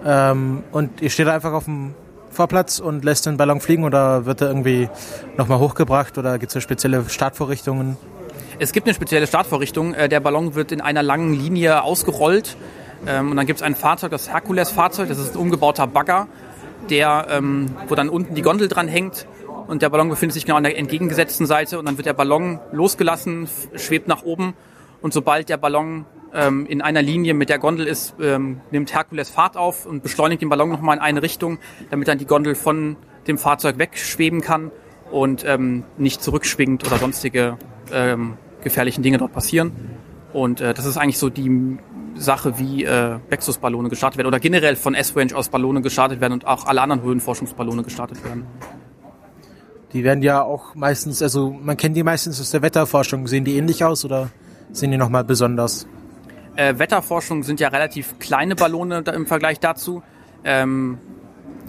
Ähm, 0.07 0.63
und 0.71 1.03
ihr 1.03 1.11
steht 1.11 1.27
einfach 1.27 1.53
auf 1.53 1.65
dem 1.65 1.93
Vorplatz 2.31 2.79
und 2.79 3.05
lässt 3.05 3.27
den 3.27 3.37
Ballon 3.37 3.59
fliegen 3.59 3.83
oder 3.83 4.25
wird 4.25 4.41
er 4.41 4.47
irgendwie 4.47 4.89
nochmal 5.37 5.59
hochgebracht 5.59 6.17
oder 6.17 6.39
gibt 6.39 6.49
es 6.49 6.55
da 6.55 6.61
spezielle 6.61 7.07
Startvorrichtungen? 7.07 7.95
Es 8.59 8.71
gibt 8.71 8.85
eine 8.85 8.93
spezielle 8.93 9.25
Startvorrichtung. 9.25 9.93
Äh, 9.93 10.09
der 10.09 10.19
Ballon 10.19 10.53
wird 10.53 10.71
in 10.71 10.81
einer 10.81 11.01
langen 11.01 11.33
Linie 11.33 11.83
ausgerollt. 11.83 12.55
Ähm, 13.07 13.31
und 13.31 13.37
dann 13.37 13.45
gibt 13.45 13.59
es 13.59 13.63
ein 13.63 13.75
Fahrzeug, 13.75 14.11
das 14.11 14.29
Herkules-Fahrzeug. 14.29 15.09
Das 15.09 15.17
ist 15.17 15.35
ein 15.35 15.39
umgebauter 15.39 15.87
Bagger, 15.87 16.27
der, 16.89 17.27
ähm, 17.31 17.75
wo 17.87 17.95
dann 17.95 18.09
unten 18.09 18.35
die 18.35 18.43
Gondel 18.43 18.67
dran 18.67 18.87
hängt. 18.87 19.25
Und 19.67 19.81
der 19.81 19.89
Ballon 19.89 20.09
befindet 20.09 20.33
sich 20.33 20.45
genau 20.45 20.57
an 20.57 20.63
der 20.63 20.77
entgegengesetzten 20.77 21.47
Seite. 21.47 21.79
Und 21.79 21.85
dann 21.85 21.97
wird 21.97 22.05
der 22.05 22.13
Ballon 22.13 22.59
losgelassen, 22.71 23.49
schwebt 23.75 24.07
nach 24.07 24.23
oben. 24.23 24.53
Und 25.01 25.13
sobald 25.13 25.49
der 25.49 25.57
Ballon 25.57 26.05
ähm, 26.33 26.67
in 26.67 26.81
einer 26.81 27.01
Linie 27.01 27.33
mit 27.33 27.49
der 27.49 27.57
Gondel 27.59 27.87
ist, 27.87 28.15
nimmt 28.19 28.93
Herkules 28.93 29.29
Fahrt 29.29 29.57
auf 29.57 29.85
und 29.85 30.03
beschleunigt 30.03 30.41
den 30.41 30.49
Ballon 30.49 30.69
nochmal 30.69 30.97
in 30.97 31.01
eine 31.01 31.21
Richtung, 31.21 31.59
damit 31.89 32.07
dann 32.07 32.17
die 32.19 32.25
Gondel 32.25 32.55
von 32.55 32.97
dem 33.27 33.37
Fahrzeug 33.37 33.77
wegschweben 33.77 34.41
kann 34.41 34.71
und 35.11 35.45
nicht 35.97 36.23
zurückschwingt 36.23 36.85
oder 36.87 36.97
sonstige 36.97 37.57
gefährlichen 38.61 39.03
Dinge 39.03 39.17
dort 39.17 39.33
passieren. 39.33 39.71
Und 40.33 40.61
äh, 40.61 40.73
das 40.73 40.85
ist 40.85 40.97
eigentlich 40.97 41.19
so 41.19 41.29
die 41.29 41.77
Sache, 42.15 42.57
wie 42.59 42.83
äh, 42.83 43.19
Bexus-Ballone 43.29 43.89
gestartet 43.89 44.17
werden 44.17 44.27
oder 44.27 44.39
generell 44.39 44.75
von 44.75 44.95
S-Range 44.95 45.35
aus 45.35 45.49
Ballone 45.49 45.81
gestartet 45.81 46.21
werden 46.21 46.33
und 46.33 46.47
auch 46.47 46.65
alle 46.65 46.81
anderen 46.81 47.03
Höhenforschungsballone 47.03 47.83
gestartet 47.83 48.23
werden. 48.23 48.45
Die 49.93 50.03
werden 50.03 50.23
ja 50.23 50.41
auch 50.41 50.73
meistens, 50.73 51.21
also 51.21 51.51
man 51.51 51.77
kennt 51.77 51.95
die 51.95 52.03
meistens 52.03 52.41
aus 52.41 52.49
der 52.49 52.63
Wetterforschung. 52.63 53.27
Sehen 53.27 53.45
die 53.45 53.57
ähnlich 53.57 53.83
aus 53.83 54.03
oder 54.03 54.29
sehen 54.71 54.89
die 54.89 54.97
nochmal 54.97 55.23
besonders? 55.23 55.87
Äh, 56.55 56.79
Wetterforschung 56.79 57.43
sind 57.43 57.59
ja 57.59 57.67
relativ 57.67 58.17
kleine 58.17 58.55
Ballone 58.55 59.03
im 59.13 59.27
Vergleich 59.27 59.59
dazu. 59.59 60.01
Ähm, 60.43 60.97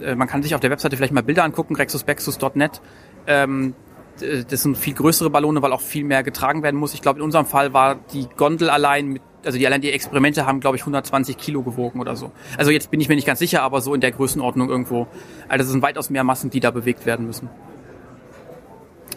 äh, 0.01 0.15
man 0.15 0.27
kann 0.27 0.41
sich 0.41 0.55
auf 0.55 0.61
der 0.61 0.71
Webseite 0.71 0.97
vielleicht 0.97 1.13
mal 1.13 1.23
Bilder 1.23 1.43
angucken, 1.43 1.75
rexusbexus.net. 1.75 2.81
Ähm, 3.27 3.73
äh, 3.73 3.84
das 4.19 4.63
sind 4.63 4.77
viel 4.77 4.93
größere 4.93 5.29
Ballone, 5.29 5.61
weil 5.61 5.73
auch 5.73 5.81
viel 5.81 6.03
mehr 6.03 6.23
getragen 6.23 6.63
werden 6.63 6.79
muss. 6.79 6.93
Ich 6.93 7.01
glaube, 7.01 7.19
in 7.19 7.23
unserem 7.23 7.45
Fall 7.45 7.73
war 7.73 7.95
die 8.13 8.27
Gondel 8.37 8.69
allein 8.69 9.07
mit, 9.07 9.21
also 9.45 9.57
die 9.57 9.67
allein 9.67 9.81
die 9.81 9.91
Experimente 9.91 10.45
haben, 10.45 10.59
glaube 10.59 10.77
ich, 10.77 10.83
120 10.83 11.37
Kilo 11.37 11.63
gewogen 11.63 11.99
oder 11.99 12.15
so. 12.15 12.31
Also 12.57 12.71
jetzt 12.71 12.91
bin 12.91 13.01
ich 13.01 13.09
mir 13.09 13.15
nicht 13.15 13.27
ganz 13.27 13.39
sicher, 13.39 13.61
aber 13.61 13.81
so 13.81 13.93
in 13.93 14.01
der 14.01 14.11
Größenordnung 14.11 14.69
irgendwo. 14.69 15.07
Also 15.47 15.63
das 15.63 15.71
sind 15.71 15.81
weitaus 15.81 16.09
mehr 16.09 16.23
Massen, 16.23 16.49
die 16.49 16.59
da 16.59 16.71
bewegt 16.71 17.05
werden 17.05 17.25
müssen. 17.25 17.49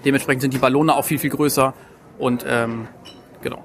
Dementsprechend 0.04 0.42
sind 0.42 0.54
die 0.54 0.58
Ballone 0.58 0.94
auch 0.94 1.04
viel, 1.04 1.18
viel 1.18 1.30
größer 1.30 1.74
und 2.18 2.44
ähm, 2.48 2.88
genau. 3.40 3.64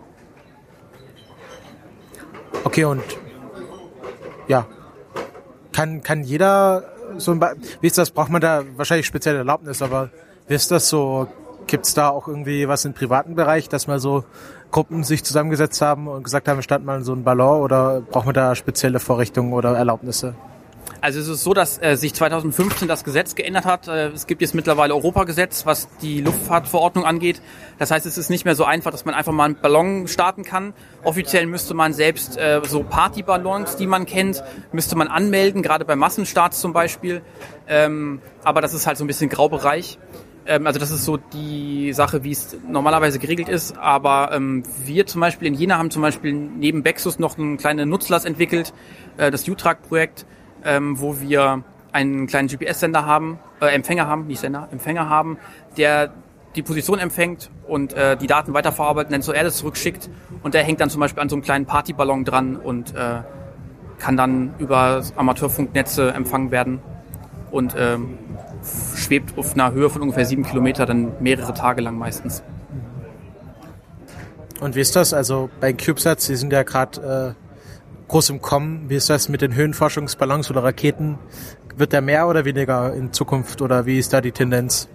Okay, 2.63 2.85
und 2.85 3.03
ja, 4.47 4.67
kann, 5.71 6.03
kann 6.03 6.23
jeder 6.23 6.93
so 7.17 7.31
ein, 7.31 7.39
ba 7.39 7.53
wie 7.81 7.87
ist 7.87 7.97
das, 7.97 8.11
braucht 8.11 8.29
man 8.29 8.41
da 8.41 8.63
wahrscheinlich 8.75 9.05
spezielle 9.05 9.39
Erlaubnis, 9.39 9.81
aber 9.81 10.09
wie 10.47 10.53
ist 10.53 10.71
das 10.71 10.89
so? 10.89 11.27
Gibt 11.67 11.85
es 11.85 11.93
da 11.93 12.09
auch 12.09 12.27
irgendwie 12.27 12.67
was 12.67 12.83
im 12.85 12.93
privaten 12.93 13.35
Bereich, 13.35 13.69
dass 13.69 13.87
mal 13.87 13.99
so 13.99 14.25
Gruppen 14.71 15.03
sich 15.03 15.23
zusammengesetzt 15.23 15.81
haben 15.81 16.07
und 16.07 16.23
gesagt 16.23 16.47
haben, 16.47 16.57
wir 16.57 16.63
starten 16.63 16.85
mal 16.85 17.03
so 17.03 17.13
einen 17.13 17.23
Ballon 17.23 17.61
oder 17.61 18.01
braucht 18.01 18.25
man 18.25 18.33
da 18.33 18.53
spezielle 18.55 18.99
Vorrichtungen 18.99 19.53
oder 19.53 19.77
Erlaubnisse? 19.77 20.35
Also 21.03 21.19
es 21.19 21.27
ist 21.27 21.43
so, 21.43 21.53
dass 21.53 21.81
äh, 21.81 21.97
sich 21.97 22.13
2015 22.13 22.87
das 22.87 23.03
Gesetz 23.03 23.35
geändert 23.35 23.65
hat. 23.65 23.89
Äh, 23.89 24.11
es 24.11 24.25
gibt 24.25 24.41
jetzt 24.41 24.55
mittlerweile 24.55 24.93
Europagesetz, 24.93 25.65
was 25.65 25.89
die 26.01 26.21
Luftfahrtverordnung 26.21 27.05
angeht. 27.05 27.41
Das 27.77 27.91
heißt, 27.91 28.05
es 28.05 28.17
ist 28.17 28.29
nicht 28.29 28.45
mehr 28.45 28.55
so 28.55 28.63
einfach, 28.63 28.91
dass 28.91 29.03
man 29.03 29.13
einfach 29.13 29.33
mal 29.33 29.43
einen 29.43 29.55
Ballon 29.55 30.07
starten 30.07 30.43
kann. 30.43 30.73
Offiziell 31.03 31.45
müsste 31.45 31.73
man 31.73 31.91
selbst 31.91 32.37
äh, 32.37 32.61
so 32.65 32.83
Partyballons, 32.83 33.75
die 33.75 33.85
man 33.85 34.05
kennt, 34.05 34.43
müsste 34.71 34.95
man 34.95 35.09
anmelden, 35.09 35.61
gerade 35.61 35.83
bei 35.83 35.97
Massenstarts 35.97 36.61
zum 36.61 36.71
Beispiel. 36.71 37.21
Ähm, 37.67 38.21
aber 38.45 38.61
das 38.61 38.73
ist 38.73 38.87
halt 38.87 38.97
so 38.97 39.03
ein 39.03 39.07
bisschen 39.07 39.29
Graubereich. 39.29 39.99
Ähm, 40.45 40.67
also 40.67 40.79
das 40.79 40.91
ist 40.91 41.05
so 41.05 41.17
die 41.17 41.93
Sache, 41.93 42.23
wie 42.23 42.31
es 42.31 42.57
normalerweise 42.67 43.19
geregelt 43.19 43.49
ist. 43.49 43.77
Aber 43.77 44.31
ähm, 44.33 44.63
wir 44.85 45.05
zum 45.05 45.21
Beispiel 45.21 45.47
in 45.47 45.53
Jena 45.53 45.77
haben 45.77 45.91
zum 45.91 46.01
Beispiel 46.01 46.33
neben 46.33 46.83
Bexus 46.83 47.19
noch 47.19 47.37
einen 47.37 47.57
kleinen 47.57 47.89
Nutzlass 47.89 48.25
entwickelt, 48.25 48.73
äh, 49.17 49.31
das 49.31 49.47
U-Track-Projekt, 49.47 50.25
ähm, 50.63 50.99
wo 50.99 51.19
wir 51.19 51.63
einen 51.91 52.27
kleinen 52.27 52.47
GPS-Sender 52.47 53.05
haben, 53.05 53.39
äh, 53.61 53.67
Empfänger 53.67 54.07
haben, 54.07 54.27
nicht 54.27 54.39
Sender, 54.39 54.67
Empfänger 54.71 55.09
haben, 55.09 55.37
der 55.77 56.11
die 56.55 56.61
Position 56.61 56.99
empfängt 56.99 57.49
und 57.67 57.93
äh, 57.93 58.15
die 58.17 58.27
Daten 58.27 58.53
weiterverarbeitet, 58.53 59.11
dann 59.11 59.21
zur 59.21 59.35
Erde 59.35 59.51
zurückschickt 59.51 60.09
und 60.43 60.53
der 60.53 60.63
hängt 60.63 60.81
dann 60.81 60.89
zum 60.89 60.99
Beispiel 60.99 61.21
an 61.21 61.29
so 61.29 61.35
einem 61.35 61.43
kleinen 61.43 61.65
Partyballon 61.65 62.25
dran 62.25 62.57
und 62.57 62.93
äh, 62.95 63.21
kann 63.97 64.17
dann 64.17 64.53
über 64.59 65.01
Amateurfunknetze 65.15 66.11
empfangen 66.11 66.51
werden 66.51 66.79
und 67.51 67.75
ähm, 67.77 68.17
schwebt 68.95 69.37
auf 69.37 69.53
einer 69.53 69.71
Höhe 69.71 69.89
von 69.89 70.01
ungefähr 70.01 70.25
sieben 70.25 70.43
Kilometer, 70.43 70.85
dann 70.85 71.13
mehrere 71.21 71.53
Tage 71.53 71.81
lang 71.81 71.97
meistens. 71.97 72.43
Und 74.59 74.75
wie 74.75 74.81
ist 74.81 74.95
das? 74.95 75.13
Also 75.13 75.49
bei 75.59 75.73
CubeSats, 75.73 76.25
Sie 76.25 76.35
sind 76.35 76.53
ja 76.53 76.63
gerade 76.63 77.35
äh, 77.35 78.07
groß 78.07 78.29
im 78.29 78.41
Kommen. 78.41 78.89
Wie 78.89 78.95
ist 78.95 79.09
das 79.09 79.27
mit 79.27 79.41
den 79.41 79.55
Höhenforschungsballons 79.55 80.49
oder 80.49 80.63
Raketen? 80.63 81.17
Wird 81.75 81.91
der 81.91 82.01
mehr 82.01 82.27
oder 82.27 82.45
weniger 82.45 82.93
in 82.93 83.11
Zukunft 83.11 83.61
oder 83.61 83.85
wie 83.85 83.99
ist 83.99 84.13
da 84.13 84.21
die 84.21 84.31
Tendenz? 84.31 84.87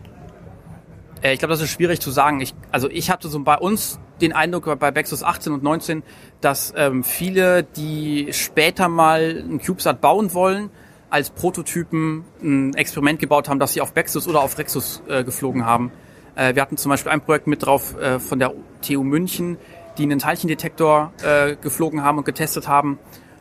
Äh, 1.23 1.33
ich 1.33 1.39
glaube, 1.39 1.53
das 1.53 1.61
ist 1.61 1.71
schwierig 1.71 2.01
zu 2.01 2.11
sagen. 2.11 2.41
Ich, 2.41 2.55
also 2.71 2.89
ich 2.89 3.11
hatte 3.11 3.29
so 3.29 3.41
bei 3.41 3.59
uns 3.59 3.99
den 4.21 4.33
Eindruck 4.33 4.79
bei 4.79 4.91
Bexus 4.91 5.23
18 5.23 5.53
und 5.53 5.63
19, 5.63 6.03
dass 6.41 6.73
ähm, 6.77 7.05
viele, 7.05 7.63
die 7.63 8.29
später 8.33 8.89
mal 8.89 9.43
einen 9.45 9.61
CubeSat 9.61 10.01
bauen 10.01 10.35
wollen, 10.35 10.71
als 11.11 11.31
Prototypen 11.31 12.25
ein 12.43 12.75
Experiment 12.75 13.19
gebaut 13.19 13.49
haben, 13.49 13.59
dass 13.59 13.73
sie 13.73 13.81
auf 13.81 13.93
Bexus 13.93 14.29
oder 14.29 14.41
auf 14.41 14.59
Rexus 14.59 15.03
äh, 15.09 15.25
geflogen 15.25 15.65
haben. 15.65 15.91
Äh, 16.35 16.55
wir 16.55 16.63
hatten 16.63 16.77
zum 16.77 16.91
Beispiel 16.91 17.13
ein 17.13 17.21
Projekt 17.21 17.47
mit 17.47 17.65
drauf 17.65 17.97
äh, 17.99 18.19
von 18.19 18.39
der 18.39 18.53
TU 18.83 19.03
München, 19.03 19.59
die 19.97 20.05
einen 20.05 20.19
Teilchendetektor 20.19 21.13
äh, 21.23 21.57
geflogen 21.57 22.03
haben 22.03 22.19
und 22.19 22.25
getestet 22.25 22.69
haben, 22.69 22.99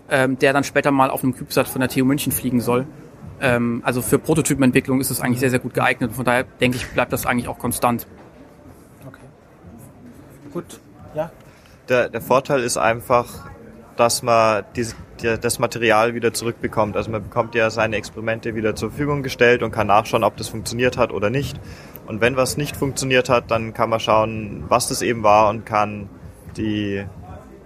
ähm, 0.09 0.39
der 0.39 0.53
dann 0.53 0.63
später 0.63 0.91
mal 0.91 1.09
auf 1.09 1.24
einem 1.24 1.36
CubeSat 1.36 1.68
von 1.68 1.82
der 1.82 1.89
TU 1.89 2.05
München 2.05 2.32
fliegen 2.32 2.61
soll. 2.61 2.88
Ähm, 3.39 3.82
also 3.86 4.01
für 4.01 4.18
Prototypenentwicklung 4.18 4.99
ist 4.99 5.11
es 5.11 5.22
eigentlich 5.22 5.39
sehr, 5.39 5.51
sehr 5.51 5.59
gut 5.59 5.74
geeignet. 5.74 6.13
Von 6.13 6.26
daher 6.26 6.43
denke 6.43 6.78
ich, 6.78 6.88
bleibt 6.88 7.13
das 7.13 7.26
eigentlich 7.26 7.47
auch 7.47 7.59
konstant. 7.59 8.07
Okay. 9.05 9.20
Gut. 10.53 10.80
Ja. 11.13 11.32
Der, 11.89 12.09
der 12.09 12.22
Vorteil 12.22 12.63
ist 12.63 12.78
einfach, 12.78 13.49
dass 14.00 14.24
man 14.24 14.64
diese 14.76 14.95
das 15.41 15.58
Material 15.58 16.14
wieder 16.14 16.32
zurückbekommt. 16.32 16.95
Also 16.95 17.10
man 17.10 17.24
bekommt 17.24 17.56
ja 17.56 17.72
seine 17.72 17.95
Experimente 17.95 18.54
wieder 18.54 18.76
zur 18.76 18.91
Verfügung 18.91 19.24
gestellt 19.24 19.64
und 19.64 19.72
kann 19.72 19.88
nachschauen, 19.88 20.24
ob 20.24 20.38
das 20.38 20.48
funktioniert 20.48 20.95
hat 20.95 21.12
oder 21.12 21.32
nicht. 21.32 21.60
Und 22.06 22.22
wenn 22.22 22.38
was 22.38 22.56
nicht 22.56 22.78
funktioniert 22.78 23.28
hat, 23.28 23.50
dann 23.50 23.74
kann 23.74 23.89
man 23.89 24.00
schauen, 24.00 24.66
was 24.68 24.89
das 24.89 25.02
eben 25.02 25.24
war 25.24 25.50
und 25.50 25.66
kann 25.66 26.08
die 26.56 27.04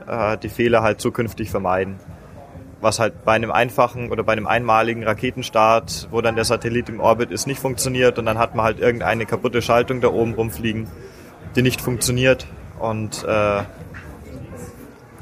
äh, 0.08 0.38
die 0.38 0.50
Fehler 0.50 0.82
halt 0.82 1.02
zukünftig 1.02 1.50
vermeiden. 1.50 2.00
Was 2.80 3.00
halt 3.00 3.26
bei 3.26 3.34
einem 3.34 3.52
einfachen 3.52 4.12
oder 4.12 4.24
bei 4.24 4.32
einem 4.32 4.48
einmaligen 4.48 5.04
Raketenstart, 5.04 6.08
wo 6.10 6.22
dann 6.22 6.36
der 6.36 6.46
Satellit 6.46 6.90
im 6.90 7.00
Orbit 7.00 7.32
ist, 7.32 7.46
nicht 7.46 7.60
funktioniert 7.60 8.18
und 8.18 8.26
dann 8.26 8.40
hat 8.40 8.56
man 8.56 8.66
halt 8.66 8.80
irgendeine 8.80 9.26
kaputte 9.26 9.62
Schaltung 9.62 10.02
da 10.02 10.08
oben 10.08 10.34
rumfliegen, 10.34 10.88
die 11.56 11.62
nicht 11.62 11.80
funktioniert 11.80 12.48
und 12.80 13.24
äh, 13.24 13.64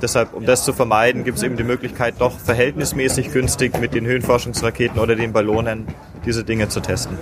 Deshalb, 0.02 0.34
um 0.34 0.46
das 0.46 0.64
zu 0.64 0.74
vermeiden, 0.74 1.24
gibt 1.24 1.38
es 1.38 1.44
eben 1.44 1.58
die 1.58 1.64
Möglichkeit, 1.64 2.16
doch 2.20 2.38
verhältnismäßig 2.40 3.32
günstig 3.32 3.80
mit 3.80 3.94
den 3.94 4.06
Höhenforschungsraketen 4.06 5.00
oder 5.00 5.16
den 5.16 5.34
Ballonen 5.34 5.88
diese 6.26 6.44
Dinge 6.44 6.70
zu 6.70 6.80
testen. 6.80 7.18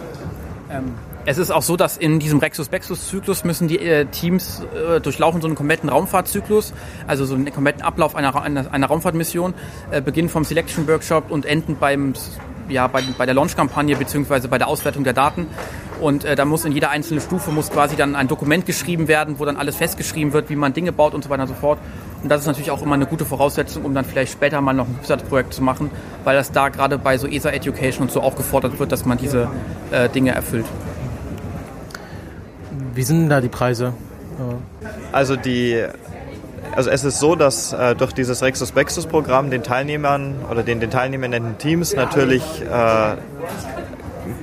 Ähm, 0.69 0.93
es 1.25 1.38
ist 1.38 1.51
auch 1.51 1.61
so, 1.61 1.75
dass 1.75 1.97
in 1.97 2.19
diesem 2.19 2.39
Rexus-Bexus-Zyklus 2.39 3.43
müssen 3.43 3.67
die 3.67 3.80
äh, 3.80 4.05
Teams 4.05 4.63
äh, 4.73 5.01
durchlaufen 5.01 5.41
so 5.41 5.47
einen 5.47 5.55
kompletten 5.55 5.89
Raumfahrtzyklus, 5.89 6.73
also 7.05 7.25
so 7.25 7.36
einen 7.36 7.51
kompletten 7.51 7.82
Ablauf 7.82 8.15
einer, 8.15 8.41
einer, 8.41 8.71
einer 8.71 8.88
Raumfahrtmission, 8.88 9.53
äh, 9.91 10.01
beginnen 10.01 10.30
vom 10.30 10.45
Selection 10.45 10.88
Workshop 10.88 11.30
und 11.30 11.45
enden 11.45 11.75
beim, 11.78 12.13
ja, 12.69 12.88
bei, 12.88 13.03
bei 13.17 13.25
der 13.25 13.36
Launch-Kampagne 13.36 13.97
beziehungsweise 13.97 14.47
bei 14.47 14.57
der 14.57 14.69
Auswertung 14.69 15.03
der 15.03 15.11
Daten. 15.11 15.47
Und 15.99 16.23
äh, 16.23 16.36
da 16.36 16.45
muss 16.45 16.63
in 16.63 16.71
jeder 16.71 16.91
einzelnen 16.91 17.19
Stufe 17.19 17.51
muss 17.51 17.71
quasi 17.71 17.97
dann 17.97 18.15
ein 18.15 18.30
Dokument 18.30 18.65
geschrieben 18.65 19.09
werden, 19.09 19.38
wo 19.38 19.43
dann 19.43 19.57
alles 19.57 19.75
festgeschrieben 19.75 20.32
wird, 20.32 20.49
wie 20.49 20.55
man 20.55 20.71
Dinge 20.71 20.93
baut 20.93 21.13
und 21.13 21.25
so 21.25 21.30
weiter 21.30 21.41
und 21.41 21.49
so 21.49 21.55
fort. 21.55 21.80
Und 22.24 22.30
das 22.30 22.41
ist 22.41 22.47
natürlich 22.47 22.72
auch 22.72 22.82
immer 22.82 22.95
eine 22.95 23.05
gute 23.05 23.26
Voraussetzung, 23.26 23.86
um 23.86 23.93
dann 23.93 24.05
vielleicht 24.05 24.32
später 24.32 24.59
mal 24.61 24.74
noch 24.74 24.88
ein 24.88 24.99
Zusatzprojekt 25.01 25.53
zu 25.53 25.61
machen, 25.61 25.91
weil 26.24 26.36
das 26.36 26.51
da 26.51 26.70
gerade 26.70 26.97
bei 26.97 27.18
so 27.18 27.28
ESA 27.28 27.51
Education 27.51 28.03
und 28.03 28.11
so 28.11 28.22
auch 28.22 28.36
gefordert 28.36 28.80
wird, 28.80 28.91
dass 28.91 29.05
man 29.05 29.18
diese 29.18 29.47
äh, 29.91 30.09
Dinge 30.09 30.32
erfüllt. 30.32 30.65
Wie 32.93 33.03
sind 33.03 33.22
denn 33.22 33.30
da 33.30 33.41
die 33.41 33.49
Preise? 33.49 33.93
Also 35.11 35.36
die 35.36 35.84
also 36.76 36.91
es 36.91 37.03
ist 37.03 37.20
so, 37.20 37.36
dass 37.36 37.74
äh, 37.74 37.95
durch 37.95 38.13
dieses 38.13 38.43
Rexus 38.43 38.72
Bexus 38.72 39.07
Programm 39.07 39.49
den 39.49 39.63
Teilnehmern 39.63 40.36
oder 40.51 40.61
den, 40.61 40.80
den 40.80 40.91
teilnehmenden 40.91 41.57
Teams 41.57 41.95
natürlich 41.95 42.43
äh, 42.61 43.15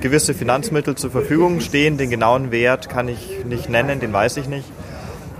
gewisse 0.01 0.33
Finanzmittel 0.33 0.95
zur 0.95 1.11
Verfügung 1.11 1.61
stehen. 1.61 1.97
Den 1.97 2.09
genauen 2.09 2.51
Wert 2.51 2.89
kann 2.89 3.07
ich 3.07 3.45
nicht 3.45 3.69
nennen, 3.69 4.01
den 4.01 4.11
weiß 4.11 4.35
ich 4.35 4.49
nicht. 4.49 4.65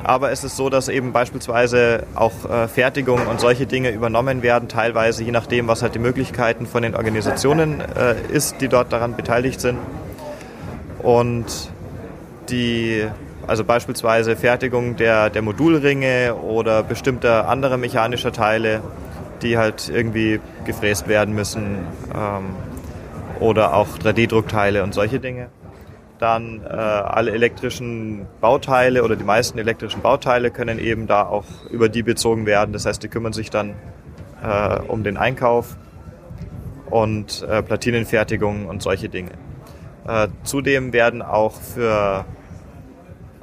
Aber 0.06 0.32
es 0.32 0.44
ist 0.44 0.56
so, 0.56 0.70
dass 0.70 0.88
eben 0.88 1.14
beispielsweise 1.14 2.04
auch 2.14 2.48
äh, 2.48 2.68
Fertigung 2.68 3.26
und 3.26 3.40
solche 3.40 3.66
Dinge 3.66 3.90
übernommen 3.90 4.44
werden, 4.44 4.70
teilweise 4.70 5.24
je 5.24 5.32
nachdem, 5.32 5.68
was 5.68 5.82
halt 5.82 5.96
die 5.96 6.00
Möglichkeiten 6.00 6.68
von 6.68 6.84
den 6.84 6.96
Organisationen 6.96 7.82
äh, 7.82 8.14
ist, 8.32 8.62
die 8.62 8.68
dort 8.68 8.94
daran 8.94 9.16
beteiligt 9.16 9.60
sind. 9.60 9.80
Und 11.02 11.72
die, 12.50 13.08
also 13.48 13.64
beispielsweise 13.64 14.36
Fertigung 14.36 14.96
der, 14.96 15.32
der 15.32 15.42
Modulringe 15.42 16.36
oder 16.36 16.84
bestimmter 16.84 17.50
anderer 17.50 17.78
mechanischer 17.78 18.32
Teile, 18.32 18.82
die 19.42 19.58
halt 19.58 19.90
irgendwie 19.90 20.40
gefräst 20.66 21.08
werden 21.08 21.34
müssen 21.34 21.80
ähm, 22.14 22.56
oder 23.40 23.74
auch 23.74 23.98
3D-Druckteile 23.98 24.84
und 24.84 24.94
solche 24.94 25.20
Dinge. 25.20 25.48
Dann 26.20 26.62
äh, 26.64 26.68
alle 26.68 27.32
elektrischen 27.32 28.26
Bauteile 28.40 29.04
oder 29.04 29.16
die 29.16 29.24
meisten 29.26 29.58
elektrischen 29.58 30.02
Bauteile 30.02 30.50
können 30.50 30.80
eben 30.80 31.08
da 31.08 31.26
auch 31.26 31.46
über 31.70 31.90
die 31.90 32.04
bezogen 32.04 32.46
werden. 32.46 32.72
Das 32.72 32.86
heißt, 32.86 33.04
die 33.04 33.10
kümmern 33.10 33.34
sich 33.34 33.50
dann 33.50 33.76
äh, 34.42 34.80
um 34.88 35.04
den 35.04 35.18
Einkauf 35.18 35.76
und 36.90 37.46
äh, 37.50 37.62
Platinenfertigung 37.62 38.68
und 38.68 38.82
solche 38.82 39.10
Dinge. 39.10 39.32
Äh, 40.08 40.30
zudem 40.44 40.94
werden 40.94 41.22
auch 41.22 41.60
für, 41.60 42.26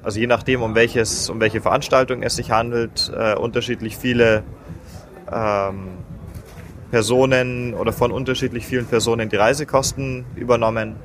also 0.02 0.18
je 0.18 0.26
nachdem, 0.26 0.62
um, 0.62 0.74
welches, 0.74 1.28
um 1.28 1.40
welche 1.40 1.60
Veranstaltung 1.60 2.22
es 2.22 2.36
sich 2.36 2.50
handelt, 2.50 3.12
äh, 3.14 3.34
unterschiedlich 3.34 3.96
viele 3.96 4.44
ähm, 5.30 5.88
Personen 6.90 7.74
oder 7.74 7.92
von 7.92 8.12
unterschiedlich 8.12 8.66
vielen 8.66 8.86
Personen 8.86 9.28
die 9.28 9.36
Reisekosten 9.36 10.24
übernommen 10.36 10.96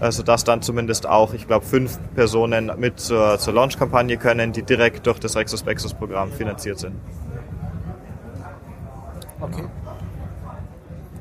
also 0.00 0.22
dass 0.22 0.44
dann 0.44 0.62
zumindest 0.62 1.06
auch, 1.06 1.34
ich 1.34 1.46
glaube, 1.46 1.64
fünf 1.64 1.98
Personen 2.14 2.72
mit 2.76 3.00
zur, 3.00 3.38
zur 3.38 3.54
Launch-Kampagne 3.54 4.16
können, 4.16 4.52
die 4.52 4.62
direkt 4.62 5.06
durch 5.06 5.18
das 5.18 5.36
Rexus 5.36 5.62
Bexus-Programm 5.62 6.32
finanziert 6.32 6.78
sind. 6.78 6.96
Okay. 9.40 9.64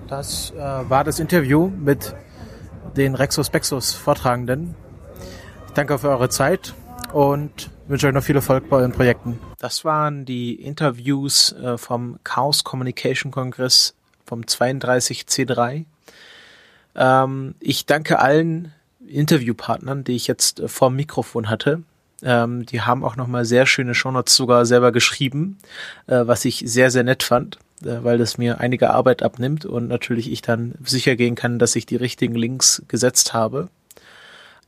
Das 0.08 0.52
äh, 0.52 0.60
war 0.60 1.04
das 1.04 1.20
Interview 1.20 1.68
mit 1.68 2.14
den 2.98 3.16
Rexus 3.16 3.50
Bexus 3.50 3.94
Vortragenden. 3.94 4.76
Ich 5.68 5.74
danke 5.74 5.98
für 5.98 6.10
eure 6.10 6.30
Zeit 6.30 6.74
und 7.14 7.72
wünsche 7.88 8.08
euch 8.08 8.14
noch 8.14 8.24
viel 8.24 8.36
Erfolg 8.36 8.70
bei 8.70 8.78
euren 8.78 8.92
Projekten. 8.92 9.40
Das 9.58 9.86
waren 9.86 10.26
die 10.26 10.56
Interviews 10.56 11.54
äh, 11.54 11.78
vom 11.78 12.20
Chaos 12.24 12.64
Communication 12.64 13.32
Kongress 13.32 13.96
vom 14.26 14.42
32C3 14.42 15.86
ähm, 16.96 17.56
ich 17.60 17.86
danke 17.86 18.20
allen 18.20 18.74
Interviewpartnern, 19.08 20.04
die 20.04 20.16
ich 20.16 20.28
jetzt 20.28 20.60
äh, 20.60 20.68
vor 20.68 20.90
dem 20.90 20.96
Mikrofon 20.98 21.50
hatte. 21.50 21.84
Ähm, 22.24 22.66
die 22.66 22.82
haben 22.82 23.04
auch 23.04 23.16
nochmal 23.16 23.46
sehr 23.46 23.66
schöne 23.66 23.96
Shownotes 23.96 24.36
sogar 24.36 24.66
selber 24.66 24.92
geschrieben, 24.92 25.58
äh, 26.08 26.22
was 26.26 26.46
ich 26.46 26.64
sehr, 26.66 26.92
sehr 26.92 27.04
nett 27.04 27.24
fand, 27.24 27.58
äh, 27.84 28.04
weil 28.04 28.18
das 28.18 28.38
mir 28.38 28.60
einige 28.60 28.92
Arbeit 28.92 29.24
abnimmt 29.24 29.66
und 29.66 29.88
natürlich 29.88 30.32
ich 30.32 30.42
dann 30.42 30.76
sicher 30.84 31.16
gehen 31.16 31.36
kann, 31.36 31.60
dass 31.60 31.76
ich 31.76 31.86
die 31.86 31.96
richtigen 31.96 32.36
Links 32.36 32.84
gesetzt 32.88 33.34
habe. 33.34 33.70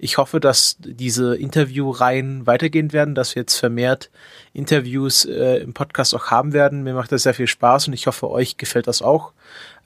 Ich 0.03 0.17
hoffe, 0.17 0.41
dass 0.41 0.75
diese 0.79 1.37
Interviewreihen 1.37 2.45
weitergehen 2.45 2.91
werden, 2.91 3.15
dass 3.15 3.35
wir 3.35 3.43
jetzt 3.43 3.55
vermehrt 3.55 4.09
Interviews 4.51 5.23
äh, 5.23 5.59
im 5.59 5.73
Podcast 5.73 6.13
auch 6.13 6.27
haben 6.27 6.51
werden. 6.51 6.83
Mir 6.83 6.93
macht 6.93 7.13
das 7.13 7.23
sehr 7.23 7.33
viel 7.33 7.47
Spaß 7.47 7.87
und 7.87 7.93
ich 7.93 8.05
hoffe, 8.05 8.29
euch 8.29 8.57
gefällt 8.57 8.87
das 8.87 9.01
auch. 9.01 9.31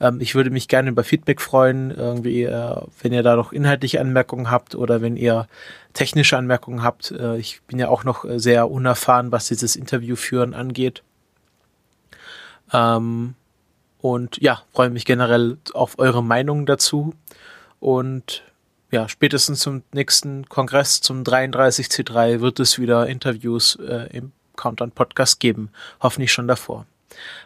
Ähm, 0.00 0.20
ich 0.20 0.34
würde 0.34 0.50
mich 0.50 0.66
gerne 0.66 0.90
über 0.90 1.04
Feedback 1.04 1.40
freuen, 1.40 1.92
irgendwie, 1.92 2.42
äh, 2.42 2.80
wenn 3.00 3.12
ihr 3.12 3.22
da 3.22 3.36
noch 3.36 3.52
inhaltliche 3.52 4.00
Anmerkungen 4.00 4.50
habt 4.50 4.74
oder 4.74 5.02
wenn 5.02 5.16
ihr 5.16 5.46
technische 5.92 6.36
Anmerkungen 6.36 6.82
habt. 6.82 7.12
Äh, 7.12 7.38
ich 7.38 7.62
bin 7.68 7.78
ja 7.78 7.88
auch 7.88 8.02
noch 8.02 8.24
äh, 8.24 8.40
sehr 8.40 8.72
unerfahren, 8.72 9.30
was 9.30 9.46
dieses 9.46 9.76
Interview 9.76 10.16
führen 10.16 10.52
angeht. 10.52 11.04
Ähm, 12.72 13.34
und 14.00 14.42
ja, 14.42 14.62
freue 14.72 14.90
mich 14.90 15.04
generell 15.04 15.58
auf 15.74 16.00
eure 16.00 16.24
Meinungen 16.24 16.66
dazu. 16.66 17.14
Und 17.78 18.42
ja, 18.90 19.08
spätestens 19.08 19.60
zum 19.60 19.82
nächsten 19.92 20.48
Kongress, 20.48 21.00
zum 21.00 21.22
33C3, 21.22 22.40
wird 22.40 22.60
es 22.60 22.78
wieder 22.78 23.06
Interviews 23.06 23.76
äh, 23.76 24.08
im 24.16 24.32
Countdown 24.56 24.90
Podcast 24.90 25.40
geben. 25.40 25.70
Hoffentlich 26.00 26.32
schon 26.32 26.48
davor. 26.48 26.86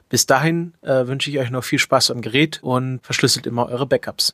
Bis 0.09 0.27
dahin 0.27 0.75
äh, 0.83 1.07
wünsche 1.07 1.31
ich 1.31 1.39
euch 1.39 1.51
noch 1.51 1.65
viel 1.65 1.79
Spaß 1.79 2.11
am 2.11 2.21
Gerät 2.21 2.61
und 2.63 3.01
verschlüsselt 3.03 3.47
immer 3.47 3.69
eure 3.69 3.87
Backups. 3.87 4.31